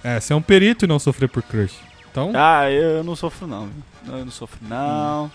É, 0.04 0.20
você 0.20 0.32
é 0.32 0.36
um 0.36 0.42
perito 0.42 0.84
e 0.84 0.88
não 0.88 0.98
sofrer 0.98 1.28
por 1.28 1.42
crush. 1.42 1.74
Então, 2.10 2.32
Ah, 2.34 2.70
eu 2.70 3.02
não 3.04 3.14
sofro 3.16 3.46
não. 3.46 3.68
Eu 4.06 4.24
não 4.24 4.30
sofro 4.30 4.58
não. 4.62 5.30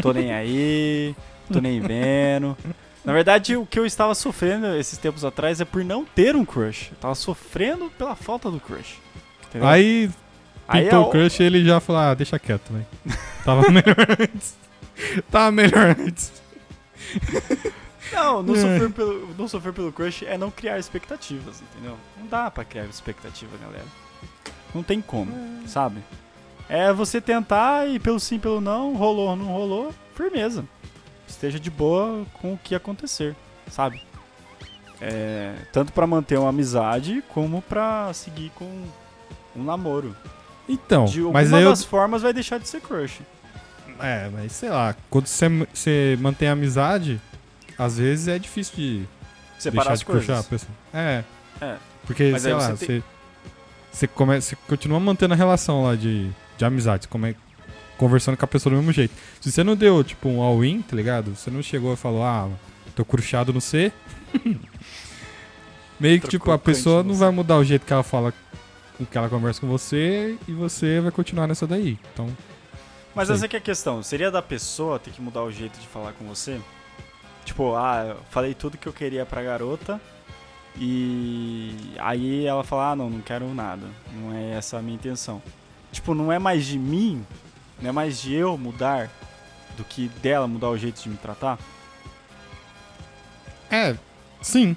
Tô 0.00 0.12
nem 0.12 0.32
aí. 0.34 1.14
Tô 1.52 1.60
nem 1.60 1.80
vendo. 1.80 2.56
Na 3.04 3.12
verdade, 3.12 3.56
o 3.56 3.66
que 3.66 3.78
eu 3.78 3.84
estava 3.84 4.14
sofrendo 4.14 4.66
esses 4.76 4.96
tempos 4.98 5.24
atrás 5.24 5.60
é 5.60 5.64
por 5.64 5.84
não 5.84 6.04
ter 6.04 6.36
um 6.36 6.44
crush. 6.44 6.90
Eu 6.92 6.96
tava 6.98 7.14
sofrendo 7.14 7.90
pela 7.98 8.14
falta 8.14 8.50
do 8.50 8.60
crush. 8.60 8.96
Entendeu? 9.48 9.66
aí 9.68 10.08
Aí 10.68 10.84
pintou 10.84 11.00
é 11.00 11.02
o 11.02 11.08
o- 11.08 11.10
crush 11.10 11.40
e 11.40 11.42
ele 11.42 11.64
já 11.64 11.80
falou, 11.80 12.00
ah, 12.02 12.14
deixa 12.14 12.38
quieto, 12.38 12.72
velho. 12.72 12.86
Tava 13.44 13.62
melhor 13.72 13.96
antes. 14.20 14.56
Tava 15.30 15.50
melhor 15.50 15.96
antes. 15.98 16.32
Não, 18.12 18.42
não 18.42 18.54
É. 18.56 18.60
sofrer, 18.60 18.90
pelo, 18.92 19.34
não 19.38 19.48
sofrer 19.48 19.72
pelo 19.72 19.92
crush 19.92 20.24
é 20.24 20.36
não 20.38 20.50
criar 20.50 20.78
expectativas, 20.78 21.62
entendeu? 21.62 21.96
Não 22.18 22.26
dá 22.26 22.50
pra 22.50 22.64
criar 22.64 22.84
expectativa, 22.84 23.56
galera. 23.60 23.84
Não 24.74 24.82
tem 24.82 25.00
como, 25.00 25.32
sabe? 25.66 25.98
É 26.68 26.92
você 26.92 27.20
tentar 27.20 27.88
e 27.88 27.98
pelo 27.98 28.18
sim, 28.18 28.38
pelo 28.38 28.60
não, 28.60 28.94
rolou, 28.94 29.36
não 29.36 29.46
rolou, 29.46 29.94
firmeza. 30.14 30.64
Esteja 31.28 31.58
de 31.60 31.70
boa 31.70 32.24
com 32.34 32.54
o 32.54 32.58
que 32.58 32.74
acontecer, 32.74 33.34
sabe? 33.70 34.00
É, 35.00 35.54
tanto 35.72 35.92
pra 35.92 36.06
manter 36.06 36.38
uma 36.38 36.50
amizade 36.50 37.22
como 37.28 37.60
pra 37.62 38.12
seguir 38.14 38.50
com 38.54 38.64
um 39.56 39.64
namoro. 39.64 40.16
Então, 40.68 41.04
De 41.06 41.18
alguma 41.20 41.40
mas 41.40 41.50
eu, 41.52 41.68
das 41.68 41.84
formas 41.84 42.22
vai 42.22 42.32
deixar 42.32 42.58
de 42.58 42.68
ser 42.68 42.80
crush. 42.80 43.20
É, 43.98 44.28
mas 44.32 44.52
sei 44.52 44.70
lá, 44.70 44.94
quando 45.10 45.26
você, 45.26 45.48
você 45.74 46.16
mantém 46.20 46.48
a 46.48 46.52
amizade, 46.52 47.20
às 47.84 47.98
vezes 47.98 48.28
é 48.28 48.38
difícil 48.38 48.74
de 48.76 49.08
Separar 49.58 49.82
deixar 49.90 49.92
as 49.92 49.98
de 50.00 50.04
crushar 50.06 50.38
a 50.38 50.42
coisas. 50.42 50.46
pessoa. 50.66 50.72
É. 50.92 51.24
É. 51.60 51.76
Porque, 52.06 52.30
Mas 52.32 52.42
sei 52.42 52.52
lá, 52.54 52.70
você 52.70 52.86
tem- 52.86 53.04
você, 53.92 54.06
come, 54.06 54.40
você 54.40 54.56
continua 54.68 54.98
mantendo 54.98 55.34
a 55.34 55.36
relação 55.36 55.84
lá 55.84 55.94
de, 55.94 56.30
de 56.58 56.64
amizade, 56.64 57.04
você 57.04 57.08
come, 57.08 57.36
conversando 57.98 58.36
com 58.36 58.44
a 58.44 58.48
pessoa 58.48 58.70
do 58.74 58.78
mesmo 58.78 58.92
jeito. 58.92 59.14
Se 59.40 59.52
você 59.52 59.62
não 59.62 59.76
deu, 59.76 60.02
tipo, 60.02 60.28
um 60.28 60.40
all-in, 60.42 60.82
tá 60.82 60.96
ligado? 60.96 61.36
Você 61.36 61.50
não 61.50 61.62
chegou 61.62 61.92
e 61.92 61.96
falou, 61.96 62.24
ah, 62.24 62.48
tô 62.96 63.04
crushado 63.04 63.52
no 63.52 63.60
C. 63.60 63.92
Meio 66.00 66.20
que, 66.20 66.28
tipo, 66.28 66.50
a 66.50 66.58
pessoa 66.58 67.02
não 67.02 67.14
vai 67.14 67.30
mudar 67.30 67.56
o 67.58 67.64
jeito 67.64 67.86
que 67.86 67.92
ela 67.92 68.02
fala, 68.02 68.34
com 68.98 69.04
que 69.06 69.16
ela 69.16 69.28
conversa 69.28 69.60
com 69.60 69.68
você, 69.68 70.36
e 70.48 70.52
você 70.52 71.00
vai 71.00 71.12
continuar 71.12 71.46
nessa 71.46 71.66
daí. 71.66 71.96
Então, 72.12 72.28
Mas 73.14 73.28
Sim. 73.28 73.34
essa 73.34 73.46
que 73.46 73.54
é 73.54 73.58
a 73.58 73.62
questão. 73.62 74.02
Seria 74.02 74.30
da 74.30 74.42
pessoa 74.42 74.98
ter 74.98 75.10
que 75.10 75.20
mudar 75.22 75.42
o 75.44 75.52
jeito 75.52 75.78
de 75.78 75.86
falar 75.86 76.12
com 76.14 76.24
você? 76.26 76.58
Tipo, 77.44 77.74
ah, 77.74 78.16
falei 78.30 78.54
tudo 78.54 78.78
que 78.78 78.86
eu 78.86 78.92
queria 78.92 79.26
pra 79.26 79.42
garota 79.42 80.00
e 80.76 81.74
aí 81.98 82.46
ela 82.46 82.64
fala, 82.64 82.92
ah, 82.92 82.96
não, 82.96 83.10
não 83.10 83.20
quero 83.20 83.52
nada. 83.52 83.86
Não 84.12 84.34
é 84.34 84.52
essa 84.52 84.78
a 84.78 84.82
minha 84.82 84.94
intenção. 84.94 85.42
Tipo, 85.90 86.14
não 86.14 86.32
é 86.32 86.38
mais 86.38 86.64
de 86.64 86.78
mim, 86.78 87.26
não 87.80 87.90
é 87.90 87.92
mais 87.92 88.20
de 88.20 88.32
eu 88.34 88.56
mudar 88.56 89.10
do 89.76 89.84
que 89.84 90.08
dela 90.22 90.46
mudar 90.46 90.70
o 90.70 90.78
jeito 90.78 91.02
de 91.02 91.08
me 91.08 91.16
tratar? 91.16 91.58
é, 93.70 93.96
sim. 94.40 94.76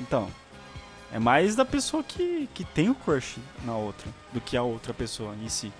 Então, 0.00 0.28
é 1.12 1.18
mais 1.18 1.56
da 1.56 1.64
pessoa 1.64 2.02
que, 2.02 2.48
que 2.52 2.64
tem 2.64 2.88
o 2.90 2.94
crush 2.94 3.38
na 3.64 3.76
outra 3.76 4.08
do 4.32 4.40
que 4.40 4.56
a 4.56 4.62
outra 4.62 4.92
pessoa 4.92 5.34
em 5.42 5.48
si. 5.48 5.72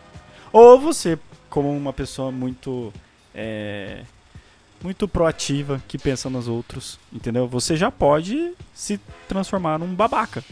Ou 0.52 0.80
você, 0.80 1.18
como 1.50 1.70
uma 1.76 1.92
pessoa 1.92 2.32
muito. 2.32 2.92
é, 3.34 4.04
muito 4.82 5.08
proativa, 5.08 5.82
que 5.88 5.98
pensa 5.98 6.28
nos 6.30 6.46
outros, 6.48 6.98
entendeu? 7.12 7.46
Você 7.48 7.76
já 7.76 7.90
pode 7.90 8.52
se 8.74 9.00
transformar 9.28 9.78
num 9.78 9.94
babaca. 9.94 10.42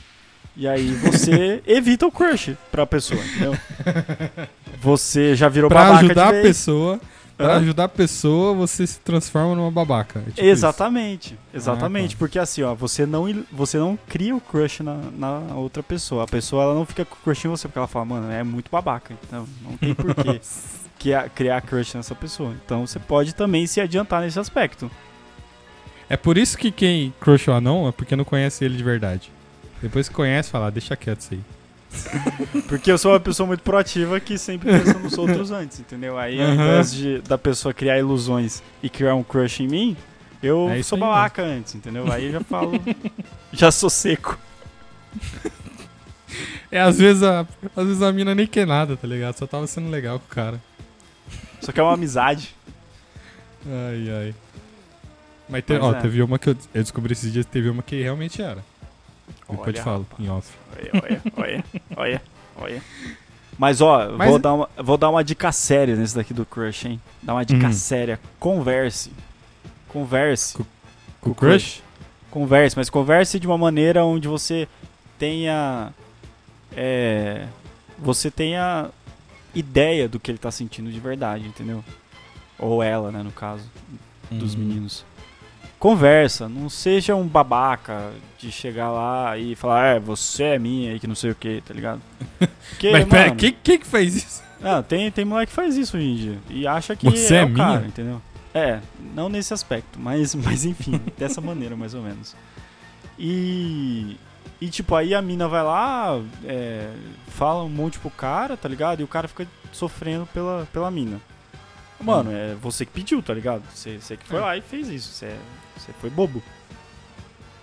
E 0.57 0.67
aí 0.67 0.89
você 0.95 1.63
evita 1.67 2.07
o 2.07 2.11
crush 2.13 2.57
pra 2.73 2.87
pessoa, 2.87 3.21
entendeu? 3.23 3.57
Você 4.81 5.35
já 5.35 5.49
virou 5.49 5.69
Pra 5.69 5.85
babaca 5.85 6.05
ajudar 6.05 6.33
de 6.33 6.39
a 6.39 6.43
pessoa, 6.43 7.01
pra 7.37 7.57
ajudar 7.57 7.85
a 7.85 7.89
pessoa, 7.89 8.55
você 8.55 8.87
se 8.87 9.01
transforma 9.01 9.55
numa 9.55 9.71
babaca. 9.71 10.21
É 10.27 10.31
tipo 10.31 10.47
exatamente, 10.47 11.37
exatamente, 11.53 12.11
Ah, 12.11 12.17
tá. 12.17 12.19
porque 12.19 12.39
assim, 12.39 12.63
ó, 12.63 12.75
você 12.75 13.05
não 13.07 13.25
você 13.51 13.79
não 13.79 13.99
cria 14.09 14.35
o 14.37 14.41
crush 14.41 14.81
na, 14.83 14.97
na 15.17 15.55
outra 15.55 15.83
pessoa. 15.83 16.25
A 16.25 16.27
pessoa 16.27 16.63
ela 16.63 16.75
não 16.75 16.85
fica 16.87 17.05
com 17.05 17.17
crush 17.25 17.47
em 17.47 17.49
você 17.49 17.67
porque 17.69 17.79
ela 17.79 17.89
fala, 17.89 18.05
mano, 18.05 18.31
é 18.31 18.43
muito 18.45 18.71
babaca, 18.71 19.15
então 19.27 19.47
não 19.63 19.77
tem 19.77 19.95
porquê 19.95 20.39
que 20.39 20.47
a- 21.15 21.29
criar 21.29 21.61
crush 21.63 21.95
nessa 21.95 22.15
pessoa. 22.15 22.55
Então 22.65 22.87
você 22.87 22.99
pode 22.99 23.35
também 23.35 23.67
se 23.67 23.81
adiantar 23.81 24.23
nesse 24.23 24.39
aspecto. 24.39 24.91
É 26.09 26.17
por 26.17 26.39
isso 26.39 26.57
que 26.57 26.71
quem 26.71 27.13
crush 27.21 27.49
o 27.49 27.53
anão 27.53 27.89
é 27.89 27.93
porque 27.93 28.15
não 28.17 28.25
conhece 28.25 28.65
ele 28.65 28.77
de 28.77 28.83
verdade. 28.85 29.31
Depois 29.83 30.09
que 30.09 30.15
conhece, 30.15 30.51
fala, 30.51 30.69
ah, 30.69 30.71
deixa 30.71 30.97
quieto 30.97 31.21
isso 31.21 31.35
aí. 31.35 31.41
Porque 32.69 32.91
eu 32.91 32.99
sou 32.99 33.13
uma 33.13 33.21
pessoa 33.21 33.47
muito 33.47 33.63
proativa 33.63 34.19
que 34.21 34.37
sempre 34.37 34.71
pensa 34.71 34.99
nos 34.99 35.17
outros 35.17 35.51
antes, 35.51 35.81
entendeu? 35.81 36.19
Aí 36.19 36.39
ao 36.41 36.49
Aham. 36.49 36.55
invés 36.55 36.93
de, 36.93 37.19
da 37.23 37.39
pessoa 37.39 37.73
criar 37.73 37.99
ilusões 37.99 38.63
e 38.83 38.89
criar 38.91 39.15
um 39.15 39.23
crush 39.23 39.61
em 39.63 39.69
mim, 39.69 39.97
eu 40.43 40.69
É 40.71 40.83
sou 40.83 40.99
babaca 40.99 41.43
antes, 41.43 41.75
entendeu? 41.75 42.11
Aí 42.13 42.27
eu 42.27 42.33
já 42.33 42.41
falo. 42.41 42.73
já 43.53 43.71
sou 43.71 43.89
seco. 43.91 44.39
É, 46.71 46.81
às 46.81 46.99
vezes 46.99 47.23
a, 47.23 47.47
às 47.77 47.87
vezes 47.87 48.03
a 48.03 48.13
mina 48.13 48.35
nem 48.35 48.47
quer 48.47 48.67
nada, 48.67 48.97
tá 48.97 49.07
ligado? 49.07 49.37
Só 49.39 49.47
tava 49.47 49.67
sendo 49.67 49.89
legal 49.89 50.19
com 50.19 50.27
o 50.27 50.35
cara. 50.35 50.61
Só 51.67 51.73
que 51.73 51.81
é 51.81 51.83
uma 51.83 51.95
amizade. 51.95 52.55
Ai, 53.67 54.09
ai. 54.11 54.35
Mas 55.49 55.65
te- 55.65 55.73
ó, 55.75 55.93
é. 55.93 56.01
teve 56.01 56.23
uma 56.23 56.39
que 56.39 56.51
eu, 56.51 56.57
eu 56.73 56.83
descobri 56.83 57.13
esses 57.13 57.33
dias, 57.33 57.45
teve 57.45 57.69
uma 57.69 57.83
que 57.83 58.01
realmente 58.01 58.41
era. 58.41 58.65
Depois 59.51 59.59
eu 59.67 59.73
te 59.73 59.77
Olha, 59.79 59.83
falo, 59.83 60.07
rapaz. 60.09 60.21
em 60.29 60.31
off. 60.31 60.53
Olha, 60.77 60.91
olha, 61.03 61.23
olha, 61.37 61.65
olha, 61.97 62.23
olha. 62.57 62.83
Mas 63.59 63.81
ó, 63.81 64.13
Mas- 64.13 64.29
vou, 64.29 64.39
dar 64.39 64.55
uma, 64.55 64.69
vou 64.77 64.97
dar 64.97 65.11
uma 65.11 65.25
dica 65.25 65.51
séria 65.51 65.97
nesse 65.97 66.15
daqui 66.15 66.33
do 66.33 66.47
crush, 66.47 66.85
hein? 66.87 67.01
Dá 67.21 67.33
uma 67.35 67.45
dica 67.45 67.67
Hum. 67.67 67.73
séria. 67.73 68.21
Converse. 68.39 69.11
Converse. 69.89 70.57
Com 71.21 71.31
o 71.31 71.35
crush? 71.35 71.83
Converse, 72.31 72.77
mas 72.77 72.89
converse 72.89 73.41
de 73.41 73.47
uma 73.49 73.59
maneira 73.59 74.05
onde 74.05 74.29
você 74.29 74.69
tenha. 75.19 75.93
É. 76.77 77.47
Você 77.99 78.31
tenha 78.31 78.91
ideia 79.57 80.09
do 80.09 80.21
que 80.21 80.31
ele 80.31 80.39
tá 80.39 80.51
sentindo 80.51 80.91
de 80.91 81.01
verdade, 81.01 81.47
entendeu? 81.47 81.83
Ou 82.59 82.83
ela, 82.83 83.11
né, 83.11 83.23
no 83.23 83.33
caso, 83.33 83.65
dos 84.31 84.55
Uhum. 84.55 84.61
meninos. 84.61 85.05
Conversa, 85.79 86.49
não 86.49 86.69
seja 86.71 87.15
um 87.15 87.27
babaca 87.27 88.11
de 88.39 88.51
chegar 88.51 88.91
lá 88.91 89.37
e 89.37 89.55
falar, 89.55 89.97
é, 89.97 90.01
você 90.01 90.43
é 90.45 90.59
minha 90.59 90.95
e 90.95 90.99
que 91.01 91.07
não 91.07 91.15
sei 91.15 91.31
o 91.31 91.35
que, 91.35 91.61
tá 91.67 91.75
ligado? 91.75 92.01
Porque, 92.71 92.91
Mas 92.91 93.05
pera, 93.05 93.27
mano, 93.27 93.37
quem, 93.37 93.57
quem 93.63 93.79
que 93.79 93.87
fez 93.87 94.17
isso? 94.17 94.43
ah, 94.63 94.83
tem, 94.83 95.11
tem 95.11 95.25
moleque 95.25 95.51
que 95.51 95.57
faz 95.57 95.77
isso 95.77 95.97
hoje 95.99 96.07
em 96.07 96.17
dia. 96.17 96.39
E 96.49 96.67
acha 96.67 96.97
que 96.97 97.05
Você 97.11 97.37
é, 97.37 97.41
é 97.41 97.45
o 97.45 97.53
cara, 97.55 97.77
minha? 97.79 97.89
entendeu? 97.89 98.23
É, 98.55 98.81
não 99.15 99.29
nesse 99.29 99.53
aspecto, 99.53 99.99
mas, 100.01 100.35
mas 100.37 100.65
enfim, 100.65 100.99
dessa 101.19 101.41
maneira 101.43 101.77
mais 101.77 101.93
ou 101.93 102.01
menos. 102.03 102.35
E. 103.19 104.17
E 104.61 104.69
tipo, 104.71 104.95
aí 104.95 105.15
a 105.15 105.21
mina 105.21 105.47
vai 105.49 105.63
lá, 105.63 106.19
é, 106.45 106.91
fala 107.29 107.63
um 107.63 107.69
monte 107.69 107.99
pro 107.99 108.11
cara, 108.11 108.57
tá 108.57 108.69
ligado? 108.69 109.01
E 109.01 109.05
o 109.05 109.09
cara 109.09 109.29
fica 109.29 109.47
sofrendo 109.73 110.27
pela, 110.27 110.67
pela 110.73 110.91
mina. 110.91 111.21
Mano, 112.01 112.31
é 112.33 112.55
você 112.55 112.85
que 112.87 112.93
pediu, 112.93 113.23
tá 113.23 113.35
ligado? 113.35 113.63
Você, 113.75 113.99
você 113.99 114.17
que 114.17 114.27
foi 114.27 114.39
É. 114.39 114.41
lá 114.41 114.57
e 114.57 114.63
fez 114.63 114.89
isso. 114.89 115.13
Você, 115.13 115.37
você 115.77 115.93
foi 115.95 116.09
bobo. 116.11 116.43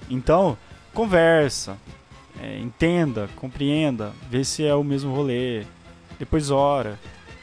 Então, 0.10 0.58
conversa. 0.94 1.78
é, 2.42 2.60
entenda, 2.60 3.30
compreenda, 3.36 4.12
vê 4.30 4.44
se 4.44 4.64
é 4.66 4.74
o 4.76 4.84
mesmo 4.84 5.14
rolê. 5.16 5.66
Depois 6.20 6.52
ora, 6.52 7.00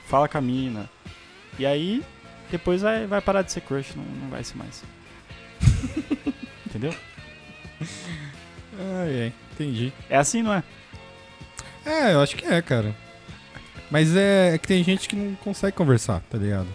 fala 0.06 0.28
com 0.28 0.38
a 0.38 0.40
mina. 0.40 0.88
E 1.58 1.66
aí, 1.66 2.04
depois 2.50 2.82
vai, 2.82 3.06
vai 3.06 3.20
parar 3.20 3.42
de 3.42 3.50
ser 3.52 3.60
crush, 3.62 3.94
não, 3.96 4.04
não 4.04 4.28
vai 4.30 4.42
ser 4.44 4.56
mais. 4.56 4.82
Entendeu? 6.66 6.94
Ai, 8.78 9.22
ai, 9.22 9.33
entendi. 9.52 9.92
É 10.09 10.16
assim, 10.16 10.42
não 10.42 10.52
é? 10.52 10.62
É, 11.85 12.12
eu 12.14 12.20
acho 12.22 12.37
que 12.37 12.44
é, 12.44 12.61
cara. 12.62 12.94
Mas 13.90 14.14
é, 14.16 14.54
é 14.54 14.59
que 14.59 14.68
tem 14.68 14.83
gente 14.85 15.09
que 15.09 15.16
não 15.16 15.35
consegue 15.37 15.76
conversar, 15.76 16.22
tá 16.30 16.38
ligado? 16.38 16.68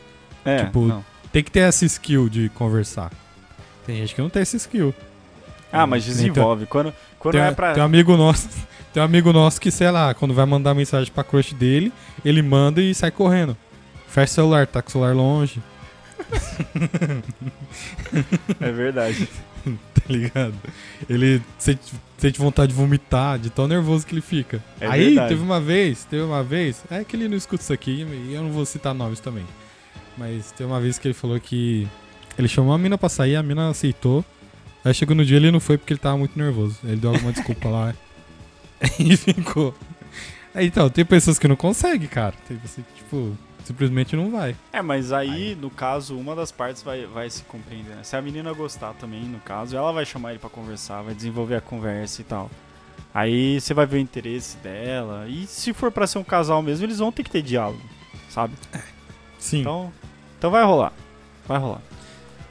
É, 0.43 0.65
Tipo, 0.65 0.86
não. 0.86 1.05
Tem 1.31 1.43
que 1.43 1.51
ter 1.51 1.62
essa 1.62 1.86
skill 1.86 2.29
de 2.29 2.49
conversar. 2.49 3.12
Tem 3.86 3.95
gente 3.97 4.15
que 4.15 4.21
não 4.21 4.29
tem 4.29 4.41
essa 4.41 4.58
skill. 4.58 4.93
Ah, 5.71 5.86
mas 5.86 6.03
desenvolve. 6.05 6.65
Quando, 6.65 6.93
quando 7.19 7.34
tem, 7.34 7.41
é 7.41 7.51
pra. 7.51 7.73
tem 7.73 7.84
um 7.84 7.86
amigo 7.86 8.15
nosso, 8.15 8.47
tem 8.93 9.01
um 9.01 9.05
amigo 9.05 9.34
nosso 9.34 9.60
que, 9.60 9.69
sei 9.71 9.91
lá, 9.91 10.13
quando 10.13 10.34
vai 10.34 10.45
mandar 10.45 10.73
mensagem 10.73 11.12
pra 11.12 11.23
crush 11.23 11.53
dele, 11.53 11.91
ele 12.23 12.41
manda 12.41 12.81
e 12.81 12.93
sai 12.95 13.12
correndo. 13.12 13.55
Fecha 14.08 14.31
o 14.31 14.36
celular, 14.36 14.67
tá 14.67 14.81
com 14.81 14.89
o 14.89 14.91
celular 14.91 15.13
longe, 15.13 15.62
É 18.59 18.71
verdade. 18.71 19.27
tá 19.65 20.01
ligado? 20.09 20.55
Ele 21.09 21.41
sente, 21.57 21.93
sente 22.17 22.39
vontade 22.39 22.71
de 22.71 22.77
vomitar, 22.77 23.39
de 23.39 23.49
tão 23.49 23.67
nervoso 23.67 24.05
que 24.05 24.13
ele 24.13 24.21
fica. 24.21 24.63
É 24.79 24.88
Aí, 24.88 25.05
verdade. 25.05 25.29
teve 25.29 25.41
uma 25.41 25.59
vez, 25.59 26.05
teve 26.05 26.23
uma 26.23 26.43
vez, 26.43 26.83
é 26.89 27.03
que 27.03 27.15
ele 27.15 27.27
não 27.27 27.38
escuta 27.38 27.63
isso 27.63 27.73
aqui, 27.73 28.05
e 28.29 28.33
eu 28.33 28.43
não 28.43 28.51
vou 28.51 28.65
citar 28.65 28.93
nomes 28.93 29.19
também. 29.19 29.45
Mas 30.17 30.51
teve 30.51 30.69
uma 30.69 30.79
vez 30.79 30.97
que 30.97 31.07
ele 31.07 31.13
falou 31.13 31.39
que 31.39 31.88
ele 32.38 32.47
chamou 32.47 32.73
a 32.73 32.77
mina 32.77 32.97
pra 32.97 33.09
sair, 33.09 33.35
a 33.35 33.43
mina 33.43 33.69
aceitou. 33.69 34.23
Aí 34.83 34.93
chegou 34.93 35.15
no 35.15 35.25
dia 35.25 35.38
ele 35.38 35.51
não 35.51 35.59
foi 35.59 35.77
porque 35.77 35.93
ele 35.93 35.99
tava 35.99 36.17
muito 36.17 36.38
nervoso. 36.38 36.77
Ele 36.83 36.97
deu 36.97 37.09
alguma 37.09 37.31
desculpa 37.31 37.67
lá 37.69 37.93
e 38.99 39.17
ficou. 39.17 39.73
Então, 40.55 40.89
tem 40.89 41.03
pessoas 41.03 41.38
que 41.38 41.47
não 41.47 41.55
conseguem, 41.55 42.07
cara. 42.07 42.33
Tem 42.47 42.55
pessoas 42.57 42.85
que, 42.88 43.03
tipo, 43.03 43.35
simplesmente 43.65 44.15
não 44.15 44.32
vai. 44.32 44.56
É, 44.71 44.82
mas 44.82 45.12
aí, 45.12 45.56
no 45.60 45.69
caso, 45.69 46.17
uma 46.17 46.34
das 46.36 46.51
partes 46.51 46.82
vai, 46.82 47.06
vai 47.06 47.30
se 47.30 47.43
compreender. 47.43 47.95
né? 47.95 48.04
Se 48.04 48.15
a 48.15 48.21
menina 48.21 48.54
gostar 48.54 48.93
também, 48.93 49.23
no 49.23 49.39
caso, 49.39 49.75
ela 49.75 49.91
vai 49.91 50.06
chamar 50.06 50.30
ele 50.30 50.39
pra 50.39 50.49
conversar, 50.49 51.01
vai 51.01 51.13
desenvolver 51.13 51.56
a 51.56 51.62
conversa 51.62 52.21
e 52.21 52.23
tal. 52.23 52.49
Aí 53.13 53.60
você 53.60 53.73
vai 53.73 53.86
ver 53.86 53.97
o 53.97 53.99
interesse 53.99 54.58
dela. 54.58 55.28
E 55.28 55.47
se 55.47 55.73
for 55.73 55.91
pra 55.91 56.06
ser 56.06 56.19
um 56.19 56.23
casal 56.23 56.62
mesmo, 56.62 56.86
eles 56.86 56.99
vão 56.99 57.12
ter 57.12 57.23
que 57.23 57.30
ter 57.32 57.41
diálogo, 57.41 57.82
sabe? 58.30 58.54
Sim. 59.39 59.62
Então, 59.62 59.91
então 60.38 60.51
vai 60.51 60.63
rolar. 60.63 60.93
Vai 61.47 61.58
rolar. 61.58 61.82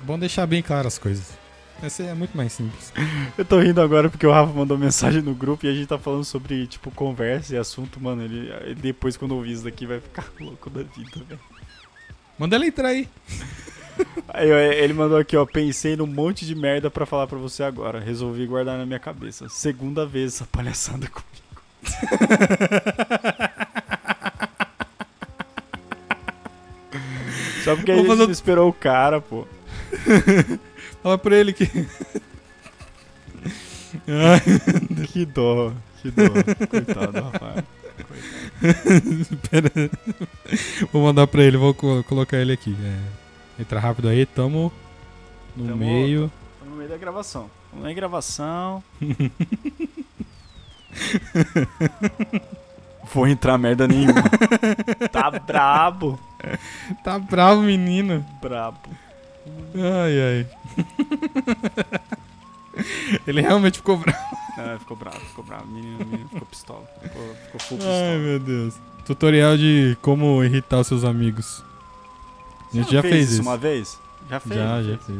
Bom 0.02 0.18
deixar 0.18 0.46
bem 0.46 0.62
claras 0.62 0.94
as 0.94 0.98
coisas. 0.98 1.43
Essa 1.84 2.02
é 2.04 2.14
muito 2.14 2.36
mais 2.36 2.52
simples. 2.52 2.92
Eu 3.36 3.44
tô 3.44 3.58
rindo 3.60 3.80
agora 3.80 4.08
porque 4.08 4.26
o 4.26 4.30
Rafa 4.32 4.52
mandou 4.52 4.78
mensagem 4.78 5.20
no 5.22 5.34
grupo 5.34 5.66
e 5.66 5.68
a 5.68 5.74
gente 5.74 5.86
tá 5.86 5.98
falando 5.98 6.24
sobre, 6.24 6.66
tipo, 6.66 6.90
conversa 6.90 7.54
e 7.54 7.58
assunto, 7.58 8.00
mano. 8.00 8.22
Ele, 8.22 8.50
ele 8.62 8.74
depois, 8.76 9.16
quando 9.16 9.34
ouvir 9.34 9.52
isso 9.52 9.64
daqui, 9.64 9.86
vai 9.86 10.00
ficar 10.00 10.24
louco 10.40 10.70
da 10.70 10.82
vida, 10.82 11.20
velho. 11.28 11.40
Manda 12.38 12.56
ela 12.56 12.66
entrar 12.66 12.88
aí. 12.88 13.08
Aí 14.28 14.50
ó, 14.50 14.56
ele 14.56 14.92
mandou 14.92 15.16
aqui, 15.16 15.36
ó. 15.36 15.46
Pensei 15.46 15.94
num 15.94 16.06
monte 16.06 16.44
de 16.44 16.52
merda 16.56 16.90
pra 16.90 17.06
falar 17.06 17.28
pra 17.28 17.38
você 17.38 17.62
agora. 17.62 18.00
Resolvi 18.00 18.44
guardar 18.44 18.76
na 18.76 18.84
minha 18.84 18.98
cabeça. 18.98 19.48
Segunda 19.48 20.04
vez 20.04 20.34
essa 20.34 20.44
palhaçada 20.46 21.06
comigo. 21.08 21.54
Só 27.64 27.74
porque 27.76 27.92
a 27.92 27.96
gente 27.96 28.06
fazer- 28.06 28.30
esperou 28.30 28.68
o 28.68 28.72
cara, 28.72 29.20
pô. 29.20 29.46
Fala 31.04 31.18
pra 31.18 31.36
ele 31.36 31.52
que. 31.52 31.66
Que 35.12 35.24
dó, 35.24 35.72
que 36.02 36.10
dó. 36.10 36.24
Coitado, 36.68 37.20
Rafael. 37.20 37.62
pera. 39.48 39.70
Vou 40.92 41.02
mandar 41.04 41.28
pra 41.28 41.44
ele, 41.44 41.56
vou 41.56 41.72
co- 41.72 42.02
colocar 42.04 42.38
ele 42.38 42.52
aqui. 42.52 42.76
É, 42.82 43.62
entra 43.62 43.78
rápido 43.78 44.08
aí, 44.08 44.26
tamo 44.26 44.72
no 45.56 45.66
Tamo- 45.68 45.76
meio. 45.76 46.30
Tô 46.58 46.64
no 46.68 46.74
meio 46.76 46.88
da 46.90 46.96
gravação. 46.96 47.48
Vamos 47.72 47.88
em 47.88 47.94
gravação. 47.94 48.82
Vou 53.12 53.28
entrar 53.28 53.56
merda 53.58 53.86
nenhuma. 53.86 54.22
Tá 55.12 55.30
brabo. 55.30 56.18
Tá 57.04 57.18
bravo, 57.18 57.62
menino. 57.62 58.24
Brabo. 58.42 58.78
Ai, 59.74 60.20
ai. 60.20 60.46
ele 63.26 63.40
realmente 63.40 63.78
ficou 63.78 63.96
bravo. 63.96 64.18
Não, 64.56 64.78
ficou 64.78 64.96
bravo, 64.96 65.20
ficou 65.20 65.44
bravo. 65.44 65.66
Menino, 65.66 65.98
menino 66.04 66.28
ficou 66.28 66.46
pistola. 66.46 66.84
Ficou, 67.02 67.34
ficou 67.44 67.60
full 67.60 67.78
Ai, 67.78 67.86
pistola. 67.86 68.18
meu 68.18 68.38
Deus. 68.40 68.74
Tutorial 69.04 69.56
de 69.56 69.96
como 70.00 70.42
irritar 70.42 70.80
os 70.80 70.86
seus 70.86 71.04
amigos. 71.04 71.62
A 72.72 72.76
gente 72.76 72.90
já 72.90 73.02
não 73.02 73.08
fez 73.08 73.24
isso 73.24 73.32
isso. 73.34 73.42
uma 73.42 73.56
vez? 73.56 73.98
Já 74.30 74.40
fez? 74.40 74.54
Já, 74.60 74.82
já 74.82 74.98
fez? 74.98 75.04
fez. 75.04 75.18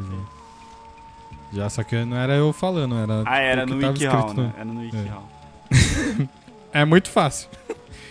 Já. 1.52 1.62
já, 1.62 1.70
só 1.70 1.82
que 1.82 2.04
não 2.04 2.16
era 2.16 2.34
eu 2.34 2.52
falando, 2.52 2.96
era. 2.96 3.22
Ah, 3.26 3.38
era 3.38 3.64
o 3.64 3.66
que 3.66 3.74
no 3.74 3.88
WikiHow, 3.88 4.18
escrito 4.18 4.40
né? 4.40 4.52
Era 4.56 4.64
no 4.64 4.80
WikiHow. 4.80 5.28
É 6.74 6.84
muito 6.84 7.08
fácil. 7.08 7.48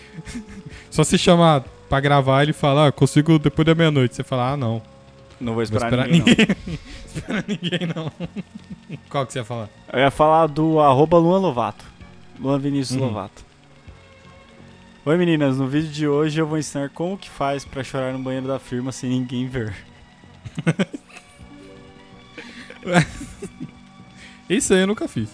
Só 0.89 1.03
se 1.03 1.17
chamar 1.17 1.65
pra 1.89 1.99
gravar 1.99 2.43
ele 2.43 2.53
falar, 2.53 2.87
ah, 2.87 2.91
consigo 2.93 3.37
depois 3.37 3.65
da 3.65 3.75
meia-noite. 3.75 4.15
Você 4.15 4.23
fala, 4.23 4.51
ah, 4.51 4.57
não. 4.57 4.81
Não 5.39 5.53
vou 5.53 5.55
Vou 5.55 5.63
esperar, 5.63 5.85
esperar 5.87 6.07
ninguém, 6.07 6.35
ninguém. 6.37 6.79
Espera 7.05 7.45
ninguém, 7.47 7.79
não. 7.95 8.11
Qual 9.09 9.25
que 9.25 9.33
você 9.33 9.39
ia 9.39 9.45
falar? 9.45 9.69
não. 9.91 9.99
Eu 9.99 10.05
ia 10.05 10.11
falar 10.11 10.47
do 10.47 10.79
arroba 10.79 11.17
Luan 11.17 11.39
Lovato. 11.39 11.85
Luan 12.39 12.59
Vinícius 12.59 12.99
Hum. 12.99 13.05
Lovato. 13.05 13.43
Oi 15.05 15.17
meninas, 15.17 15.57
no 15.57 15.67
vídeo 15.67 15.89
de 15.91 16.07
hoje 16.07 16.39
eu 16.39 16.47
vou 16.47 16.57
ensinar 16.57 16.89
como 16.89 17.17
que 17.17 17.29
faz 17.29 17.65
pra 17.65 17.83
chorar 17.83 18.13
no 18.13 18.19
banheiro 18.19 18.47
da 18.47 18.57
firma 18.57 18.91
sem 18.91 19.09
ninguém 19.09 19.47
ver. 19.47 19.75
Isso 24.49 24.73
aí 24.73 24.81
eu 24.81 24.87
nunca 24.87 25.07
fiz. 25.07 25.29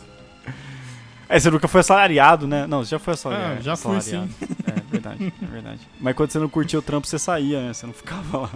É, 1.28 1.40
você 1.40 1.52
nunca 1.52 1.68
foi 1.68 1.82
assalariado, 1.82 2.48
né? 2.48 2.66
Não, 2.66 2.84
você 2.84 2.92
já 2.92 3.00
foi 3.00 3.14
assalariado. 3.14 3.56
Ah, 3.60 3.62
já 3.62 3.76
fui, 3.76 3.96
assalariado. 3.96 4.34
É, 4.66 4.82
verdade, 4.92 5.34
é 5.42 5.46
verdade. 5.46 5.80
Mas 6.00 6.16
quando 6.16 6.32
você 6.32 6.40
não 6.40 6.50
curtia 6.50 6.80
o 6.80 6.82
trampo, 6.82 7.06
você 7.06 7.20
saía, 7.20 7.62
né? 7.68 7.74
Você 7.74 7.86
não 7.86 7.94
ficava 7.94 8.38
lá. 8.40 8.50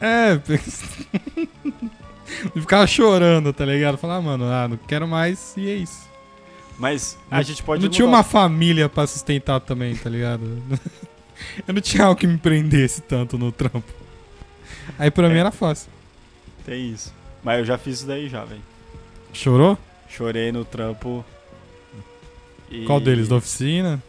É. 0.00 0.40
E 2.54 2.60
ficava 2.60 2.86
chorando, 2.86 3.52
tá 3.52 3.64
ligado? 3.66 3.98
Falar, 3.98 4.16
ah, 4.16 4.22
mano, 4.22 4.44
ah, 4.44 4.68
não 4.68 4.76
quero 4.76 5.06
mais 5.06 5.52
e 5.56 5.68
é 5.68 5.74
isso. 5.74 6.08
Mas 6.78 7.18
a 7.30 7.42
gente 7.42 7.62
pode 7.62 7.82
eu 7.82 7.88
não 7.88 7.92
tinha 7.92 8.06
mudar. 8.06 8.18
uma 8.18 8.22
família 8.24 8.88
pra 8.88 9.06
sustentar 9.06 9.60
também, 9.60 9.94
tá 9.96 10.08
ligado? 10.08 10.62
Eu 11.66 11.72
não 11.74 11.80
tinha 11.80 12.04
algo 12.04 12.20
que 12.20 12.26
me 12.26 12.36
prendesse 12.38 13.00
tanto 13.00 13.36
no 13.38 13.50
trampo. 13.50 13.82
Aí 14.98 15.10
pra 15.10 15.26
É. 15.26 15.32
mim 15.32 15.38
era 15.38 15.50
fácil. 15.50 15.90
Tem 16.64 16.90
isso. 16.92 17.12
Mas 17.42 17.58
eu 17.60 17.64
já 17.64 17.76
fiz 17.78 17.96
isso 17.98 18.06
daí 18.06 18.28
já, 18.28 18.44
velho. 18.44 18.60
Chorou? 19.32 19.76
Chorei 20.08 20.52
no 20.52 20.64
trampo. 20.66 21.24
E- 22.70 22.84
Qual 22.84 23.00
deles? 23.00 23.26
Da 23.28 23.36
oficina? 23.36 24.00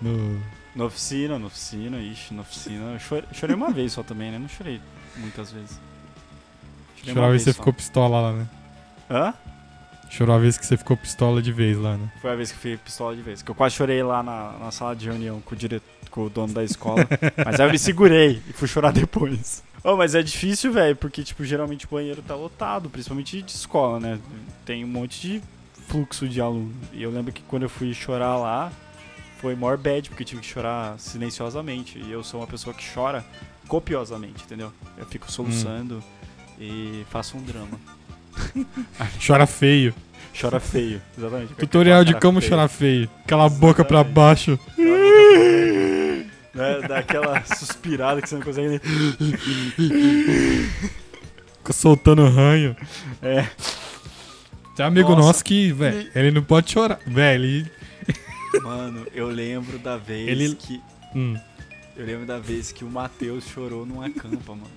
No... 0.00 0.40
Na 0.74 0.84
oficina, 0.86 1.38
na 1.38 1.46
oficina, 1.46 1.98
ixi, 2.00 2.32
na 2.34 2.40
oficina. 2.42 2.92
Eu 2.94 2.98
chorei, 2.98 3.24
chorei 3.32 3.54
uma 3.54 3.70
vez 3.72 3.92
só 3.92 4.02
também, 4.02 4.30
né? 4.32 4.38
Não 4.38 4.48
chorei 4.48 4.80
muitas 5.18 5.52
vezes. 5.52 5.78
Chorou 7.04 7.24
a 7.24 7.28
vez 7.28 7.44
vez 7.44 7.44
que 7.44 7.50
você 7.50 7.52
só. 7.52 7.58
ficou 7.58 7.72
pistola 7.72 8.20
lá, 8.20 8.32
né? 8.32 8.46
Hã? 9.10 9.34
Chorou 10.10 10.36
a 10.36 10.38
vez 10.38 10.56
que 10.56 10.64
você 10.64 10.76
ficou 10.76 10.96
pistola 10.96 11.42
de 11.42 11.52
vez 11.52 11.76
lá, 11.76 11.96
né? 11.96 12.10
Foi 12.20 12.30
a 12.30 12.34
vez 12.34 12.50
que 12.50 12.56
eu 12.56 12.60
fui 12.60 12.76
pistola 12.76 13.14
de 13.14 13.22
vez. 13.22 13.42
Que 13.42 13.50
eu 13.50 13.54
quase 13.54 13.74
chorei 13.74 14.02
lá 14.02 14.22
na, 14.22 14.52
na 14.58 14.70
sala 14.70 14.96
de 14.96 15.06
reunião 15.06 15.40
com 15.40 15.54
o, 15.54 15.58
diretor, 15.58 15.86
com 16.10 16.24
o 16.24 16.30
dono 16.30 16.52
da 16.52 16.64
escola. 16.64 17.06
mas 17.44 17.60
aí 17.60 17.66
eu 17.66 17.70
me 17.70 17.78
segurei 17.78 18.42
e 18.48 18.52
fui 18.52 18.66
chorar 18.66 18.92
depois. 18.92 19.62
Oh, 19.84 19.96
mas 19.96 20.14
é 20.14 20.22
difícil, 20.22 20.72
velho, 20.72 20.96
porque, 20.96 21.22
tipo, 21.22 21.44
geralmente 21.44 21.86
o 21.86 21.88
banheiro 21.88 22.22
tá 22.22 22.34
lotado, 22.34 22.90
principalmente 22.90 23.40
de 23.42 23.52
escola, 23.52 24.00
né? 24.00 24.18
Tem 24.64 24.84
um 24.84 24.88
monte 24.88 25.20
de 25.20 25.42
fluxo 25.86 26.28
de 26.28 26.40
aluno. 26.40 26.74
E 26.92 27.02
eu 27.02 27.10
lembro 27.10 27.32
que 27.32 27.42
quando 27.42 27.62
eu 27.64 27.68
fui 27.68 27.92
chorar 27.94 28.36
lá, 28.36 28.72
foi 29.40 29.54
maior 29.54 29.76
bad, 29.76 30.08
porque 30.08 30.22
eu 30.22 30.26
tive 30.26 30.40
que 30.40 30.46
chorar 30.46 30.98
silenciosamente. 30.98 31.98
E 31.98 32.10
eu 32.10 32.22
sou 32.22 32.40
uma 32.40 32.46
pessoa 32.46 32.74
que 32.74 32.84
chora 32.92 33.24
copiosamente, 33.66 34.44
entendeu? 34.44 34.72
Eu 34.96 35.06
fico 35.06 35.30
soluçando 35.30 36.02
e 36.58 37.04
faço 37.10 37.36
um 37.36 37.42
drama. 37.42 37.78
Chora 39.24 39.46
feio. 39.46 39.94
Chora 40.40 40.60
feio, 40.60 41.02
exatamente. 41.16 41.54
Tutorial 41.58 42.04
de 42.04 42.14
como 42.14 42.40
feia. 42.40 42.50
chorar 42.50 42.68
feio. 42.68 43.10
Aquela 43.24 43.48
boca 43.48 43.84
pra 43.84 43.98
Exatamente. 44.00 44.14
baixo. 44.14 44.58
né, 46.54 46.80
dá 46.88 46.98
aquela 46.98 47.42
suspirada 47.44 48.22
que 48.22 48.28
você 48.28 48.34
não 48.36 48.42
consegue. 48.42 48.80
Fica 51.58 51.72
soltando 51.72 52.28
ranho. 52.28 52.76
É. 53.20 53.46
Tem 54.76 54.84
um 54.84 54.88
amigo 54.88 55.10
Nossa. 55.10 55.22
nosso 55.22 55.44
que, 55.44 55.72
velho, 55.72 56.08
ele 56.14 56.30
não 56.30 56.42
pode 56.42 56.70
chorar. 56.70 57.00
Velho, 57.04 57.44
ele... 57.44 57.77
Mano, 58.62 59.06
eu 59.14 59.28
lembro 59.28 59.78
da 59.78 59.96
vez 59.96 60.28
Ele- 60.28 60.54
que. 60.54 60.80
Hum, 61.14 61.36
Eu 61.96 62.06
lembro 62.06 62.26
da 62.26 62.38
vez 62.38 62.70
que 62.70 62.84
o 62.84 62.90
Matheus 62.90 63.44
chorou 63.48 63.84
numa 63.84 64.08
campa, 64.10 64.52
mano. 64.54 64.70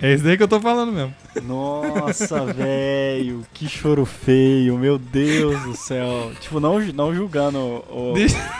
é 0.00 0.14
isso 0.14 0.24
daí 0.24 0.36
que 0.36 0.42
eu 0.42 0.48
tô 0.48 0.60
falando 0.60 0.92
mesmo. 0.92 1.14
Nossa, 1.42 2.44
velho, 2.46 3.44
que 3.52 3.68
choro 3.68 4.04
feio, 4.06 4.78
meu 4.78 4.98
Deus 4.98 5.60
do 5.62 5.76
céu. 5.76 6.32
Tipo, 6.40 6.60
não, 6.60 6.78
não 6.80 7.14
julgando 7.14 7.58
o, 7.58 8.12
o, 8.12 8.14
Deixa- 8.14 8.50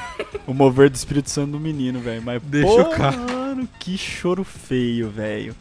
o 0.46 0.52
mover 0.52 0.90
do 0.90 0.96
Espírito 0.96 1.30
Santo 1.30 1.52
do 1.52 1.60
menino, 1.60 1.98
velho. 2.00 2.22
Mas, 2.22 2.42
Deixa 2.42 2.66
pô, 2.66 2.80
o 2.82 2.90
cara. 2.90 3.16
mano, 3.16 3.68
que 3.80 3.96
choro 3.96 4.44
feio, 4.44 5.08
velho. 5.10 5.54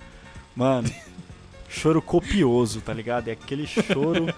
Mano, 0.56 0.90
choro 1.74 2.02
copioso, 2.02 2.82
tá 2.82 2.94
ligado? 2.94 3.28
É 3.28 3.32
aquele 3.32 3.66
choro 3.68 4.34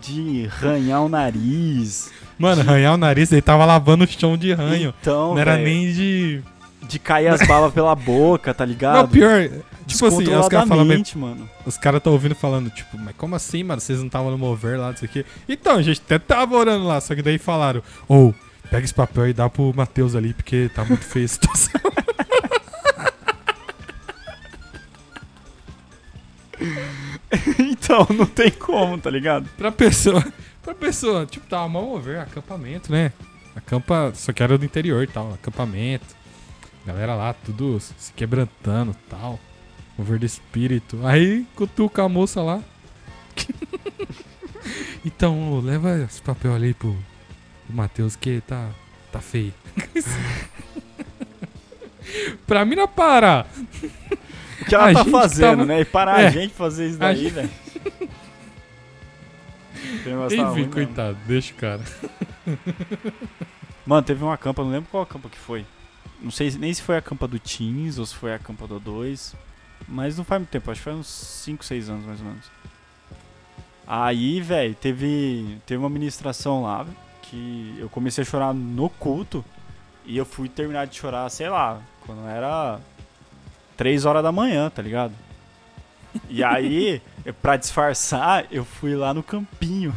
de 0.00 0.46
ranhar 0.46 1.02
o 1.02 1.08
nariz. 1.08 2.10
Mano, 2.38 2.62
ranhar 2.62 2.94
o 2.94 2.96
nariz, 2.96 3.30
ele 3.32 3.42
tava 3.42 3.64
lavando 3.64 4.04
o 4.04 4.06
chão 4.06 4.36
de 4.36 4.52
ranho. 4.52 4.94
Então, 5.00 5.34
não 5.34 5.38
era 5.38 5.56
velho, 5.56 5.64
nem 5.64 5.92
de. 5.92 6.42
de 6.82 6.98
cair 6.98 7.28
as 7.28 7.46
balas 7.46 7.72
pela 7.72 7.94
boca, 7.94 8.54
tá 8.54 8.64
ligado? 8.64 8.96
Não, 8.96 9.08
pior. 9.08 9.50
Tipo 9.86 10.06
assim, 10.06 10.34
os 10.34 10.48
caras 10.48 10.68
falam. 10.68 10.86
Mano. 11.16 11.50
Os 11.66 11.76
caras 11.76 12.02
tão 12.02 12.12
ouvindo 12.12 12.34
falando, 12.34 12.70
tipo, 12.70 12.96
mas 12.96 13.14
como 13.16 13.34
assim, 13.34 13.62
mano? 13.62 13.80
Vocês 13.80 13.98
não 13.98 14.06
estavam 14.06 14.30
no 14.30 14.38
mover 14.38 14.78
lá, 14.78 14.92
disso 14.92 15.04
aqui. 15.04 15.26
Então, 15.48 15.76
a 15.76 15.82
gente 15.82 16.00
até 16.04 16.18
tava 16.18 16.56
orando 16.56 16.86
lá, 16.86 17.00
só 17.00 17.14
que 17.14 17.22
daí 17.22 17.38
falaram, 17.38 17.82
ou, 18.08 18.34
pega 18.70 18.84
esse 18.84 18.94
papel 18.94 19.28
e 19.28 19.32
dá 19.32 19.48
pro 19.48 19.72
Matheus 19.74 20.14
ali, 20.14 20.32
porque 20.32 20.70
tá 20.74 20.84
muito 20.84 21.04
feia 21.04 21.26
a 21.26 21.28
situação. 21.28 21.80
então, 27.58 28.06
não 28.10 28.26
tem 28.26 28.50
como, 28.50 28.98
tá 28.98 29.10
ligado? 29.10 29.48
pra 29.56 29.72
pessoa. 29.72 30.24
Pra 30.62 30.74
pessoa, 30.74 31.26
tipo, 31.26 31.46
tava 31.46 31.68
mal 31.68 31.82
mover, 31.82 32.20
acampamento, 32.20 32.90
né? 32.90 33.12
Acampa. 33.54 34.12
Só 34.14 34.32
que 34.32 34.42
era 34.42 34.56
do 34.56 34.64
interior 34.64 35.02
e 35.02 35.06
tal, 35.06 35.32
acampamento. 35.32 36.06
Galera 36.86 37.14
lá, 37.14 37.32
tudo 37.32 37.78
se 37.80 38.12
quebrantando 38.14 38.92
e 38.92 39.10
tal. 39.10 39.38
Mover 39.96 40.18
do 40.18 40.26
espírito. 40.26 40.98
Aí 41.04 41.46
cutuca 41.54 42.02
a 42.02 42.08
moça 42.08 42.42
lá. 42.42 42.62
então, 45.04 45.60
leva 45.60 45.98
esse 45.98 46.20
papel 46.22 46.54
ali 46.54 46.74
pro, 46.74 46.96
pro 47.66 47.76
Matheus 47.76 48.16
que 48.16 48.40
tá, 48.40 48.70
tá 49.12 49.20
feio. 49.20 49.52
pra 52.46 52.64
mim 52.64 52.74
não 52.74 52.88
parar. 52.88 53.46
O 54.64 54.68
que 54.68 54.74
ela 54.74 54.90
A 54.90 54.92
tá 54.94 55.02
gente 55.02 55.10
fazendo, 55.10 55.50
tava- 55.58 55.64
né? 55.66 55.80
E 55.80 55.84
parar 55.84 56.20
É. 56.20 56.26
a 56.26 56.30
gente 56.30 56.54
fazer 56.54 56.86
isso 56.88 56.96
A 56.96 57.00
daí, 57.00 57.16
gente- 57.24 57.32
velho. 57.32 57.50
Tá 60.04 60.10
ruim 60.10 60.26
Enfim, 60.26 60.54
mesmo. 60.54 60.72
coitado, 60.72 61.18
deixa 61.26 61.52
o 61.52 61.56
cara. 61.56 61.82
Mano, 63.86 64.02
teve 64.02 64.22
uma 64.24 64.36
campa, 64.36 64.62
não 64.62 64.70
lembro 64.70 64.88
qual 64.90 65.04
campa 65.04 65.28
que 65.28 65.38
foi. 65.38 65.64
Não 66.20 66.30
sei 66.30 66.50
se- 66.50 66.58
nem 66.58 66.72
se 66.72 66.80
foi 66.82 66.96
a 66.96 67.02
campa 67.02 67.28
do 67.28 67.38
Teens 67.38 67.98
ou 67.98 68.06
se 68.06 68.14
foi 68.14 68.32
a 68.34 68.38
campa 68.38 68.66
do 68.66 68.80
2. 68.80 69.34
Mas 69.86 70.16
não 70.16 70.24
faz 70.24 70.40
muito 70.40 70.50
tempo, 70.50 70.70
acho 70.70 70.80
que 70.80 70.84
faz 70.84 70.96
uns 70.96 71.06
5, 71.06 71.62
6 71.64 71.90
anos 71.90 72.06
mais 72.06 72.18
ou 72.20 72.26
menos. 72.26 72.44
Aí, 73.86 74.40
velho, 74.40 74.74
teve, 74.74 75.58
teve 75.66 75.78
uma 75.78 75.90
ministração 75.90 76.62
lá 76.62 76.86
que 77.22 77.74
eu 77.78 77.88
comecei 77.90 78.22
a 78.22 78.24
chorar 78.26 78.54
no 78.54 78.88
culto. 78.88 79.44
E 80.06 80.16
eu 80.16 80.24
fui 80.24 80.48
terminar 80.48 80.86
de 80.86 80.96
chorar, 80.96 81.28
sei 81.30 81.48
lá, 81.50 81.80
quando 82.06 82.26
era 82.26 82.78
3 83.76 84.04
horas 84.04 84.22
da 84.22 84.32
manhã, 84.32 84.70
tá 84.70 84.80
ligado? 84.82 85.12
E 86.28 86.42
aí, 86.44 87.02
eu- 87.24 87.34
pra 87.34 87.56
disfarçar, 87.56 88.46
eu 88.50 88.64
fui 88.64 88.94
lá 88.94 89.12
no 89.12 89.22
campinho. 89.22 89.92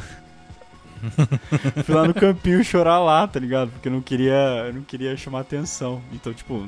fui 1.85 1.93
lá 1.93 2.07
no 2.07 2.13
campinho 2.13 2.63
chorar 2.63 2.97
lá, 2.99 3.27
tá 3.27 3.39
ligado? 3.39 3.69
Porque 3.69 3.87
eu 3.87 3.91
não 3.91 4.01
queria, 4.01 4.65
eu 4.67 4.73
não 4.73 4.81
queria 4.81 5.15
chamar 5.15 5.41
atenção. 5.41 6.01
Então, 6.11 6.33
tipo, 6.33 6.67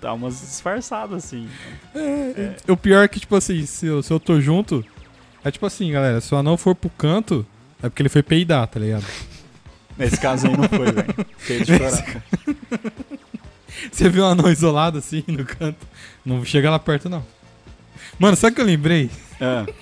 dá 0.00 0.12
umas 0.12 0.40
disfarçadas 0.40 1.24
assim. 1.24 1.48
É, 1.94 2.54
O 2.70 2.76
pior 2.76 3.02
é 3.02 3.08
que, 3.08 3.18
tipo 3.18 3.34
assim, 3.34 3.66
se 3.66 3.86
eu, 3.86 4.00
se 4.02 4.12
eu 4.12 4.20
tô 4.20 4.40
junto, 4.40 4.84
é 5.44 5.50
tipo 5.50 5.66
assim, 5.66 5.90
galera, 5.90 6.20
se 6.20 6.32
o 6.32 6.38
anão 6.38 6.56
for 6.56 6.74
pro 6.74 6.88
canto, 6.90 7.44
é 7.82 7.88
porque 7.88 8.00
ele 8.02 8.08
foi 8.08 8.22
peidar, 8.22 8.66
tá 8.68 8.78
ligado? 8.78 9.04
Nesse 9.98 10.18
caso 10.18 10.46
aí 10.46 10.56
não 10.56 10.68
foi, 10.68 10.92
velho. 10.92 11.14
Fiquei 11.36 11.60
de 11.64 11.76
chorar. 11.76 12.22
Você 13.90 14.08
viu 14.08 14.24
um 14.24 14.28
anão 14.28 14.50
isolado 14.50 14.98
assim 14.98 15.22
no 15.26 15.44
canto, 15.44 15.86
não 16.24 16.44
chega 16.44 16.70
lá 16.70 16.78
perto, 16.78 17.08
não. 17.08 17.24
Mano, 18.18 18.36
sabe 18.36 18.52
o 18.52 18.54
que 18.56 18.60
eu 18.60 18.66
lembrei? 18.66 19.10
Ah, 19.40 19.66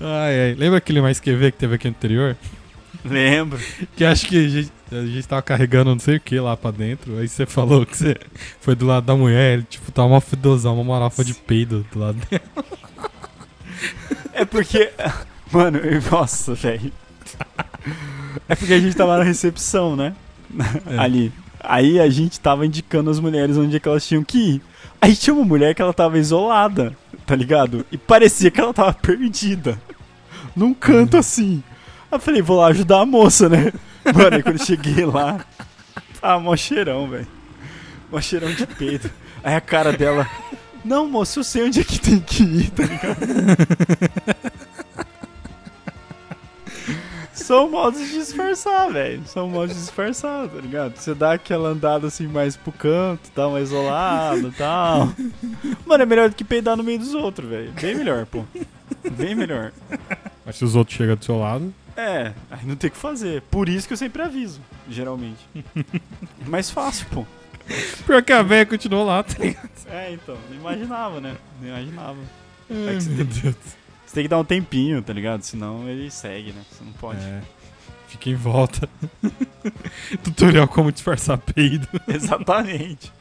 Ai, 0.00 0.40
ai. 0.50 0.54
Lembra 0.54 0.78
aquele 0.78 1.00
mais 1.00 1.20
que 1.20 1.34
que 1.36 1.52
teve 1.52 1.74
aqui 1.74 1.86
no 1.86 1.90
interior? 1.90 2.36
lembro. 3.04 3.58
Que 3.96 4.04
acho 4.04 4.26
que 4.26 4.36
a 4.44 4.48
gente, 4.48 4.72
a 4.92 5.06
gente 5.06 5.26
tava 5.28 5.42
carregando 5.42 5.90
não 5.90 5.98
sei 5.98 6.16
o 6.16 6.20
que 6.20 6.38
lá 6.40 6.56
pra 6.56 6.70
dentro. 6.70 7.18
Aí 7.18 7.28
você 7.28 7.46
falou 7.46 7.84
que 7.86 7.96
você 7.96 8.16
foi 8.60 8.74
do 8.74 8.86
lado 8.86 9.04
da 9.04 9.14
mulher, 9.16 9.54
ele, 9.54 9.62
tipo, 9.64 9.90
tava 9.92 10.08
uma 10.08 10.20
fedozão, 10.20 10.74
uma 10.74 10.84
marofa 10.84 11.24
de 11.24 11.34
peido 11.34 11.84
do 11.92 11.98
lado 11.98 12.18
dela. 12.30 12.42
É 14.32 14.44
porque. 14.44 14.90
Mano, 15.52 15.78
eu- 15.78 16.00
nossa, 16.10 16.54
velho. 16.54 16.92
É 18.48 18.54
porque 18.54 18.72
a 18.74 18.80
gente 18.80 18.94
tava 18.96 19.16
na 19.18 19.24
recepção, 19.24 19.96
né? 19.96 20.14
É. 20.86 20.98
Ali. 20.98 21.32
Aí 21.62 22.00
a 22.00 22.08
gente 22.08 22.40
tava 22.40 22.66
indicando 22.66 23.10
as 23.10 23.20
mulheres 23.20 23.56
onde 23.56 23.76
é 23.76 23.80
que 23.80 23.88
elas 23.88 24.06
tinham 24.06 24.24
que 24.24 24.38
ir. 24.38 24.62
Aí 25.00 25.16
tinha 25.16 25.34
uma 25.34 25.44
mulher 25.44 25.74
que 25.74 25.82
ela 25.82 25.92
tava 25.92 26.18
isolada, 26.18 26.96
tá 27.26 27.34
ligado? 27.34 27.86
E 27.90 27.96
parecia 27.96 28.50
que 28.50 28.60
ela 28.60 28.74
tava 28.74 28.92
perdida. 28.92 29.80
Num 30.54 30.74
canto 30.74 31.16
assim. 31.16 31.62
Aí 32.10 32.16
eu 32.16 32.20
falei, 32.20 32.42
vou 32.42 32.58
lá 32.58 32.66
ajudar 32.68 33.00
a 33.00 33.06
moça, 33.06 33.48
né? 33.48 33.72
Mano, 34.04 34.36
aí 34.36 34.42
quando 34.42 34.58
eu 34.58 34.66
cheguei 34.66 35.04
lá, 35.04 35.44
tava 36.20 36.40
mó 36.40 36.56
cheirão, 36.56 37.08
velho. 37.08 37.28
Mó 38.10 38.20
cheirão 38.20 38.52
de 38.52 38.66
peito. 38.66 39.10
Aí 39.42 39.54
a 39.54 39.60
cara 39.60 39.92
dela, 39.92 40.28
não, 40.84 41.06
moço, 41.06 41.40
eu 41.40 41.44
sei 41.44 41.64
onde 41.64 41.80
é 41.80 41.84
que 41.84 41.98
tem 41.98 42.18
que 42.18 42.42
ir, 42.42 42.70
tá 42.70 42.82
ligado? 42.82 43.18
São 47.50 47.68
modos 47.68 47.98
de 47.98 48.12
disfarçar, 48.12 48.92
velho. 48.92 49.26
São 49.26 49.48
modos 49.48 49.74
de 49.74 49.82
disfarçar, 49.82 50.46
tá 50.48 50.60
ligado? 50.60 50.96
Você 50.96 51.12
dá 51.12 51.32
aquela 51.32 51.70
andada 51.70 52.06
assim 52.06 52.28
mais 52.28 52.56
pro 52.56 52.70
canto, 52.70 53.28
dá 53.34 53.48
uma 53.48 53.60
isolada 53.60 54.38
e 54.46 54.52
tal. 54.52 55.12
Mano, 55.84 56.00
é 56.00 56.06
melhor 56.06 56.28
do 56.28 56.36
que 56.36 56.44
peidar 56.44 56.76
no 56.76 56.84
meio 56.84 57.00
dos 57.00 57.12
outros, 57.12 57.50
velho. 57.50 57.72
Bem 57.72 57.96
melhor, 57.96 58.24
pô. 58.24 58.44
Bem 59.10 59.34
melhor. 59.34 59.72
Mas 60.46 60.58
se 60.58 60.64
os 60.64 60.76
outros 60.76 60.96
chegam 60.96 61.16
do 61.16 61.24
seu 61.24 61.40
lado. 61.40 61.74
É, 61.96 62.32
aí 62.52 62.64
não 62.64 62.76
tem 62.76 62.86
o 62.86 62.92
que 62.92 62.96
fazer. 62.96 63.42
Por 63.50 63.68
isso 63.68 63.88
que 63.88 63.94
eu 63.94 63.98
sempre 63.98 64.22
aviso, 64.22 64.60
geralmente. 64.88 65.44
É 65.66 66.48
mais 66.48 66.70
fácil, 66.70 67.04
pô. 67.10 67.26
Pior 68.06 68.22
que 68.22 68.32
a 68.32 68.44
velha 68.44 68.64
continuou 68.64 69.04
lá, 69.04 69.24
tá 69.24 69.34
ligado? 69.42 69.68
É, 69.90 70.12
então. 70.12 70.38
Não 70.48 70.56
imaginava, 70.56 71.20
né? 71.20 71.34
Não 71.60 71.68
imaginava. 71.68 72.18
Ai, 72.70 72.94
você 72.94 73.10
meu 73.10 73.24
Deus. 73.24 73.56
Você 74.10 74.14
tem 74.14 74.24
que 74.24 74.28
dar 74.28 74.40
um 74.40 74.44
tempinho, 74.44 75.00
tá 75.00 75.12
ligado? 75.12 75.42
Senão 75.42 75.88
ele 75.88 76.10
segue, 76.10 76.50
né? 76.50 76.62
Você 76.68 76.82
não 76.82 76.90
pode. 76.94 77.20
É. 77.24 77.42
Fica 78.08 78.28
em 78.28 78.34
volta. 78.34 78.88
Tutorial 80.24 80.66
como 80.66 80.90
disfarçar 80.90 81.38
peido. 81.38 81.86
Exatamente. 82.12 83.12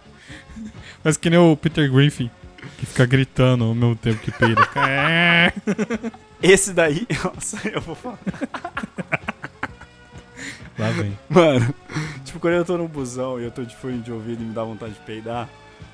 Mas 1.03 1.15
que 1.15 1.29
nem 1.29 1.37
o 1.37 1.55
Peter 1.55 1.91
Griffin, 1.91 2.31
que 2.79 2.87
fica 2.87 3.05
gritando 3.05 3.65
ao 3.65 3.75
mesmo 3.75 3.95
tempo 3.97 4.17
que 4.19 4.31
peida. 4.31 4.67
"É". 4.89 5.53
Esse 6.41 6.73
daí, 6.73 7.05
nossa, 7.23 7.69
eu 7.69 7.81
vou 7.81 7.93
falar. 7.93 8.17
Lá 10.75 10.89
vem. 10.89 11.15
Mano, 11.29 11.71
tipo, 12.25 12.39
quando 12.39 12.55
eu 12.55 12.65
tô 12.65 12.79
no 12.79 12.87
busão 12.87 13.39
e 13.39 13.43
eu 13.43 13.51
tô 13.51 13.61
de 13.63 13.75
fone 13.75 13.99
de 13.99 14.11
ouvido 14.11 14.41
e 14.41 14.45
me 14.47 14.53
dá 14.55 14.63
vontade 14.63 14.93
de 14.93 14.99
peidar, 15.01 15.47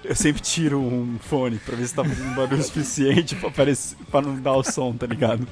eu 0.08 0.16
sempre 0.16 0.42
tiro 0.42 0.80
um 0.80 1.18
fone 1.20 1.58
pra 1.58 1.76
ver 1.76 1.88
se 1.88 1.94
tá 1.94 2.04
fazendo 2.04 2.36
barulho 2.36 2.64
suficiente 2.64 3.36
pra, 3.36 3.50
aparecer, 3.50 3.98
pra 4.12 4.22
não 4.22 4.36
dar 4.40 4.54
o 4.54 4.64
som, 4.64 4.94
tá 4.94 5.06
ligado? 5.06 5.48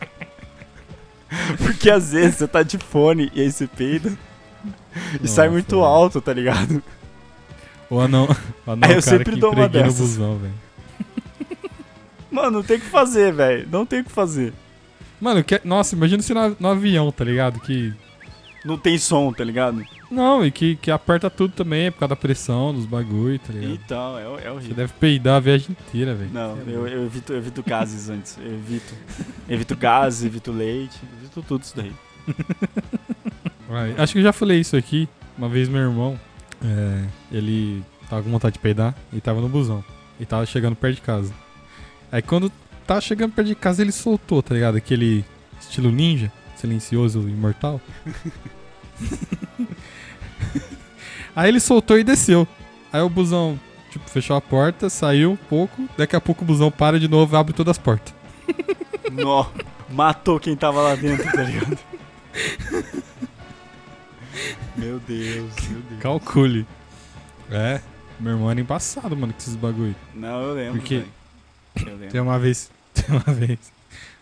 Porque 1.58 1.90
às 1.90 2.12
vezes 2.12 2.36
você 2.38 2.48
tá 2.48 2.62
de 2.64 2.78
fone 2.78 3.32
e 3.34 3.42
aí 3.42 3.52
você 3.52 3.66
peida 3.68 4.16
e 5.22 5.28
sai 5.28 5.50
muito 5.50 5.76
velho. 5.78 5.84
alto, 5.86 6.22
tá 6.22 6.32
ligado? 6.34 6.82
O 7.90 8.00
anão, 8.00 8.28
o 8.66 8.72
anão 8.72 8.90
Aí 8.90 8.96
é 8.96 8.98
eu 8.98 9.04
cara 9.04 9.18
sempre 9.18 9.36
dou 9.36 9.52
uma 9.54 9.68
dessas. 9.68 10.00
busão. 10.00 10.40
Mano, 12.32 12.52
não 12.52 12.64
tem 12.64 12.78
o 12.78 12.80
que 12.80 12.86
fazer, 12.88 13.32
velho. 13.34 13.68
Não 13.72 13.86
tem 13.86 14.00
o 14.02 14.04
que 14.04 14.12
fazer. 14.12 14.54
Mano, 15.22 15.44
que, 15.44 15.62
nossa, 15.64 15.96
imagina 15.96 16.22
se 16.24 16.34
no, 16.34 16.56
no 16.60 16.68
avião, 16.70 17.12
tá 17.12 17.24
ligado? 17.24 17.60
Que. 17.60 17.94
Não 18.64 18.78
tem 18.78 18.98
som, 18.98 19.32
tá 19.34 19.44
ligado? 19.44 19.86
Não, 20.10 20.46
e 20.46 20.50
que, 20.52 20.76
que 20.78 20.90
aperta 20.90 21.30
tudo 21.30 21.54
também, 21.54 21.92
por 21.92 22.00
causa 22.00 22.12
da 22.12 22.16
pressão, 22.16 22.74
dos 22.74 22.86
bagulho, 22.86 23.38
tá 23.40 23.52
ligado? 23.52 23.74
Então, 23.74 24.18
é, 24.18 24.22
é 24.22 24.26
Você 24.26 24.48
horrível. 24.50 24.76
deve 24.76 24.94
peidar 24.94 25.36
a 25.36 25.40
viagem 25.40 25.68
inteira, 25.72 26.16
velho. 26.16 26.30
Não, 26.32 26.56
Você 26.56 26.70
é 26.70 26.74
eu, 26.74 26.88
eu 26.88 27.06
evito, 27.06 27.34
eu 27.34 27.38
evito 27.38 27.64
gases 27.64 28.10
antes. 28.10 28.38
Eu 28.38 28.54
evito. 28.54 28.94
Evito 29.50 29.76
gases, 29.76 30.24
evito 30.24 30.52
leite, 30.52 30.98
evito 31.20 31.42
tudo 31.42 31.64
isso 31.64 31.76
daí. 31.76 31.92
Vai. 33.68 33.96
Acho 33.98 34.14
que 34.14 34.20
eu 34.20 34.24
já 34.24 34.34
falei 34.34 34.60
isso 34.60 34.76
aqui. 34.78 35.08
Uma 35.38 35.50
vez 35.50 35.68
meu 35.68 35.82
irmão, 35.82 36.20
é, 36.64 37.04
ele 37.32 37.84
tava 38.10 38.24
com 38.24 38.30
vontade 38.30 38.54
de 38.54 38.60
peidar 38.60 38.96
e 39.12 39.20
tava 39.20 39.42
no 39.42 39.50
busão. 39.50 39.84
E 40.20 40.26
tava 40.26 40.46
chegando 40.46 40.76
perto 40.76 40.96
de 40.96 41.02
casa. 41.02 41.34
Aí 42.12 42.22
quando 42.22 42.52
tava 42.86 43.02
chegando 43.02 43.34
perto 43.34 43.48
de 43.48 43.56
casa, 43.56 43.82
ele 43.82 43.92
soltou, 43.92 44.42
tá 44.44 44.54
ligado? 44.54 44.78
Aquele 44.78 45.26
estilo 45.60 45.92
ninja, 45.92 46.32
silencioso, 46.64 47.28
imortal. 47.28 47.82
Aí 51.36 51.50
ele 51.50 51.60
soltou 51.60 52.00
e 52.00 52.04
desceu. 52.04 52.48
Aí 52.92 53.02
o 53.02 53.10
busão, 53.10 53.60
tipo, 53.90 54.08
fechou 54.10 54.38
a 54.38 54.42
porta, 54.42 54.90
saiu 54.90 55.32
um 55.32 55.36
pouco. 55.36 55.88
Daqui 55.98 56.16
a 56.16 56.22
pouco 56.22 56.44
o 56.44 56.48
busão 56.48 56.72
para 56.72 57.00
de 57.00 57.08
novo 57.08 57.36
e 57.36 57.38
abre 57.38 57.54
todas 57.54 57.72
as 57.72 57.78
portas. 57.78 58.14
Nó, 59.12 59.48
matou 59.90 60.40
quem 60.40 60.56
tava 60.56 60.82
lá 60.82 60.96
dentro, 60.96 61.30
tá 61.32 61.44
ligado? 61.44 61.78
Meu 64.76 65.00
Deus, 65.00 65.54
meu 65.70 65.82
Deus. 65.82 66.02
Calcule. 66.02 66.66
É, 67.52 67.80
meu 68.20 68.32
irmão 68.32 68.50
era 68.50 68.60
embaçado, 68.60 69.16
mano, 69.16 69.32
com 69.32 69.38
esses 69.38 69.56
bagulho. 69.56 69.96
Não, 70.16 70.42
eu 70.42 70.56
lembro. 70.56 70.80
Porque-. 70.80 71.06
Eu 71.76 71.92
lembro. 71.92 72.10
Tem 72.10 72.20
uma 72.20 72.40
vez, 72.40 72.72
tem 72.92 73.16
uma 73.16 73.32
vez, 73.32 73.60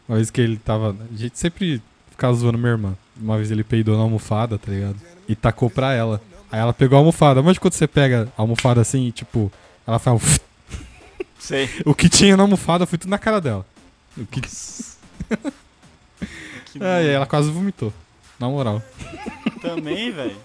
uma 0.09 0.17
vez 0.17 0.29
que 0.29 0.41
ele 0.41 0.57
tava, 0.57 0.89
a 0.89 1.15
gente 1.15 1.39
sempre 1.39 1.81
ficava 2.21 2.33
zoando 2.35 2.57
minha 2.57 2.71
irmã. 2.71 2.95
Uma 3.19 3.37
vez 3.37 3.49
ele 3.49 3.63
peidou 3.63 3.97
na 3.97 4.03
almofada, 4.03 4.59
tá 4.59 4.71
ligado? 4.71 4.95
E 5.27 5.35
tacou 5.35 5.71
pra 5.71 5.93
ela. 5.93 6.21
Aí 6.51 6.59
ela 6.59 6.71
pegou 6.71 6.95
a 6.95 6.99
almofada. 6.99 7.41
Mas 7.41 7.57
quando 7.57 7.73
você 7.73 7.87
pega 7.87 8.31
a 8.37 8.41
almofada 8.41 8.79
assim 8.79 9.07
e 9.07 9.11
tipo, 9.11 9.51
ela 9.87 9.97
faz 9.97 10.39
Sei. 11.39 11.67
o 11.83 11.95
que 11.95 12.07
tinha 12.07 12.37
na 12.37 12.43
almofada 12.43 12.85
foi 12.85 12.99
tudo 12.99 13.09
na 13.09 13.17
cara 13.17 13.41
dela. 13.41 13.65
O 14.15 14.25
que... 14.25 14.41
Que 14.41 14.49
Ai, 16.83 17.09
ela 17.09 17.25
quase 17.25 17.49
vomitou. 17.49 17.91
Na 18.39 18.47
moral. 18.47 18.81
Também, 19.61 20.11
velho. 20.11 20.37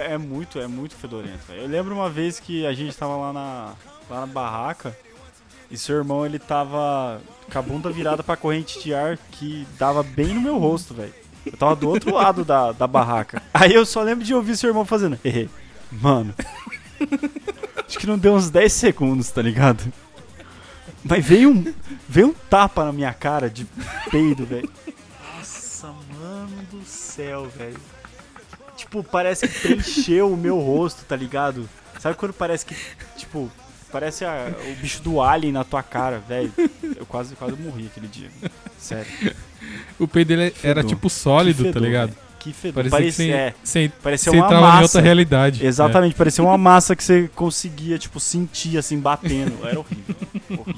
É 0.00 0.14
é 0.14 0.18
muito, 0.18 0.60
é 0.60 0.68
muito 0.68 0.94
fedorento, 0.94 1.40
velho. 1.48 1.62
Eu 1.62 1.68
lembro 1.68 1.94
uma 1.94 2.08
vez 2.08 2.38
que 2.38 2.64
a 2.64 2.72
gente 2.72 2.96
tava 2.96 3.16
lá 3.16 3.32
na, 3.32 3.74
lá 4.08 4.20
na 4.20 4.26
barraca 4.26 4.96
e 5.74 5.78
seu 5.78 5.96
irmão, 5.96 6.24
ele 6.24 6.38
tava 6.38 7.20
com 7.52 7.58
a 7.58 7.62
bunda 7.62 7.90
virada 7.90 8.22
pra 8.22 8.36
corrente 8.36 8.82
de 8.82 8.94
ar 8.94 9.18
que 9.32 9.66
dava 9.78 10.02
bem 10.02 10.28
no 10.34 10.40
meu 10.40 10.56
rosto, 10.58 10.94
velho. 10.94 11.12
Eu 11.44 11.56
tava 11.58 11.76
do 11.76 11.88
outro 11.88 12.14
lado 12.14 12.44
da, 12.44 12.72
da 12.72 12.86
barraca. 12.86 13.42
Aí 13.52 13.74
eu 13.74 13.84
só 13.84 14.02
lembro 14.02 14.24
de 14.24 14.34
ouvir 14.34 14.56
seu 14.56 14.70
irmão 14.70 14.84
fazendo. 14.84 15.18
"Hehe". 15.24 15.50
Mano. 15.92 16.34
Acho 17.86 17.98
que 17.98 18.06
não 18.06 18.16
deu 18.16 18.34
uns 18.34 18.48
10 18.50 18.72
segundos, 18.72 19.30
tá 19.30 19.42
ligado? 19.42 19.92
Mas 21.04 21.24
veio 21.24 21.50
um, 21.50 21.74
veio 22.08 22.28
um 22.28 22.34
tapa 22.48 22.84
na 22.84 22.92
minha 22.92 23.12
cara 23.12 23.50
de 23.50 23.66
peido, 24.10 24.46
velho. 24.46 24.70
Nossa, 25.36 25.88
mano 26.18 26.62
do 26.70 26.82
céu, 26.84 27.46
velho. 27.48 27.76
Tipo, 28.76 29.04
parece 29.04 29.46
que 29.46 29.60
preencheu 29.60 30.32
o 30.32 30.36
meu 30.36 30.58
rosto, 30.58 31.04
tá 31.04 31.14
ligado? 31.14 31.68
Sabe 32.00 32.16
quando 32.16 32.32
parece 32.32 32.64
que, 32.64 32.74
tipo, 33.16 33.50
parece 33.94 34.24
a- 34.24 34.52
o 34.72 34.74
bicho 34.82 35.00
do 35.02 35.22
alien 35.22 35.52
na 35.52 35.62
tua 35.62 35.82
cara, 35.82 36.18
velho? 36.18 36.52
Eu 36.96 37.06
quase, 37.06 37.36
quase 37.36 37.54
morri 37.56 37.86
aquele 37.86 38.08
dia. 38.08 38.28
Sério. 38.76 39.06
O 39.98 40.08
peido 40.08 40.28
dele 40.28 40.52
era 40.62 40.80
Fedor. 40.82 40.84
tipo 40.84 41.08
sólido, 41.08 41.58
Que 41.58 41.62
fedor, 41.68 41.72
tá 41.74 41.80
ligado? 41.86 42.08
velho. 42.10 42.24
Que 42.40 42.52
fedor. 42.52 42.74
Parecia, 42.90 42.98
Parecia, 42.98 43.24
que 43.26 43.32
você, 43.32 43.32
é, 43.32 43.54
você, 43.64 43.92
parecia 44.02 44.32
você 44.32 44.36
uma 44.38 44.46
entrava 44.46 44.66
em 44.66 44.68
massa. 44.68 44.82
outra 44.82 45.00
realidade. 45.00 45.64
Exatamente, 45.64 46.14
parecia 46.16 46.44
uma 46.44 46.58
massa 46.58 46.94
que 46.96 47.02
você 47.04 47.30
conseguia, 47.34 47.96
tipo, 47.98 48.18
sentir, 48.20 48.76
assim, 48.76 48.98
batendo. 48.98 49.66
Era 49.66 49.78
horrível. 49.78 50.16
Horrível. 50.50 50.74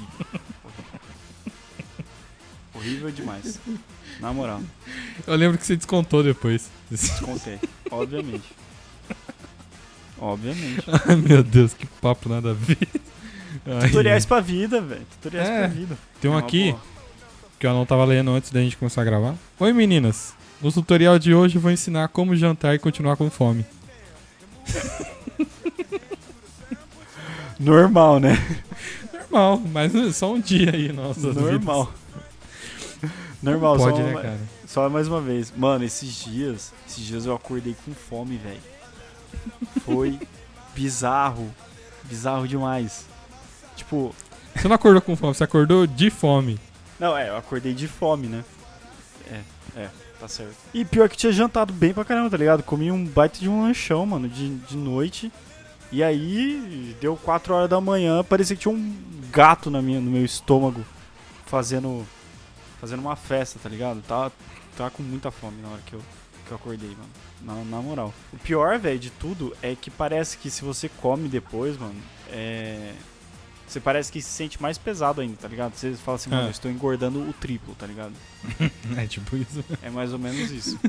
Horrível, 2.73 3.07
horrível 3.07 3.11
demais. 3.11 3.59
Na 4.21 4.31
moral, 4.33 4.61
É. 5.27 5.31
Eu 5.31 5.35
lembro 5.35 5.57
que 5.57 5.65
você 5.65 5.75
descontou 5.75 6.23
depois. 6.23 6.69
descontei. 6.89 7.59
Obviamente. 7.91 8.43
Obviamente. 10.19 10.83
Ai, 11.07 11.15
meu 11.15 11.43
Deus, 11.43 11.73
que 11.73 11.85
papo 11.85 12.29
nada 12.29 12.51
a 12.51 12.53
ver. 12.53 12.77
Ai, 13.67 13.87
Tutoriais 13.87 14.23
ai. 14.23 14.27
pra 14.27 14.39
vida, 14.39 14.81
velho. 14.81 15.05
Tutoriais 15.11 15.49
É. 15.49 15.57
pra 15.59 15.67
vida. 15.67 15.97
Tem 16.21 16.31
um 16.31 16.35
É 16.35 16.39
aqui 16.39 16.71
boa. 16.71 16.81
que 17.59 17.67
eu 17.67 17.73
não 17.73 17.85
tava 17.85 18.05
lendo 18.05 18.31
antes 18.31 18.49
da 18.51 18.59
gente 18.61 18.77
começar 18.77 19.01
a 19.01 19.05
gravar. 19.05 19.35
Oi 19.59 19.73
meninas, 19.73 20.33
no 20.61 20.71
tutorial 20.71 21.19
de 21.19 21.33
hoje 21.33 21.57
eu 21.57 21.61
vou 21.61 21.71
ensinar 21.71 22.07
como 22.09 22.35
jantar 22.35 22.75
e 22.75 22.79
continuar 22.79 23.17
com 23.17 23.29
fome. 23.29 23.65
Normal, 27.59 28.19
né? 28.19 28.37
Normal, 29.31 29.61
mas 29.71 30.15
só 30.15 30.31
um 30.33 30.39
dia 30.39 30.71
aí, 30.73 30.91
nossa. 30.93 31.33
Normal. 31.33 31.91
Normal, 33.41 33.77
Pode, 33.77 33.97
só, 33.97 34.03
né, 34.03 34.11
uma- 34.11 34.21
cara? 34.21 34.39
só 34.65 34.89
mais 34.89 35.07
uma 35.07 35.21
vez. 35.21 35.51
Mano, 35.55 35.83
esses 35.83 36.23
dias, 36.23 36.73
esses 36.87 37.03
dias 37.03 37.25
eu 37.25 37.33
acordei 37.35 37.75
com 37.85 37.93
fome, 37.93 38.37
velho. 38.37 38.59
Foi 39.83 40.19
bizarro. 40.75 41.53
Bizarro 42.03 42.47
demais. 42.47 43.05
Tipo, 43.87 44.13
Você 44.53 44.67
não 44.67 44.75
acordou 44.75 45.01
com 45.01 45.15
fome, 45.15 45.33
você 45.33 45.43
acordou 45.45 45.87
de 45.87 46.09
fome. 46.09 46.59
não, 46.99 47.17
é, 47.17 47.29
eu 47.29 47.37
acordei 47.37 47.73
de 47.73 47.87
fome, 47.87 48.27
né? 48.27 48.43
É, 49.31 49.41
é, 49.81 49.89
tá 50.19 50.27
certo. 50.27 50.55
E 50.73 50.83
pior 50.83 51.07
que 51.07 51.15
tinha 51.15 51.31
jantado 51.31 51.71
bem 51.71 51.93
pra 51.93 52.03
caramba, 52.03 52.29
tá 52.29 52.35
ligado? 52.37 52.63
Comi 52.63 52.91
um 52.91 53.05
baita 53.05 53.39
de 53.39 53.47
um 53.47 53.61
lanchão, 53.61 54.05
mano, 54.05 54.27
de, 54.27 54.55
de 54.55 54.75
noite. 54.75 55.31
E 55.89 56.03
aí, 56.03 56.95
deu 56.99 57.15
4 57.15 57.53
horas 57.53 57.69
da 57.69 57.79
manhã, 57.79 58.23
parecia 58.23 58.55
que 58.57 58.63
tinha 58.63 58.73
um 58.73 58.93
gato 59.31 59.71
na 59.71 59.81
minha, 59.81 60.01
no 60.01 60.11
meu 60.11 60.25
estômago 60.25 60.83
fazendo 61.45 62.05
fazendo 62.81 62.99
uma 62.99 63.15
festa, 63.15 63.57
tá 63.61 63.69
ligado? 63.69 64.01
Tava, 64.05 64.31
tava 64.77 64.91
com 64.91 65.01
muita 65.01 65.31
fome 65.31 65.61
na 65.61 65.69
hora 65.69 65.81
que 65.85 65.93
eu, 65.93 66.01
que 66.45 66.51
eu 66.51 66.57
acordei, 66.57 66.89
mano. 66.89 67.09
Na, 67.41 67.77
na 67.77 67.81
moral. 67.81 68.13
O 68.33 68.37
pior, 68.37 68.77
velho, 68.77 68.99
de 68.99 69.09
tudo 69.11 69.55
é 69.61 69.75
que 69.75 69.89
parece 69.89 70.37
que 70.37 70.49
se 70.51 70.63
você 70.63 70.89
come 70.89 71.27
depois, 71.29 71.77
mano, 71.77 71.95
é. 72.29 72.93
Você 73.67 73.79
parece 73.81 74.11
que 74.11 74.21
se 74.21 74.29
sente 74.29 74.61
mais 74.61 74.77
pesado 74.77 75.19
ainda, 75.19 75.35
tá 75.35 75.47
ligado? 75.47 75.73
Você 75.75 75.93
fala 75.95 76.15
assim, 76.15 76.29
mano, 76.29 76.43
É. 76.43 76.45
eu 76.47 76.51
estou 76.51 76.71
engordando 76.71 77.19
o 77.19 77.33
triplo, 77.33 77.75
tá 77.75 77.85
ligado? 77.85 78.13
É 78.95 79.05
tipo 79.05 79.35
isso. 79.35 79.63
É 79.81 79.89
mais 79.89 80.13
ou 80.13 80.19
menos 80.19 80.49
isso. 80.51 80.79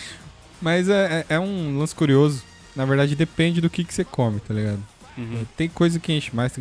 Mas 0.60 0.88
é, 0.88 1.24
é, 1.28 1.34
é 1.34 1.40
um 1.40 1.78
lance 1.78 1.94
curioso. 1.94 2.42
Na 2.76 2.84
verdade, 2.84 3.16
depende 3.16 3.60
do 3.60 3.70
que, 3.70 3.82
que 3.84 3.94
você 3.94 4.04
come, 4.04 4.40
tá 4.40 4.52
ligado? 4.52 4.82
Uhum. 5.16 5.44
Tem 5.56 5.68
coisa 5.68 5.98
que 5.98 6.12
enche 6.12 6.34
mais. 6.34 6.52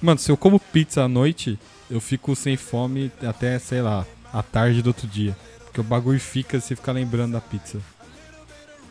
Mano, 0.00 0.18
se 0.18 0.30
eu 0.30 0.36
como 0.36 0.58
pizza 0.60 1.02
à 1.02 1.08
noite, 1.08 1.58
eu 1.90 2.00
fico 2.00 2.34
sem 2.36 2.56
fome 2.56 3.10
até, 3.26 3.58
sei 3.58 3.82
lá, 3.82 4.06
a 4.32 4.42
tarde 4.42 4.80
do 4.82 4.88
outro 4.88 5.06
dia. 5.06 5.36
Porque 5.64 5.80
o 5.80 5.84
bagulho 5.84 6.20
fica, 6.20 6.60
você 6.60 6.74
fica 6.76 6.92
lembrando 6.92 7.32
da 7.32 7.40
pizza. 7.40 7.80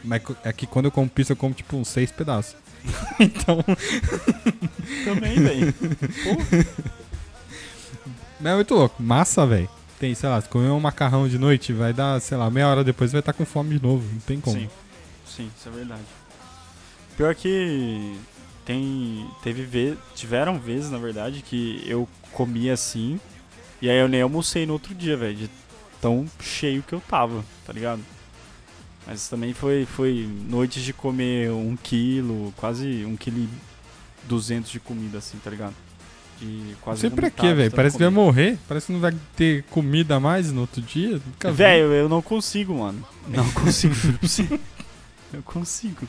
Mas 0.04 0.22
é 0.44 0.54
que 0.54 0.66
quando 0.66 0.86
eu 0.86 0.92
como 0.92 1.10
pizza, 1.10 1.34
eu 1.34 1.38
como 1.38 1.54
tipo 1.54 1.76
uns 1.78 1.88
seis 1.88 2.12
pedaços. 2.12 2.56
então, 3.20 3.64
Também, 5.04 5.40
velho. 5.40 5.74
mas 8.40 8.54
é 8.54 8.56
muito 8.56 8.74
louco. 8.74 9.02
Massa, 9.02 9.46
velho. 9.46 9.70
Tem, 10.00 10.16
sei 10.16 10.30
lá, 10.30 10.40
se 10.40 10.48
comer 10.48 10.70
um 10.70 10.80
macarrão 10.80 11.28
de 11.28 11.38
noite, 11.38 11.74
vai 11.74 11.92
dar, 11.92 12.22
sei 12.22 12.38
lá, 12.38 12.50
meia 12.50 12.68
hora 12.68 12.84
depois 12.84 13.12
vai 13.12 13.20
estar 13.20 13.34
com 13.34 13.46
fome 13.46 13.78
de 13.78 13.84
novo. 13.84 14.08
Não 14.14 14.22
tem 14.22 14.40
como. 14.40 14.58
Sim, 14.58 14.70
sim, 15.26 15.52
isso 15.58 15.68
é 15.68 15.72
verdade. 15.72 16.02
Pior 17.18 17.36
que 17.36 18.18
tem 18.64 19.28
teve 19.44 19.64
ve 19.64 19.98
tiveram 20.16 20.58
vezes, 20.58 20.90
na 20.90 20.98
verdade, 20.98 21.42
que 21.42 21.84
eu 21.86 22.08
comia 22.32 22.74
assim 22.74 23.20
E 23.82 23.90
aí 23.90 23.98
eu 23.98 24.08
nem 24.08 24.22
almocei 24.22 24.66
no 24.66 24.74
outro 24.74 24.96
dia, 24.96 25.18
velho, 25.18 25.36
de 25.36 25.50
tão 26.00 26.26
cheio 26.40 26.82
que 26.82 26.94
eu 26.94 27.02
tava, 27.02 27.44
tá 27.66 27.74
ligado? 27.74 28.02
Mas 29.08 29.28
também 29.28 29.54
foi, 29.54 29.86
foi 29.86 30.30
noites 30.48 30.84
de 30.84 30.94
comer 30.94 31.52
um 31.52 31.76
quilo, 31.76 32.54
quase 32.58 33.06
um 33.06 33.16
quilo 33.16 33.40
e 33.40 33.50
duzentos 34.26 34.72
de 34.72 34.80
comida, 34.80 35.18
assim, 35.18 35.38
tá 35.44 35.50
ligado? 35.50 35.74
De 36.40 36.46
Não 36.46 36.76
quase 36.82 37.02
sei 37.02 37.10
pra 37.10 37.30
quê, 37.30 37.54
velho. 37.54 37.72
Parece 37.72 37.98
que 37.98 38.04
vai 38.04 38.12
morrer. 38.12 38.58
Parece 38.68 38.88
que 38.88 38.94
não 38.94 39.00
vai 39.00 39.14
ter 39.36 39.64
comida 39.64 40.20
mais 40.20 40.52
no 40.52 40.62
outro 40.62 40.82
dia. 40.82 41.20
Velho, 41.54 41.92
eu 41.92 42.08
não 42.08 42.22
consigo, 42.22 42.76
mano. 42.76 43.06
Não 43.28 43.50
consigo. 43.52 43.96
Eu 45.34 45.42
consigo. 45.44 46.08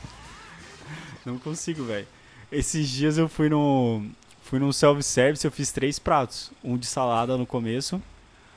Não 1.25 1.37
consigo, 1.37 1.83
velho. 1.83 2.07
Esses 2.51 2.87
dias 2.89 3.17
eu 3.17 3.27
fui 3.27 3.49
no. 3.49 4.03
Fui 4.43 4.59
no 4.59 4.73
self-service, 4.73 5.45
eu 5.45 5.51
fiz 5.51 5.71
três 5.71 5.97
pratos. 5.97 6.51
Um 6.63 6.77
de 6.77 6.85
salada 6.85 7.37
no 7.37 7.45
começo. 7.45 8.01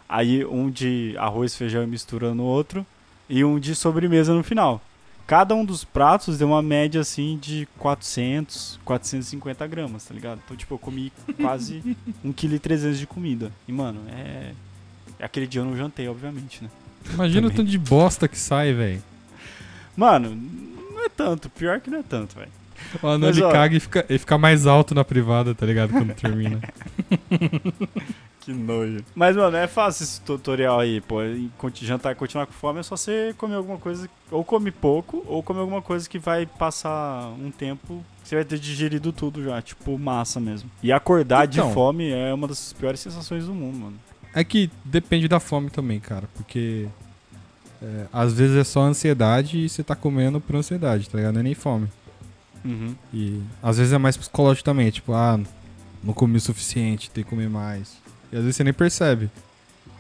Aí 0.09 0.45
um 0.45 0.69
de 0.71 1.15
arroz, 1.19 1.55
feijão 1.57 1.83
e 1.83 1.87
mistura 1.87 2.35
no 2.35 2.43
outro. 2.43 2.85
E 3.29 3.45
um 3.45 3.59
de 3.59 3.75
sobremesa 3.75 4.35
no 4.35 4.43
final. 4.43 4.83
Cada 5.27 5.55
um 5.55 5.65
dos 5.65 5.85
pratos 5.85 6.37
deu 6.37 6.49
uma 6.49 6.61
média 6.61 7.01
assim 7.01 7.39
de 7.41 7.67
400, 7.79 8.79
450 8.85 9.67
gramas, 9.67 10.05
tá 10.05 10.13
ligado? 10.13 10.41
Então, 10.45 10.57
tipo, 10.57 10.75
eu 10.75 10.79
comi 10.79 11.11
quase 11.41 11.83
1,3 12.25 12.61
kg 12.61 12.93
de 12.95 13.07
comida. 13.07 13.51
E, 13.67 13.73
mano, 13.73 14.01
é. 14.09 14.53
Aquele 15.19 15.47
dia 15.47 15.63
eu 15.63 15.65
não 15.65 15.77
jantei, 15.77 16.07
obviamente, 16.09 16.63
né? 16.63 16.69
Imagina 17.13 17.47
o 17.47 17.51
tanto 17.51 17.71
de 17.71 17.79
bosta 17.79 18.29
que 18.29 18.39
sai, 18.39 18.73
velho. 18.75 19.03
Mano, 19.97 20.35
não 20.35 21.05
é 21.05 21.09
tanto. 21.09 21.49
Pior 21.49 21.81
que 21.81 21.89
não 21.89 22.01
é 22.01 22.03
tanto, 22.03 22.37
velho. 22.37 22.51
O 23.03 23.07
anão 23.07 23.29
Mas, 23.29 23.37
ele 23.37 23.47
ó. 23.47 23.53
caga 23.53 23.77
e 23.77 23.81
fica, 23.81 24.05
ele 24.09 24.19
fica 24.19 24.37
mais 24.37 24.67
alto 24.67 24.95
na 24.95 25.05
privada, 25.05 25.55
tá 25.55 25.65
ligado? 25.65 25.91
Quando 25.91 26.15
termina. 26.15 26.61
Que 28.45 28.53
nojo. 28.53 29.03
Mas, 29.15 29.35
mano, 29.37 29.57
é 29.57 29.67
fácil 29.67 30.05
esse 30.05 30.21
tutorial 30.21 30.79
aí, 30.79 31.01
pô. 31.01 31.17
Jantar 31.75 32.13
e 32.13 32.15
continuar 32.15 32.47
com 32.47 32.53
fome 32.53 32.81
é 32.81 32.83
só 32.83 32.95
você 32.97 33.35
comer 33.39 33.55
alguma 33.55 33.79
coisa. 33.79 34.09
Ou 34.31 34.45
come 34.45 34.71
pouco, 34.71 35.25
ou 35.27 35.43
comer 35.43 35.61
alguma 35.61 35.81
coisa 35.81 36.09
que 36.09 36.19
vai 36.19 36.45
passar 36.45 37.29
um 37.41 37.51
tempo. 37.51 38.05
que 38.23 38.29
Você 38.29 38.35
vai 38.35 38.45
ter 38.45 38.59
digerido 38.59 39.13
tudo 39.13 39.43
já, 39.43 39.63
tipo 39.63 39.99
massa 39.99 40.39
mesmo. 40.41 40.71
E 40.83 40.93
acordar 40.93 41.47
Então. 41.49 41.69
de 41.69 41.75
fome 41.75 42.11
é 42.11 42.35
uma 42.35 42.47
das 42.47 42.73
piores 42.75 43.01
sensações 43.01 43.47
do 43.47 43.55
mundo, 43.55 43.79
mano. 43.79 43.97
É 44.35 44.45
que 44.45 44.71
depende 44.85 45.27
da 45.29 45.41
fome 45.41 45.71
também, 45.71 45.99
cara. 45.99 46.29
Porque 46.35 46.87
é, 47.83 48.07
às 48.13 48.33
vezes 48.35 48.57
é 48.57 48.65
só 48.65 48.83
ansiedade 48.83 49.59
e 49.65 49.69
você 49.69 49.83
tá 49.83 49.95
comendo 49.97 50.39
por 50.41 50.57
ansiedade, 50.57 51.09
tá 51.09 51.17
ligado? 51.17 51.35
Não 51.35 51.41
é 51.41 51.45
nem 51.45 51.55
fome. 51.55 51.89
Uhum. 52.65 52.95
E 53.13 53.41
às 53.63 53.79
vezes 53.79 53.93
é 53.93 53.99
mais 53.99 54.17
psicológico 54.17 54.65
também, 54.65 54.91
tipo, 54.91 55.13
ah, 55.15 55.39
não 56.03 56.13
comi 56.13 56.37
o 56.37 56.41
suficiente, 56.41 57.11
tem 57.11 57.23
que 57.25 57.31
comer 57.31 57.49
mais. 57.49 58.04
E 58.35 58.37
às 58.37 58.43
vezes 58.43 58.57
você 58.57 58.65
nem 58.65 58.73
percebe. 58.73 59.31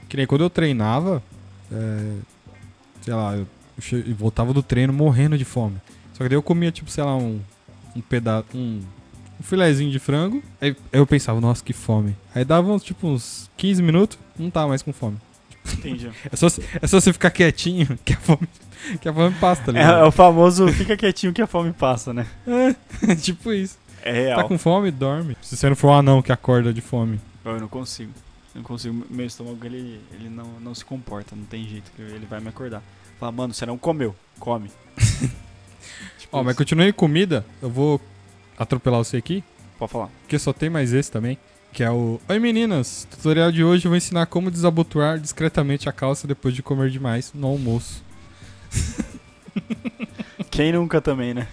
Que 0.08 0.16
nem 0.16 0.26
quando 0.26 0.42
eu 0.42 0.50
treinava, 0.50 1.22
é, 1.70 2.16
sei 3.00 3.14
lá, 3.14 3.36
eu, 3.36 3.46
voltava 4.16 4.52
do 4.52 4.60
treino 4.60 4.92
morrendo 4.92 5.38
de 5.38 5.44
fome. 5.44 5.76
Só 6.12 6.24
que 6.24 6.28
daí 6.28 6.36
eu 6.36 6.42
comia, 6.42 6.72
tipo, 6.72 6.90
sei 6.90 7.04
lá, 7.04 7.16
um, 7.16 7.40
um 7.94 8.00
pedaço, 8.00 8.46
um, 8.52 8.82
um 9.38 9.42
filezinho 9.44 9.92
de 9.92 10.00
frango. 10.00 10.42
Aí, 10.60 10.76
aí 10.92 10.98
eu 10.98 11.06
pensava, 11.06 11.40
nossa, 11.40 11.62
que 11.62 11.72
fome. 11.72 12.16
Aí 12.34 12.44
dava 12.44 12.72
uns, 12.72 12.82
tipo, 12.82 13.06
uns 13.06 13.48
15 13.56 13.80
minutos, 13.80 14.18
não 14.36 14.50
tava 14.50 14.66
mais 14.66 14.82
com 14.82 14.92
fome. 14.92 15.16
Entendi. 15.72 16.10
É 16.30 16.34
só, 16.34 16.48
é 16.82 16.86
só 16.88 17.00
você 17.00 17.12
ficar 17.12 17.30
quietinho 17.30 17.96
que 18.04 18.14
a 18.14 18.16
fome, 18.16 18.48
que 19.00 19.08
a 19.08 19.14
fome 19.14 19.34
passa, 19.36 19.62
tá 19.62 19.70
é, 19.70 19.74
ligado? 19.74 19.98
é 20.00 20.04
o 20.04 20.10
famoso 20.10 20.66
fica 20.72 20.96
quietinho 20.96 21.32
que 21.32 21.40
a 21.40 21.46
fome 21.46 21.72
passa, 21.72 22.12
né? 22.12 22.26
É, 22.48 23.14
tipo 23.14 23.52
isso. 23.52 23.78
É 24.02 24.10
real. 24.10 24.42
Tá 24.42 24.48
com 24.48 24.58
fome, 24.58 24.90
dorme. 24.90 25.36
Se 25.40 25.56
você 25.56 25.68
não 25.68 25.76
for 25.76 25.90
um 25.90 25.94
anão 25.94 26.20
que 26.20 26.32
acorda 26.32 26.74
de 26.74 26.80
fome. 26.80 27.20
Eu 27.44 27.60
não 27.60 27.68
consigo. 27.68 28.12
Eu 28.54 28.58
não 28.60 28.62
consigo. 28.62 29.06
Meu 29.10 29.26
estômago, 29.26 29.64
ele, 29.66 30.00
ele 30.12 30.28
não, 30.28 30.46
não 30.60 30.74
se 30.74 30.84
comporta, 30.84 31.34
não 31.36 31.44
tem 31.44 31.64
jeito. 31.66 31.90
Ele 31.98 32.26
vai 32.26 32.40
me 32.40 32.48
acordar. 32.48 32.82
Fala, 33.18 33.32
mano, 33.32 33.52
você 33.54 33.66
não 33.66 33.76
comeu. 33.78 34.14
Come. 34.38 34.70
tipo 36.18 36.36
Ó, 36.36 36.42
mas 36.42 36.52
isso. 36.52 36.58
continuando 36.58 36.90
em 36.90 36.92
comida, 36.92 37.44
eu 37.60 37.70
vou 37.70 38.00
atropelar 38.58 39.04
você 39.04 39.16
aqui, 39.16 39.42
Pode 39.78 39.92
falar. 39.92 40.08
porque 40.20 40.38
só 40.38 40.52
tem 40.52 40.70
mais 40.70 40.92
esse 40.92 41.10
também. 41.10 41.38
Que 41.72 41.82
é 41.82 41.90
o. 41.90 42.20
Oi 42.28 42.38
meninas, 42.38 43.06
tutorial 43.10 43.50
de 43.50 43.64
hoje 43.64 43.86
eu 43.86 43.90
vou 43.90 43.96
ensinar 43.96 44.26
como 44.26 44.50
desabotoar 44.50 45.18
discretamente 45.18 45.88
a 45.88 45.92
calça 45.92 46.26
depois 46.26 46.54
de 46.54 46.62
comer 46.62 46.88
demais 46.88 47.32
no 47.34 47.48
almoço. 47.48 48.02
Quem 50.50 50.72
nunca 50.72 51.00
também, 51.00 51.34
né? 51.34 51.48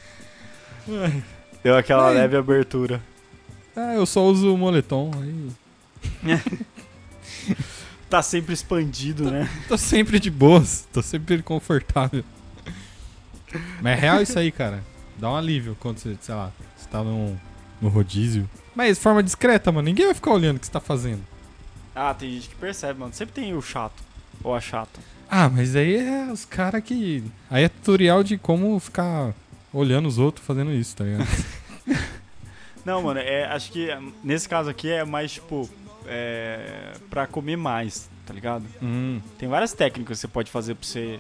Deu 1.64 1.76
aquela 1.76 2.08
Ai. 2.10 2.16
leve 2.16 2.38
abertura. 2.38 3.02
Ah, 3.76 3.96
eu 3.96 4.06
só 4.06 4.24
uso 4.26 4.54
o 4.54 4.58
moletom. 4.58 5.12
Aí... 5.16 5.50
Tá 8.12 8.22
sempre 8.22 8.54
expandido, 8.54 9.32
né? 9.32 9.50
Tô 9.70 9.78
sempre 9.78 10.20
de 10.20 10.30
boas, 10.30 10.86
tô 10.92 11.02
sempre 11.02 11.42
confortável. 11.42 12.26
Mas 13.82 13.98
é 13.98 14.02
real 14.02 14.22
isso 14.22 14.38
aí, 14.38 14.52
cara. 14.52 14.84
Dá 15.18 15.32
um 15.32 15.36
alívio 15.38 15.78
quando 15.80 16.00
você, 16.00 16.18
sei 16.20 16.36
lá, 16.36 16.52
você 16.76 16.90
tá 16.90 17.02
no, 17.02 17.40
no 17.82 17.88
rodízio. 17.88 18.50
Mas 18.76 18.98
de 18.98 19.04
forma 19.04 19.24
discreta, 19.24 19.72
mano. 19.72 19.86
Ninguém 19.86 20.08
vai 20.08 20.14
ficar 20.14 20.32
olhando 20.32 20.58
o 20.58 20.60
que 20.60 20.66
você 20.66 20.72
tá 20.74 20.82
fazendo. 20.82 21.22
Ah, 21.96 22.14
tem 22.14 22.34
gente 22.34 22.50
que 22.50 22.56
percebe, 22.56 23.00
mano. 23.00 23.14
Sempre 23.14 23.34
tem 23.34 23.54
o 23.54 23.62
chato. 23.62 24.04
Ou 24.44 24.54
a 24.54 24.60
chata. 24.60 25.00
Ah, 25.30 25.48
mas 25.48 25.74
aí 25.74 25.96
é 25.96 26.30
os 26.30 26.44
caras 26.44 26.84
que. 26.84 27.24
Aí 27.50 27.64
é 27.64 27.70
tutorial 27.70 28.24
de 28.24 28.38
como 28.38 28.78
ficar 28.80 29.34
olhando 29.72 30.08
os 30.08 30.18
outros 30.18 30.46
fazendo 30.46 30.74
isso, 30.74 30.98
tá 30.98 31.06
ligado? 31.06 31.28
Não, 32.84 33.02
mano, 33.04 33.20
é, 33.20 33.46
acho 33.46 33.72
que 33.72 33.88
nesse 34.24 34.50
caso 34.50 34.70
aqui 34.70 34.90
é 34.90 35.06
mais, 35.06 35.34
tipo, 35.34 35.70
é, 36.06 36.94
pra 37.10 37.28
comer 37.28 37.56
mais, 37.56 38.10
tá 38.26 38.34
ligado? 38.34 38.66
hum. 38.82 39.20
Tem 39.38 39.48
várias 39.48 39.74
técnicas 39.74 40.18
que 40.18 40.22
você 40.22 40.28
pode 40.28 40.52
fazer 40.52 40.76
pra 40.76 40.88
você 40.88 41.20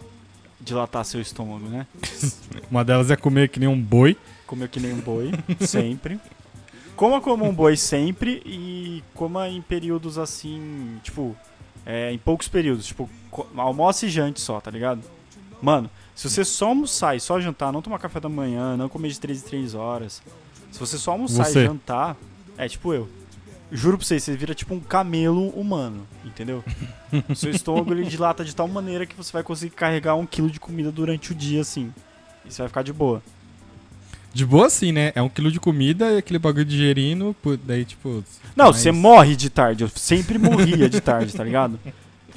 dilatar 0.60 1.04
seu 1.06 1.20
estômago, 1.22 1.68
né? 1.68 1.88
Uma 2.70 2.84
delas 2.84 3.10
é 3.12 3.16
comer 3.16 3.50
que 3.50 3.60
nem 3.60 3.68
um 3.68 3.82
boi. 3.82 4.16
Comer 4.46 4.70
que 4.70 4.80
nem 4.80 4.94
um 4.94 5.00
boi, 5.00 5.32
sempre. 5.62 6.20
Coma 6.96 7.20
como 7.22 7.46
um 7.46 7.54
boi 7.54 7.76
sempre 7.76 8.42
e 8.46 9.04
coma 9.16 9.48
em 9.50 9.62
períodos 9.62 10.18
assim, 10.18 11.00
tipo, 11.02 11.36
é, 11.86 12.12
em 12.12 12.18
poucos 12.18 12.48
períodos. 12.48 12.86
Tipo, 12.86 13.10
almoce 13.56 14.06
e 14.06 14.10
jante 14.10 14.40
só, 14.40 14.62
tá 14.62 14.70
ligado? 14.70 15.02
Mano, 15.62 15.90
se 16.16 16.30
você 16.30 16.44
só 16.46 16.68
almoçar 16.68 17.16
e 17.16 17.20
só 17.20 17.40
jantar, 17.40 17.72
não 17.72 17.82
tomar 17.82 17.98
café 17.98 18.20
da 18.20 18.30
manhã, 18.30 18.78
não 18.78 18.90
comer 18.90 19.10
de 19.10 19.20
3 19.20 19.40
em 19.40 19.48
3 19.48 19.74
horas. 19.74 20.22
Se 20.72 20.80
você 20.80 20.98
só 20.98 21.12
almoçar 21.12 21.46
Você. 21.46 21.60
e 21.60 21.66
jantar, 21.66 22.16
é 22.58 22.68
tipo 22.68 22.94
eu. 22.94 23.10
Juro 23.72 23.98
pra 23.98 24.06
vocês, 24.06 24.24
você 24.24 24.36
vira 24.36 24.54
tipo 24.54 24.74
um 24.74 24.80
camelo 24.82 25.48
humano, 25.50 26.06
entendeu? 26.26 26.64
O 27.30 27.34
seu 27.36 27.52
estômago 27.52 27.94
ele 27.94 28.04
dilata 28.04 28.44
de 28.44 28.54
tal 28.54 28.68
maneira 28.68 29.06
que 29.06 29.16
você 29.16 29.32
vai 29.32 29.44
conseguir 29.44 29.74
carregar 29.74 30.16
um 30.16 30.26
quilo 30.26 30.50
de 30.50 30.60
comida 30.60 30.92
durante 30.92 31.32
o 31.32 31.36
dia, 31.36 31.62
assim. 31.62 31.94
E 32.46 32.52
você 32.52 32.62
vai 32.62 32.68
ficar 32.68 32.84
de 32.84 32.92
boa. 32.92 33.22
De 34.34 34.46
boa 34.46 34.68
assim, 34.68 34.92
né? 34.92 35.12
É 35.16 35.22
um 35.22 35.30
quilo 35.30 35.52
de 35.52 35.60
comida 35.60 36.12
e 36.12 36.18
aquele 36.18 36.40
bagulho 36.40 36.66
digerindo. 36.66 37.36
Daí, 37.64 37.86
tipo. 37.86 38.24
Não, 38.56 38.74
você 38.74 38.92
morre 38.92 39.36
de 39.36 39.50
tarde. 39.50 39.84
Eu 39.84 39.90
sempre 39.90 40.38
morria 40.38 40.90
de 40.90 41.02
tarde, 41.02 41.34
tá 41.34 41.44
ligado? 41.44 41.80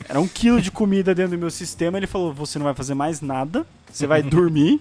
Era 0.09 0.21
um 0.21 0.27
quilo 0.27 0.61
de 0.61 0.71
comida 0.71 1.15
dentro 1.15 1.33
do 1.33 1.39
meu 1.39 1.51
sistema. 1.51 1.97
Ele 1.97 2.07
falou: 2.07 2.33
você 2.33 2.59
não 2.59 2.65
vai 2.65 2.75
fazer 2.75 2.95
mais 2.95 3.21
nada, 3.21 3.67
você 3.91 4.07
vai 4.07 4.23
dormir, 4.25 4.81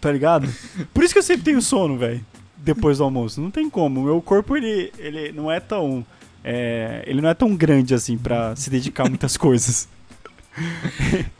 tá 0.00 0.10
ligado? 0.10 0.48
Por 0.92 1.04
isso 1.04 1.12
que 1.12 1.18
eu 1.18 1.22
sempre 1.22 1.44
tenho 1.44 1.62
sono, 1.62 1.96
velho. 1.96 2.24
Depois 2.62 2.98
do 2.98 3.04
almoço. 3.04 3.40
Não 3.40 3.50
tem 3.50 3.68
como. 3.70 4.00
O 4.00 4.04
meu 4.04 4.20
corpo, 4.22 4.56
ele, 4.56 4.92
ele 4.98 5.32
não 5.32 5.50
é 5.50 5.60
tão. 5.60 6.04
é, 6.44 7.02
ele 7.06 7.20
não 7.20 7.28
é 7.28 7.34
tão 7.34 7.54
grande 7.56 7.94
assim 7.94 8.16
pra 8.18 8.54
se 8.56 8.68
dedicar 8.70 9.06
a 9.06 9.08
muitas 9.08 9.36
coisas. 9.38 9.88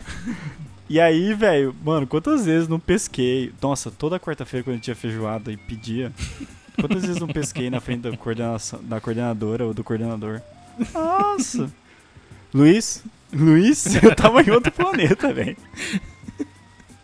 E 0.89 0.99
aí, 0.99 1.33
velho, 1.35 1.73
mano, 1.85 2.05
quantas 2.05 2.45
vezes 2.47 2.67
não 2.67 2.81
pesquei? 2.81 3.53
Nossa, 3.63 3.93
toda 3.93 4.19
quarta-feira 4.19 4.65
quando 4.65 4.75
eu 4.75 4.81
tinha 4.81 4.97
feijoada 4.97 5.53
e 5.53 5.57
pedia. 5.57 6.11
Quantas 6.81 7.03
vezes 7.03 7.21
não 7.21 7.29
pesquei 7.29 7.71
na 7.71 7.79
frente 7.81 8.01
da, 8.01 8.17
coordenação, 8.17 8.81
da 8.83 9.01
coordenadora 9.01 9.65
ou 9.67 9.73
do 9.73 9.85
coordenador? 9.85 10.41
Nossa! 10.93 11.71
Luiz? 12.53 13.05
Luiz? 13.33 14.03
Eu 14.03 14.17
tava 14.17 14.43
em 14.43 14.51
outro 14.51 14.73
planeta, 14.73 15.33
velho. 15.33 15.57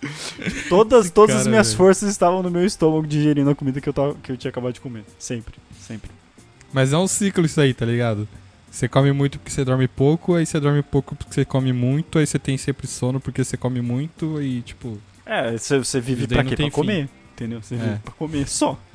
Todas, 0.68 1.11
todas 1.11 1.34
as 1.36 1.42
Cara, 1.42 1.50
minhas 1.50 1.68
velho. 1.68 1.76
forças 1.78 2.09
estavam 2.11 2.42
no 2.42 2.50
meu 2.50 2.64
estômago 2.64 3.07
digerindo 3.07 3.50
a 3.50 3.54
comida 3.54 3.80
que 3.80 3.88
eu, 3.88 3.92
tava, 3.92 4.14
que 4.22 4.32
eu 4.32 4.36
tinha 4.36 4.50
acabado 4.50 4.72
de 4.74 4.80
comer. 4.80 5.04
Sempre, 5.18 5.54
sempre. 5.80 6.11
Mas 6.72 6.92
é 6.92 6.98
um 6.98 7.07
ciclo 7.07 7.44
isso 7.46 7.61
aí, 7.61 7.72
tá 7.72 7.86
ligado? 7.86 8.28
Você 8.70 8.88
come 8.88 9.11
muito 9.12 9.38
porque 9.38 9.50
você 9.50 9.64
dorme 9.64 9.88
pouco, 9.88 10.34
aí 10.34 10.44
você 10.44 10.61
dorme 10.61 10.82
pouco 10.82 11.14
porque 11.16 11.32
você 11.32 11.44
come 11.44 11.72
muito, 11.72 12.18
aí 12.18 12.26
você 12.26 12.38
tem 12.38 12.59
sempre 12.59 12.86
sono 12.86 13.18
porque 13.20 13.42
você 13.42 13.57
come 13.57 13.80
muito, 13.80 14.40
e 14.42 14.61
tipo. 14.62 14.98
É, 15.24 15.52
você, 15.57 15.78
você 15.78 16.00
vive 16.00 16.26
pra 16.26 16.44
quê? 16.44 16.54
Pra 16.57 16.70
comer. 16.70 17.09
Entendeu? 17.32 17.62
Você 17.62 17.74
É. 17.74 17.78
vive 17.78 17.98
pra 18.00 18.12
comer 18.14 18.46
só. 18.48 18.78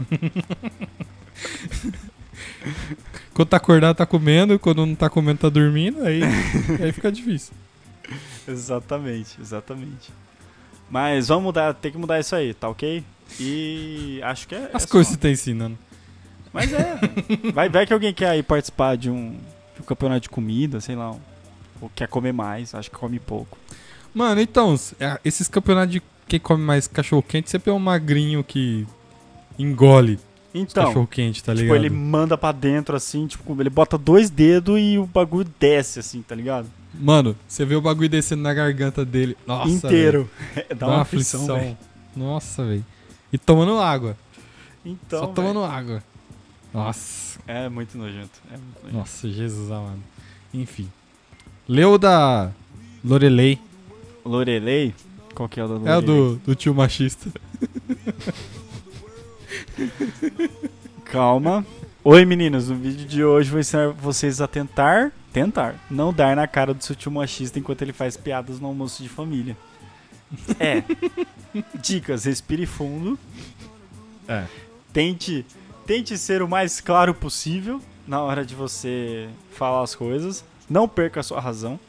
Quando 3.34 3.48
tá 3.50 3.58
acordado, 3.58 3.96
tá 3.96 4.06
comendo, 4.06 4.60
quando 4.60 4.86
não 4.86 4.94
tá 4.96 5.10
comendo, 5.10 5.40
tá 5.40 5.50
dormindo, 5.50 6.04
aí, 6.04 6.22
aí 6.82 6.92
fica 6.92 7.12
difícil. 7.12 7.54
Exatamente, 8.48 9.40
exatamente. 9.40 10.12
Mas 10.92 11.30
vamos 11.30 11.46
mudar, 11.46 11.74
tem 11.74 11.90
que 11.90 11.98
mudar 11.98 12.20
isso 12.20 12.36
aí, 12.36 12.54
tá 12.54 12.68
ok? 12.68 13.02
E 13.40 14.20
acho 14.24 14.46
que 14.46 14.54
é. 14.54 14.70
As 14.74 14.84
é 14.84 14.88
coisas 14.88 15.14
você 15.14 15.18
tá 15.18 15.30
ensinando. 15.30 15.78
Mas 16.52 16.74
é. 16.74 17.00
Vai 17.54 17.70
ver 17.70 17.88
que 17.88 17.94
alguém 17.94 18.14
quer 18.14 18.28
aí 18.28 18.44
participar 18.44 18.98
de 18.98 19.10
um, 19.10 19.40
tipo 19.74 19.88
campeonato 19.88 20.22
de 20.22 20.30
comida, 20.30 20.82
sei 20.82 20.98
lá. 20.98 21.16
Ou 21.80 21.90
quer 21.96 22.10
comer 22.10 22.34
mais, 22.34 22.76
acho 22.76 22.92
que 22.92 22.98
come 22.98 23.20
pouco. 23.20 23.58
Mano, 24.14 24.42
então, 24.42 24.76
é, 25.00 25.18
esses 25.24 25.48
campeonatos 25.48 25.94
de 25.94 26.02
quem 26.28 26.40
come 26.40 26.62
mais 26.62 26.88
cachorro 26.88 27.24
quente, 27.24 27.50
sempre 27.50 27.72
é 27.72 27.74
um 27.74 27.80
magrinho 27.80 28.44
que 28.44 28.86
engole 29.58 30.20
Então, 30.54 30.86
cachorro 30.88 31.08
quente, 31.08 31.44
tá 31.44 31.54
tipo, 31.54 31.64
ligado? 31.64 31.78
ele 31.78 31.90
manda 31.90 32.38
pra 32.38 32.52
dentro 32.52 32.96
assim, 32.96 33.26
tipo, 33.26 33.60
ele 33.62 33.70
bota 33.70 33.98
dois 33.98 34.30
dedos 34.30 34.78
e 34.80 34.98
o 34.98 35.06
bagulho 35.06 35.50
desce 35.60 36.00
assim, 36.00 36.22
tá 36.22 36.36
ligado? 36.36 36.68
Mano, 36.94 37.36
você 37.48 37.64
vê 37.64 37.76
o 37.76 37.82
bagulho 37.82 38.10
descendo 38.10 38.42
na 38.44 38.54
garganta 38.54 39.06
dele. 39.06 39.38
Nossa, 39.48 39.70
Inteiro. 39.72 40.30
Dá, 40.78 40.88
uma 40.88 41.02
aflição, 41.02 41.46
velho. 41.48 41.78
Nossa, 42.16 42.66
velho. 42.66 42.86
E 43.32 43.38
tomando 43.38 43.80
água. 43.80 44.18
Então, 44.86 45.20
Só 45.20 45.26
velho, 45.26 45.36
tomando 45.36 45.64
água. 45.64 46.04
Nossa. 46.74 47.40
É 47.48 47.70
muito 47.70 47.98
nojento. 47.98 48.42
É 48.50 48.58
muito 48.58 48.76
nojento. 48.84 48.98
Nossa, 48.98 49.30
Jesus 49.30 49.72
amado. 49.72 50.00
Enfim. 50.54 50.90
Leu 51.68 51.98
da 51.98 52.52
Lorelei. 53.04 53.58
Lorelei? 54.26 54.94
Qual 55.34 55.48
que 55.48 55.62
é 55.62 55.64
o 55.64 55.68
da 55.68 55.76
É 55.76 55.96
Lorelei? 55.96 55.98
o 55.98 56.02
do, 56.02 56.36
do 56.48 56.56
tio 56.56 56.74
machista. 56.76 57.30
Calma. 61.06 61.66
Oi 62.04 62.26
meninos, 62.26 62.70
no 62.70 62.76
vídeo 62.76 63.06
de 63.08 63.24
hoje 63.24 63.50
vou 63.50 63.60
ensinar 63.60 63.90
vocês 63.90 64.42
a 64.42 64.48
tentar, 64.48 65.12
tentar, 65.32 65.76
não 65.90 66.12
dar 66.12 66.36
na 66.36 66.48
cara 66.48 66.74
do 66.74 66.84
seu 66.84 66.96
tio 66.96 67.12
machista 67.12 67.60
enquanto 67.60 67.82
ele 67.84 67.94
faz 67.94 68.18
piadas 68.18 68.60
no 68.60 68.68
almoço 68.68 69.04
de 69.04 69.10
família. 69.10 69.56
É. 70.60 70.84
Dicas, 71.80 72.26
respire 72.26 72.66
fundo. 72.66 73.20
É. 74.28 74.46
Tente, 74.92 75.46
tente 75.86 76.18
ser 76.18 76.42
o 76.42 76.48
mais 76.48 76.82
claro 76.82 77.14
possível 77.14 77.80
na 78.08 78.22
hora 78.22 78.44
de 78.46 78.56
você 78.56 79.30
falar 79.52 79.84
as 79.84 79.94
coisas. 79.94 80.44
Não 80.70 80.88
perca 80.88 81.20
a 81.20 81.24
sua 81.24 81.40
razão. 81.40 81.80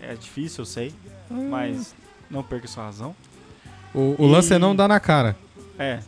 É 0.00 0.14
difícil, 0.14 0.62
eu 0.62 0.66
sei, 0.66 0.94
mas 1.30 1.94
não 2.30 2.42
perca 2.42 2.66
a 2.66 2.68
sua 2.68 2.84
razão. 2.84 3.14
O, 3.94 4.14
o 4.18 4.26
lance 4.26 4.52
é 4.52 4.56
E- 4.56 4.58
não 4.58 4.74
dar 4.74 4.88
na 4.88 4.98
cara. 4.98 5.36
É. 5.78 6.00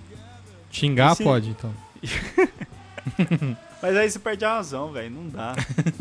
Xingar 0.74 1.14
Sim. 1.14 1.24
pode, 1.24 1.50
então. 1.50 1.72
Mas 3.80 3.96
aí 3.96 4.10
você 4.10 4.18
perde 4.18 4.44
a 4.44 4.54
razão, 4.56 4.90
velho. 4.92 5.10
Não 5.10 5.28
dá. 5.28 5.54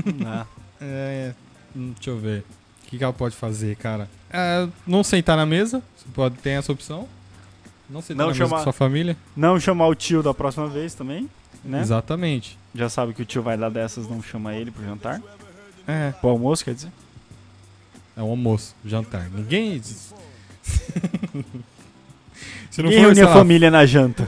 Não 0.05 0.17
dá. 0.17 0.45
É. 0.85 1.33
hum, 1.73 1.93
Deixa 1.95 2.09
eu 2.09 2.17
ver. 2.19 2.39
O 2.85 2.89
que, 2.89 2.97
que 2.97 3.03
ela 3.05 3.13
pode 3.13 3.35
fazer, 3.37 3.77
cara? 3.77 4.09
É, 4.29 4.67
não 4.85 5.01
sentar 5.01 5.37
na 5.37 5.45
mesa. 5.45 5.81
Você 5.95 6.05
pode 6.13 6.35
ter 6.39 6.49
essa 6.49 6.73
opção. 6.73 7.07
Não 7.89 8.01
sentar 8.01 8.17
Não 8.17 8.25
na 8.25 8.31
mesa 8.33 8.43
chamar- 8.45 8.57
com 8.57 8.63
sua 8.63 8.73
família. 8.73 9.15
Não 9.33 9.57
chamar 9.59 9.87
o 9.87 9.95
tio 9.95 10.21
da 10.21 10.33
próxima 10.33 10.67
vez 10.67 10.93
também, 10.93 11.29
né? 11.63 11.79
Exatamente. 11.79 12.57
Já 12.75 12.89
sabe 12.89 13.13
que 13.13 13.21
o 13.21 13.25
tio 13.25 13.41
vai 13.41 13.57
dar 13.57 13.69
dessas, 13.69 14.09
não 14.09 14.21
chama 14.21 14.53
ele 14.55 14.71
pro 14.71 14.83
jantar. 14.83 15.21
É. 15.87 16.11
Pro 16.19 16.31
almoço, 16.31 16.65
quer 16.65 16.73
dizer? 16.73 16.91
É 18.17 18.21
um 18.21 18.29
almoço, 18.31 18.75
jantar. 18.83 19.29
Ninguém. 19.29 19.81
Se 22.69 22.81
não 22.81 22.89
Ninguém 22.89 23.05
for, 23.05 23.15
sei 23.15 23.23
a 23.23 23.31
família 23.33 23.71
na 23.71 23.85
janta. 23.85 24.27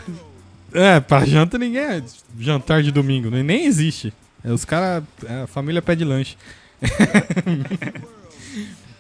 É, 0.76 1.00
pra 1.00 1.26
janta 1.26 1.58
ninguém 1.58 1.82
é 1.82 2.04
jantar 2.38 2.84
de 2.84 2.92
domingo, 2.92 3.30
nem, 3.30 3.44
nem 3.44 3.66
existe. 3.66 4.14
É, 4.44 4.52
os 4.52 4.66
caras, 4.66 5.04
a 5.44 5.48
família 5.48 5.82
pede 5.82 6.04
lanche. 6.04 6.38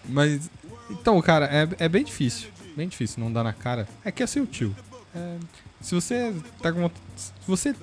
Mas, 0.07 0.49
então, 0.89 1.21
cara, 1.21 1.45
é, 1.45 1.85
é 1.85 1.89
bem 1.89 2.03
difícil. 2.03 2.49
Bem 2.75 2.87
difícil 2.87 3.21
não 3.21 3.31
dar 3.31 3.43
na 3.43 3.53
cara. 3.53 3.87
É 4.03 4.11
que 4.11 4.23
é 4.23 4.27
seu 4.27 4.47
tio. 4.47 4.75
É, 5.13 5.35
se 5.81 5.93
você 5.93 6.33
tá 6.61 6.71
com 6.71 6.79
uma, 6.79 6.91
Se 7.15 7.31
você 7.45 7.75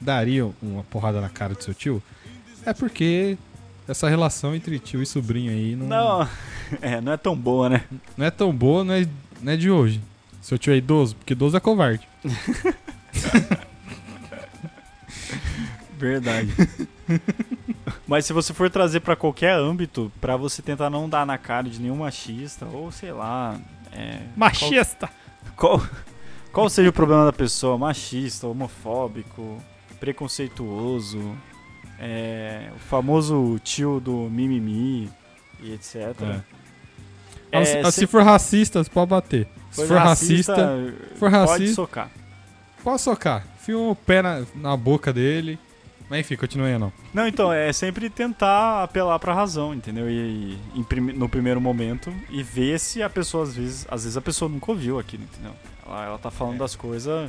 daria 0.00 0.50
uma 0.60 0.82
porrada 0.84 1.20
na 1.20 1.28
cara 1.28 1.54
do 1.54 1.62
seu 1.62 1.72
tio, 1.72 2.02
é 2.64 2.74
porque 2.74 3.38
essa 3.86 4.08
relação 4.08 4.54
entre 4.54 4.78
tio 4.78 5.00
e 5.02 5.06
sobrinho 5.06 5.52
aí 5.52 5.76
não, 5.76 5.86
Não, 5.86 6.28
é, 6.82 7.00
não 7.00 7.12
é 7.12 7.16
tão 7.16 7.36
boa, 7.36 7.68
né? 7.68 7.84
não 8.16 8.26
é 8.26 8.30
tão 8.30 8.52
boa, 8.52 8.82
não 8.82 8.94
é, 8.94 9.06
não 9.40 9.52
é 9.52 9.56
de 9.56 9.70
hoje. 9.70 10.00
Seu 10.42 10.58
tio 10.58 10.72
é 10.72 10.76
idoso, 10.76 11.16
porque 11.16 11.32
idoso 11.32 11.56
é 11.56 11.60
covarde. 11.60 12.06
Verdade. 15.98 16.48
Mas 18.06 18.26
se 18.26 18.32
você 18.32 18.52
for 18.52 18.68
trazer 18.70 19.00
pra 19.00 19.16
qualquer 19.16 19.52
âmbito, 19.52 20.12
pra 20.20 20.36
você 20.36 20.60
tentar 20.60 20.90
não 20.90 21.08
dar 21.08 21.24
na 21.24 21.38
cara 21.38 21.68
de 21.68 21.80
nenhum 21.80 21.96
machista, 21.96 22.66
ou 22.66 22.90
sei 22.92 23.12
lá. 23.12 23.58
É, 23.92 24.20
Machista! 24.36 25.08
Qual, 25.56 25.78
qual, 25.78 25.90
qual 26.52 26.68
seja 26.70 26.90
o 26.90 26.92
problema 26.92 27.24
da 27.24 27.32
pessoa? 27.32 27.78
Machista, 27.78 28.46
homofóbico, 28.46 29.62
preconceituoso, 29.98 31.34
é, 31.98 32.68
o 32.74 32.78
famoso 32.78 33.58
tio 33.64 33.98
do 34.00 34.28
mimimi 34.30 35.10
e 35.62 35.72
etc. 35.72 35.96
É. 36.22 36.56
É, 37.52 37.64
se, 37.64 37.84
se 37.84 38.00
se 38.00 38.06
for 38.06 38.22
racista, 38.22 38.84
pode 38.84 39.08
bater. 39.08 39.48
Se 39.70 39.80
for 39.82 39.88
for 39.88 39.98
racista, 39.98 40.54
for 41.14 41.30
pode 41.30 41.34
racista- 41.34 41.74
socar. 41.74 42.10
Pode 42.86 43.02
socar. 43.02 43.44
Enfia 43.60 43.76
o 43.76 43.96
pé 43.96 44.22
na, 44.22 44.44
na 44.54 44.76
boca 44.76 45.12
dele. 45.12 45.58
Mas 46.08 46.20
enfim, 46.20 46.36
continue 46.36 46.68
aí, 46.68 46.78
não. 46.78 46.92
Não, 47.12 47.26
então, 47.26 47.52
é 47.52 47.72
sempre 47.72 48.08
tentar 48.08 48.84
apelar 48.84 49.18
pra 49.18 49.34
razão, 49.34 49.74
entendeu? 49.74 50.08
E, 50.08 50.56
e 50.72 51.00
no 51.16 51.28
primeiro 51.28 51.60
momento 51.60 52.14
e 52.30 52.44
ver 52.44 52.78
se 52.78 53.02
a 53.02 53.10
pessoa, 53.10 53.42
às 53.42 53.56
vezes, 53.56 53.86
às 53.90 54.04
vezes 54.04 54.16
a 54.16 54.20
pessoa 54.20 54.48
nunca 54.48 54.70
ouviu 54.70 55.00
aquilo, 55.00 55.24
entendeu? 55.24 55.50
Ela, 55.84 56.04
ela 56.04 56.18
tá 56.18 56.30
falando 56.30 56.54
É. 56.54 56.58
das 56.58 56.76
coisas 56.76 57.28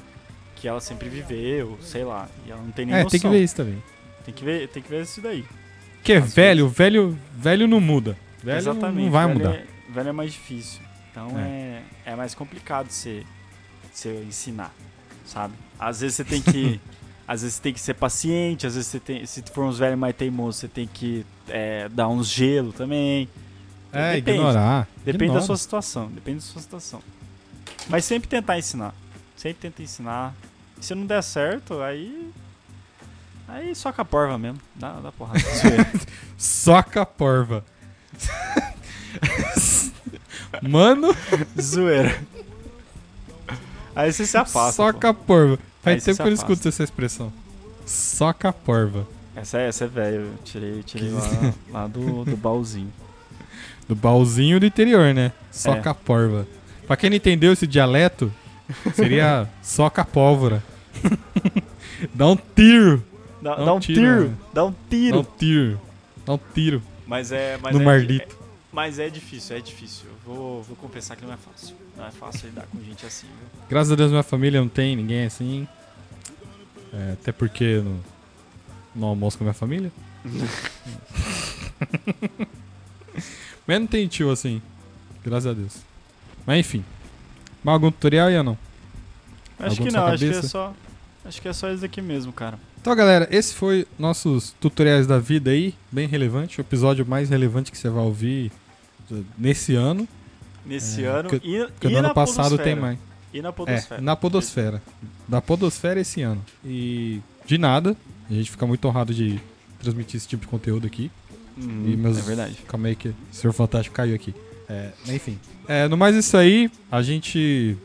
que 0.55 0.67
ela 0.67 0.79
sempre 0.79 1.09
viveu, 1.09 1.75
sei 1.81 2.03
lá, 2.03 2.29
e 2.45 2.51
ela 2.51 2.61
não 2.61 2.69
tem 2.71 2.85
nem 2.85 2.93
É, 2.95 3.03
noção. 3.03 3.19
tem 3.19 3.19
que 3.19 3.35
ver 3.35 3.43
isso 3.43 3.55
também. 3.55 3.81
Tem 4.23 4.33
que 4.33 4.45
ver, 4.45 4.67
tem 4.67 4.83
que 4.83 4.89
ver 4.89 5.01
isso 5.01 5.21
daí. 5.21 5.43
Porque 5.95 6.13
Às 6.13 6.33
velho, 6.35 6.67
velho, 6.69 7.17
velho 7.35 7.67
não 7.67 7.81
muda. 7.81 8.15
Velho 8.43 8.63
não- 8.63 8.71
Exatamente. 8.73 9.03
não 9.05 9.11
vai 9.11 9.25
velho 9.25 9.37
mudar. 9.39 9.53
É, 9.55 9.65
velho 9.89 10.09
é 10.09 10.11
mais 10.11 10.31
difícil. 10.33 10.81
Então 11.11 11.31
é, 11.39 11.81
é, 12.05 12.15
mais 12.15 12.35
complicado 12.35 12.91
você, 12.91 13.23
você 13.91 14.23
ensinar, 14.27 14.71
sabe? 15.27 15.53
Às 15.79 16.01
vezes 16.01 16.15
você 16.15 16.23
tem 16.23 16.41
que. 16.41 16.79
às 17.27 17.41
vezes 17.41 17.55
você 17.55 17.61
tem 17.61 17.73
que 17.73 17.79
ser 17.79 17.93
paciente, 17.93 18.65
às 18.65 18.75
vezes 18.75 18.89
você 18.89 18.99
tem. 18.99 19.25
Se 19.25 19.43
for 19.53 19.65
uns 19.65 19.77
velhos 19.77 19.99
mais 19.99 20.15
teimosos, 20.15 20.61
você 20.61 20.67
tem 20.67 20.87
que 20.87 21.25
é, 21.47 21.87
dar 21.89 22.07
uns 22.07 22.27
gelo 22.27 22.73
também. 22.73 23.29
É, 23.91 24.15
Depende. 24.15 24.37
ignorar. 24.37 24.87
Depende 24.97 25.25
Ignora. 25.25 25.39
da 25.39 25.45
sua 25.45 25.57
situação. 25.57 26.07
Depende 26.07 26.37
da 26.37 26.45
sua 26.45 26.61
situação. 26.61 27.01
Mas 27.89 28.05
sempre 28.05 28.27
tentar 28.27 28.57
ensinar. 28.57 28.93
Sempre 29.35 29.59
tenta 29.61 29.81
ensinar. 29.81 30.33
Se 30.79 30.93
não 30.93 31.05
der 31.05 31.23
certo, 31.23 31.81
aí. 31.81 32.31
Aí 33.47 33.73
soca 33.73 34.01
a 34.01 34.05
porva 34.05 34.37
mesmo. 34.37 34.59
Dá, 34.75 34.93
dá 34.93 35.11
porrada. 35.11 35.39
Soca 36.37 37.03
a 37.03 37.05
porva. 37.05 37.63
Mano, 40.61 41.15
Zoeira. 41.59 42.19
Aí 43.97 44.13
você 44.13 44.27
se 44.27 44.37
afasta. 44.37 44.83
pô. 44.83 44.91
soca 44.91 45.09
a 45.09 45.13
porva. 45.13 45.57
Faz 45.81 46.03
tempo 46.03 46.21
que 46.21 46.29
eu 46.29 46.33
escuto 46.33 46.67
essa 46.67 46.83
expressão. 46.83 47.33
Soca 47.83 48.49
a 48.49 48.53
porva. 48.53 49.07
Essa 49.35 49.57
é, 49.57 49.67
essa 49.69 49.85
é 49.85 49.87
velho, 49.87 50.17
eu 50.17 50.33
tirei, 50.43 50.83
tirei 50.83 51.09
lá, 51.09 51.53
lá 51.81 51.87
do, 51.87 52.23
do 52.23 52.37
baúzinho. 52.37 52.93
Do 53.87 53.95
baúzinho 53.95 54.59
do 54.59 54.67
interior, 54.67 55.15
né? 55.15 55.31
Soca 55.51 55.89
a 55.89 55.95
porva. 55.95 56.47
Pra 56.85 56.95
quem 56.95 57.09
não 57.09 57.17
entendeu 57.17 57.53
esse 57.53 57.65
dialeto, 57.65 58.31
seria 58.93 59.49
soca 59.63 60.03
a 60.03 60.05
pólvora. 60.05 60.63
Dá 62.13 62.27
um 62.27 62.37
tiro. 62.55 63.03
Dá, 63.41 63.55
Dá 63.55 63.61
um 63.61 63.65
dá 63.65 63.73
um 63.73 63.79
tiro, 63.79 63.99
tiro, 64.01 64.23
né? 64.29 64.35
dá 64.53 64.65
um 64.65 64.69
Dá 64.69 64.75
um 64.75 64.89
tiro. 64.89 65.27
tiro. 65.39 65.81
Dá 66.23 66.33
um 66.33 66.39
tiro 66.53 66.81
Mas 67.07 67.31
é, 67.31 67.57
mas 67.61 67.73
no 67.73 67.81
é, 67.81 67.85
mardito. 67.85 68.36
Mas 68.77 68.99
é 68.99 69.09
difícil, 69.09 69.57
é 69.57 69.59
difícil. 69.59 70.05
Eu 70.05 70.15
vou, 70.23 70.61
vou 70.61 70.75
confessar 70.75 71.15
que 71.15 71.25
não 71.25 71.33
é 71.33 71.37
fácil. 71.37 71.75
Não 71.97 72.05
é 72.05 72.11
fácil 72.11 72.49
lidar 72.49 72.67
com 72.67 72.79
gente 72.83 73.07
assim, 73.07 73.25
viu? 73.25 73.47
Graças 73.67 73.91
a 73.91 73.95
Deus 73.95 74.11
minha 74.11 74.21
família 74.21 74.61
não 74.61 74.69
tem 74.69 74.95
ninguém 74.95 75.25
assim. 75.25 75.67
É, 76.93 77.13
até 77.13 77.31
porque 77.31 77.77
no, 77.77 77.99
no 78.93 79.07
almoço 79.07 79.35
com 79.35 79.43
a 79.43 79.45
minha 79.45 79.53
família. 79.55 79.91
Mas 83.65 83.79
não 83.79 83.87
tem 83.87 84.07
tio 84.07 84.29
assim. 84.29 84.61
Graças 85.25 85.47
a 85.47 85.53
Deus. 85.53 85.77
Mas 86.45 86.59
enfim. 86.59 86.85
Mais 87.63 87.73
algum 87.73 87.89
tutorial 87.89 88.27
aí 88.27 88.37
ou 88.37 88.43
não? 88.43 88.57
Acho 89.57 89.71
Algum 89.71 89.85
que 89.85 89.91
não, 89.91 90.05
acho 90.05 90.23
que 90.23 90.29
é 90.29 90.41
só. 90.43 90.71
Acho 91.25 91.41
que 91.41 91.47
é 91.47 91.53
só 91.53 91.73
isso 91.73 91.83
aqui 91.83 91.99
mesmo, 91.99 92.31
cara. 92.31 92.59
Então, 92.79 92.95
galera, 92.95 93.27
esse 93.31 93.55
foi 93.55 93.87
nossos 93.97 94.53
tutoriais 94.61 95.07
da 95.07 95.17
vida 95.17 95.49
aí, 95.49 95.73
bem 95.91 96.07
relevante, 96.07 96.59
o 96.59 96.61
episódio 96.61 97.03
mais 97.07 97.31
relevante 97.31 97.71
que 97.71 97.77
você 97.79 97.89
vai 97.89 98.03
ouvir 98.03 98.51
nesse 99.37 99.75
ano, 99.75 100.07
Nesse 100.65 101.05
É, 101.05 101.07
ano. 101.07 101.29
porque- 101.29 101.47
e, 101.47 101.65
porque 101.65 101.87
e 101.87 101.89
no 101.91 102.01
na 102.01 102.07
ano 102.09 102.13
passado 102.13 102.49
podosfera. 102.49 102.63
tem 102.63 102.75
mais. 102.75 102.99
E 103.33 103.41
na 103.41 103.49
É, 103.49 103.51
podosfera. 103.53 104.01
na 104.01 104.15
podosfera. 104.17 104.81
Da 105.27 105.41
podosfera 105.41 105.99
esse 106.01 106.21
ano. 106.21 106.43
E 106.65 107.21
de 107.45 107.57
nada, 107.57 107.95
a 108.29 108.33
gente 108.33 108.51
fica 108.51 108.67
muito 108.67 108.85
honrado 108.85 109.13
de 109.13 109.39
transmitir 109.79 110.17
esse 110.17 110.27
tipo 110.27 110.41
de 110.41 110.47
conteúdo 110.49 110.85
aqui. 110.85 111.09
Uhum, 111.57 111.85
E 111.87 111.95
meus... 111.95 112.17
É 112.17 112.21
verdade. 112.21 112.57
Calma 112.67 112.89
aí 112.89 112.95
que 112.97 113.07
o 113.09 113.15
Senhor 113.31 113.53
Fantástico 113.53 113.95
caiu 113.95 114.13
aqui. 114.13 114.35
É, 114.67 114.91
enfim. 115.07 115.39
É, 115.69 115.87
no 115.87 115.95
mais 115.95 116.15
isso 116.17 116.35
aí, 116.35 116.69
a 116.91 117.01
gente 117.01 117.77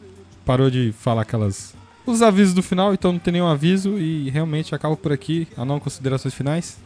parou 0.44 0.68
de 0.68 0.92
falar 0.98 1.22
aquelas... 1.22 1.74
Os 2.04 2.20
avisos 2.20 2.52
do 2.52 2.64
final, 2.64 2.92
então 2.92 3.12
não 3.12 3.20
tem 3.20 3.32
nenhum 3.34 3.46
aviso 3.46 3.96
e 3.96 4.28
realmente 4.30 4.74
acaba 4.74 4.96
por 4.96 5.12
aqui. 5.12 5.46
A 5.56 5.64
não 5.64 5.78
considerações 5.78 6.34
finais. 6.34 6.78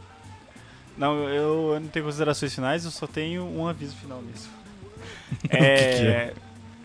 Não, 0.96 1.24
eu, 1.28 1.72
eu 1.74 1.80
não 1.80 1.88
tenho 1.88 2.04
considerações 2.04 2.54
finais, 2.54 2.84
eu 2.84 2.90
só 2.90 3.06
tenho 3.06 3.44
um 3.44 3.66
aviso 3.66 3.94
final 3.96 4.22
nisso. 4.22 4.48
que 5.42 5.48
que 5.48 5.56
É, 5.56 6.32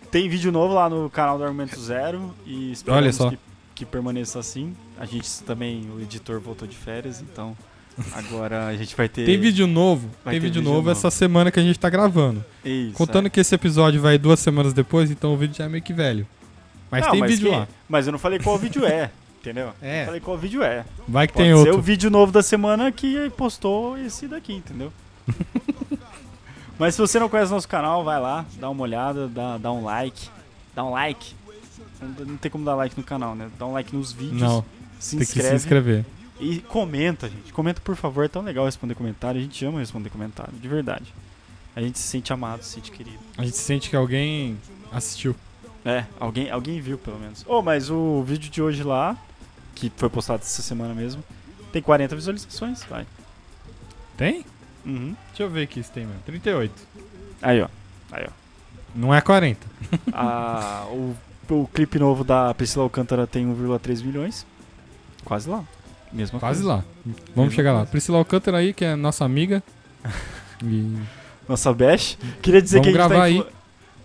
Tem 0.10 0.28
vídeo 0.28 0.52
novo 0.52 0.74
lá 0.74 0.90
no 0.90 1.10
canal 1.10 1.38
do 1.38 1.44
Argumento 1.44 1.80
Zero 1.80 2.34
e 2.46 2.72
esperamos 2.72 3.16
só. 3.16 3.30
Que, 3.30 3.40
que 3.76 3.86
permaneça 3.86 4.40
assim. 4.40 4.76
A 5.00 5.06
gente 5.06 5.30
também, 5.44 5.90
o 5.96 6.02
editor 6.02 6.40
voltou 6.40 6.68
de 6.68 6.76
férias, 6.76 7.22
então 7.22 7.56
agora 8.14 8.68
a 8.68 8.76
gente 8.76 8.96
vai 8.96 9.08
ter. 9.08 9.26
Tem 9.26 9.40
vídeo 9.40 9.66
novo, 9.68 10.10
Vai 10.26 10.34
tem 10.34 10.40
vídeo 10.42 10.56
vídeo 10.56 10.64
novo 10.64 10.78
novo. 10.88 10.92
essa 10.92 11.10
semana 11.10 11.50
que 11.52 11.60
a 11.60 11.64
gente 11.64 11.80
tá 11.80 11.90
gravando. 11.90 12.44
Isso, 12.66 12.94
Contando 12.94 13.28
é. 13.28 13.30
que 13.30 13.40
esse 13.40 13.56
episódio 13.56 14.02
vai 14.02 14.18
duas 14.18 14.40
semanas 14.40 14.74
depois, 14.74 15.10
então 15.10 15.34
o 15.34 15.38
vídeo 15.38 15.56
já 15.56 15.66
é 15.66 15.70
meio 15.70 15.84
que 15.84 15.94
velho. 15.94 16.28
Mas 16.90 17.06
Não, 17.06 17.12
tem 17.12 17.24
vídeo 17.26 17.50
que- 17.50 17.56
lá. 17.56 17.68
Mas 17.88 18.06
eu 18.08 18.12
não 18.12 18.20
falei 18.20 18.38
qual 18.40 18.58
vídeo 18.58 18.86
é, 18.86 19.10
entendeu? 19.42 19.74
É. 19.82 20.04
Eu 20.04 20.06
falei 20.06 20.22
qual 20.22 20.38
vídeo 20.38 20.64
é. 20.64 20.86
Vai 21.08 21.28
que 21.28 21.34
Pode 21.34 21.46
tem 21.46 21.54
ser 21.54 21.60
outro. 21.60 21.80
o 21.80 21.82
vídeo 21.82 22.10
novo 22.10 22.32
da 22.32 22.44
semana 22.44 22.92
que 22.92 23.30
postou 23.32 23.98
esse 23.98 24.28
daqui, 24.28 24.54
entendeu? 24.54 24.94
Mas 26.80 26.96
se 26.96 27.02
você 27.02 27.20
não 27.20 27.30
conhece 27.30 27.52
nosso 27.52 27.68
canal, 27.68 28.04
vai 28.04 28.20
lá, 28.20 28.46
dá 28.60 28.70
uma 28.70 28.82
olhada, 28.84 29.28
dá, 29.28 29.58
dá 29.58 29.72
um 29.72 29.84
like. 29.84 30.30
Dá 30.74 30.84
um 30.84 30.92
like. 30.92 31.36
Não, 32.02 32.26
não 32.26 32.38
tem 32.38 32.50
como 32.50 32.66
dar 32.66 32.76
like 32.76 32.98
no 32.98 33.04
canal, 33.04 33.36
né? 33.36 33.50
Dá 33.60 33.66
um 33.66 33.74
like 33.74 33.96
nos 33.96 34.12
vídeos. 34.12 34.42
Não, 34.42 34.66
se 35.00 35.18
tem 35.18 35.20
que 35.20 35.26
se 35.26 35.40
inscreve 35.40 35.56
inscrever. 35.56 36.06
e 36.40 36.60
comenta, 36.60 37.30
gente. 37.30 37.54
Comenta, 37.54 37.82
por 37.82 37.96
favor. 37.96 38.26
É 38.26 38.28
tão 38.28 38.42
legal 38.42 38.66
responder 38.66 38.96
comentário. 38.96 39.40
A 39.40 39.44
gente 39.44 39.64
ama 39.64 39.80
responder 39.80 40.10
comentário, 40.10 40.54
de 40.54 40.68
verdade. 40.68 41.14
A 41.76 41.82
gente 41.82 42.00
se 42.00 42.08
sente 42.08 42.34
amado, 42.34 42.64
se 42.64 42.74
sente 42.74 42.92
querido. 42.92 43.20
A 43.38 43.46
gente 43.46 43.58
sente 43.58 43.90
que 43.90 43.96
alguém 43.96 44.58
assistiu. 44.92 45.36
É, 45.86 46.06
alguém, 46.20 46.50
alguém 46.50 46.80
viu 46.82 46.98
pelo 46.98 47.20
menos. 47.20 47.46
Oh, 47.48 47.62
mas 47.62 47.90
o 47.90 48.24
vídeo 48.24 48.50
de 48.50 48.62
hoje 48.62 48.84
lá, 48.84 49.18
que 49.76 49.92
foi 49.96 50.10
postado 50.10 50.42
essa 50.44 50.62
semana 50.62 50.94
mesmo, 50.94 51.24
tem 51.72 51.82
40 51.82 52.16
visualizações, 52.16 52.84
vai. 52.84 53.06
Tem? 54.18 54.46
Uhum. 54.86 55.16
Deixa 55.30 55.44
eu 55.44 55.50
ver 55.50 55.64
aqui 55.64 55.82
se 55.84 55.92
tem 55.92 56.06
mesmo. 56.06 56.22
38. 56.26 56.74
Aí, 57.42 57.62
ó. 57.62 57.68
Aí, 58.12 58.26
ó. 58.28 58.32
Não 58.96 59.14
é 59.14 59.22
40. 59.22 59.60
Ah, 60.14 60.86
o, 60.90 61.16
o 61.50 61.68
clipe 61.74 61.98
novo 62.00 62.24
da 62.24 62.54
Priscila 62.54 62.84
Alcântara 62.84 63.26
tem 63.28 63.46
1,3 63.46 64.04
milhões. 64.04 64.46
Quase 65.26 65.50
lá. 65.50 65.64
Mesma 66.12 66.40
Quase 66.40 66.62
coisa. 66.62 66.76
lá. 66.78 66.84
Vamos 67.06 67.26
Mesma 67.36 67.52
chegar 67.52 67.72
lá. 67.72 67.78
coisa. 67.80 67.92
Priscila 67.92 68.18
Alcântara 68.18 68.58
aí, 68.58 68.74
que 68.74 68.86
é 68.86 68.96
nossa 68.96 69.26
amiga. 69.26 69.62
E 70.64 70.96
Nossa 71.50 71.74
Bash. 71.74 72.20
Queria 72.40 72.62
dizer 72.62 72.78
Vamos 72.78 72.92
que 72.94 72.98
a 73.00 73.02
gente 73.02 73.10
gravar 73.10 73.16
tá 73.16 73.24
aí. 73.24 73.44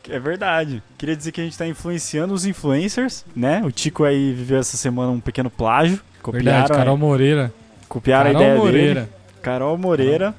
É 0.09 0.19
verdade. 0.19 0.83
Queria 0.99 1.17
dizer 1.17 1.33
que 1.33 1.41
a 1.41 1.45
gente 1.45 1.57
tá 1.59 1.67
influenciando 1.67 2.33
os 2.35 2.45
influencers, 2.47 3.25
né? 3.35 3.63
O 3.65 3.71
Tico 3.73 4.05
aí 4.05 4.33
viveu 4.33 4.59
essa 4.59 4.77
semana 4.77 5.11
um 5.11 5.21
pequeno 5.21 5.51
plágio. 5.51 6.01
Copiaram, 6.23 6.45
verdade, 6.45 6.73
Carol 6.73 6.97
Moreira. 6.97 7.53
copiaram 7.89 8.33
Carol 8.33 8.41
a 8.43 8.45
ideia 8.45 8.59
Moreira. 8.61 9.01
dele. 9.03 9.13
Carol 9.43 9.79
Moreira. 9.79 10.35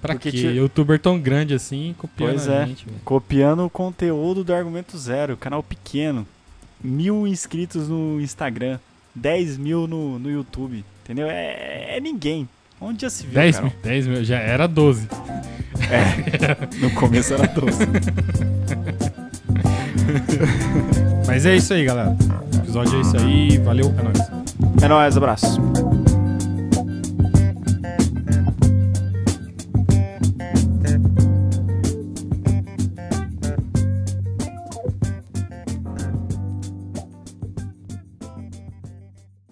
Pra 0.00 0.14
Porque 0.14 0.30
quê? 0.32 0.38
tinha- 0.38 0.52
Youtuber 0.52 0.98
tão 0.98 1.18
grande 1.20 1.54
assim, 1.54 1.94
copiando 1.96 2.30
Pois 2.30 2.48
é. 2.48 2.66
gente. 2.66 2.86
Copiando 3.04 3.64
o 3.64 3.70
conteúdo 3.70 4.42
do 4.42 4.52
Argumento 4.52 4.98
Zero, 4.98 5.36
canal 5.36 5.62
pequeno. 5.62 6.26
Mil 6.82 7.24
inscritos 7.26 7.88
no 7.88 8.20
Instagram, 8.20 8.80
10 9.14 9.56
mil 9.56 9.86
no, 9.86 10.18
no 10.18 10.28
YouTube. 10.30 10.84
Entendeu? 11.04 11.28
É, 11.30 11.96
é 11.96 12.00
ninguém. 12.00 12.48
Onde 12.82 13.02
já 13.02 13.10
se 13.10 13.22
viu, 13.24 13.34
10 13.34 13.56
Carol? 13.56 13.70
mil, 13.70 13.78
10 13.82 14.06
mil, 14.08 14.24
já 14.24 14.38
era 14.38 14.66
12. 14.66 15.08
No 16.80 16.90
começo 16.92 17.34
era 17.34 17.46
12. 17.46 17.78
Mas 21.26 21.46
é 21.46 21.56
isso 21.56 21.72
aí, 21.74 21.84
galera. 21.84 22.16
O 22.54 22.56
episódio 22.58 22.98
é 22.98 23.00
isso 23.00 23.16
aí. 23.18 23.58
Valeu, 23.58 23.94
é 23.98 24.02
nóis. 24.02 24.18
É 24.82 24.88
nóis, 24.88 25.16
abraço. 25.16 25.60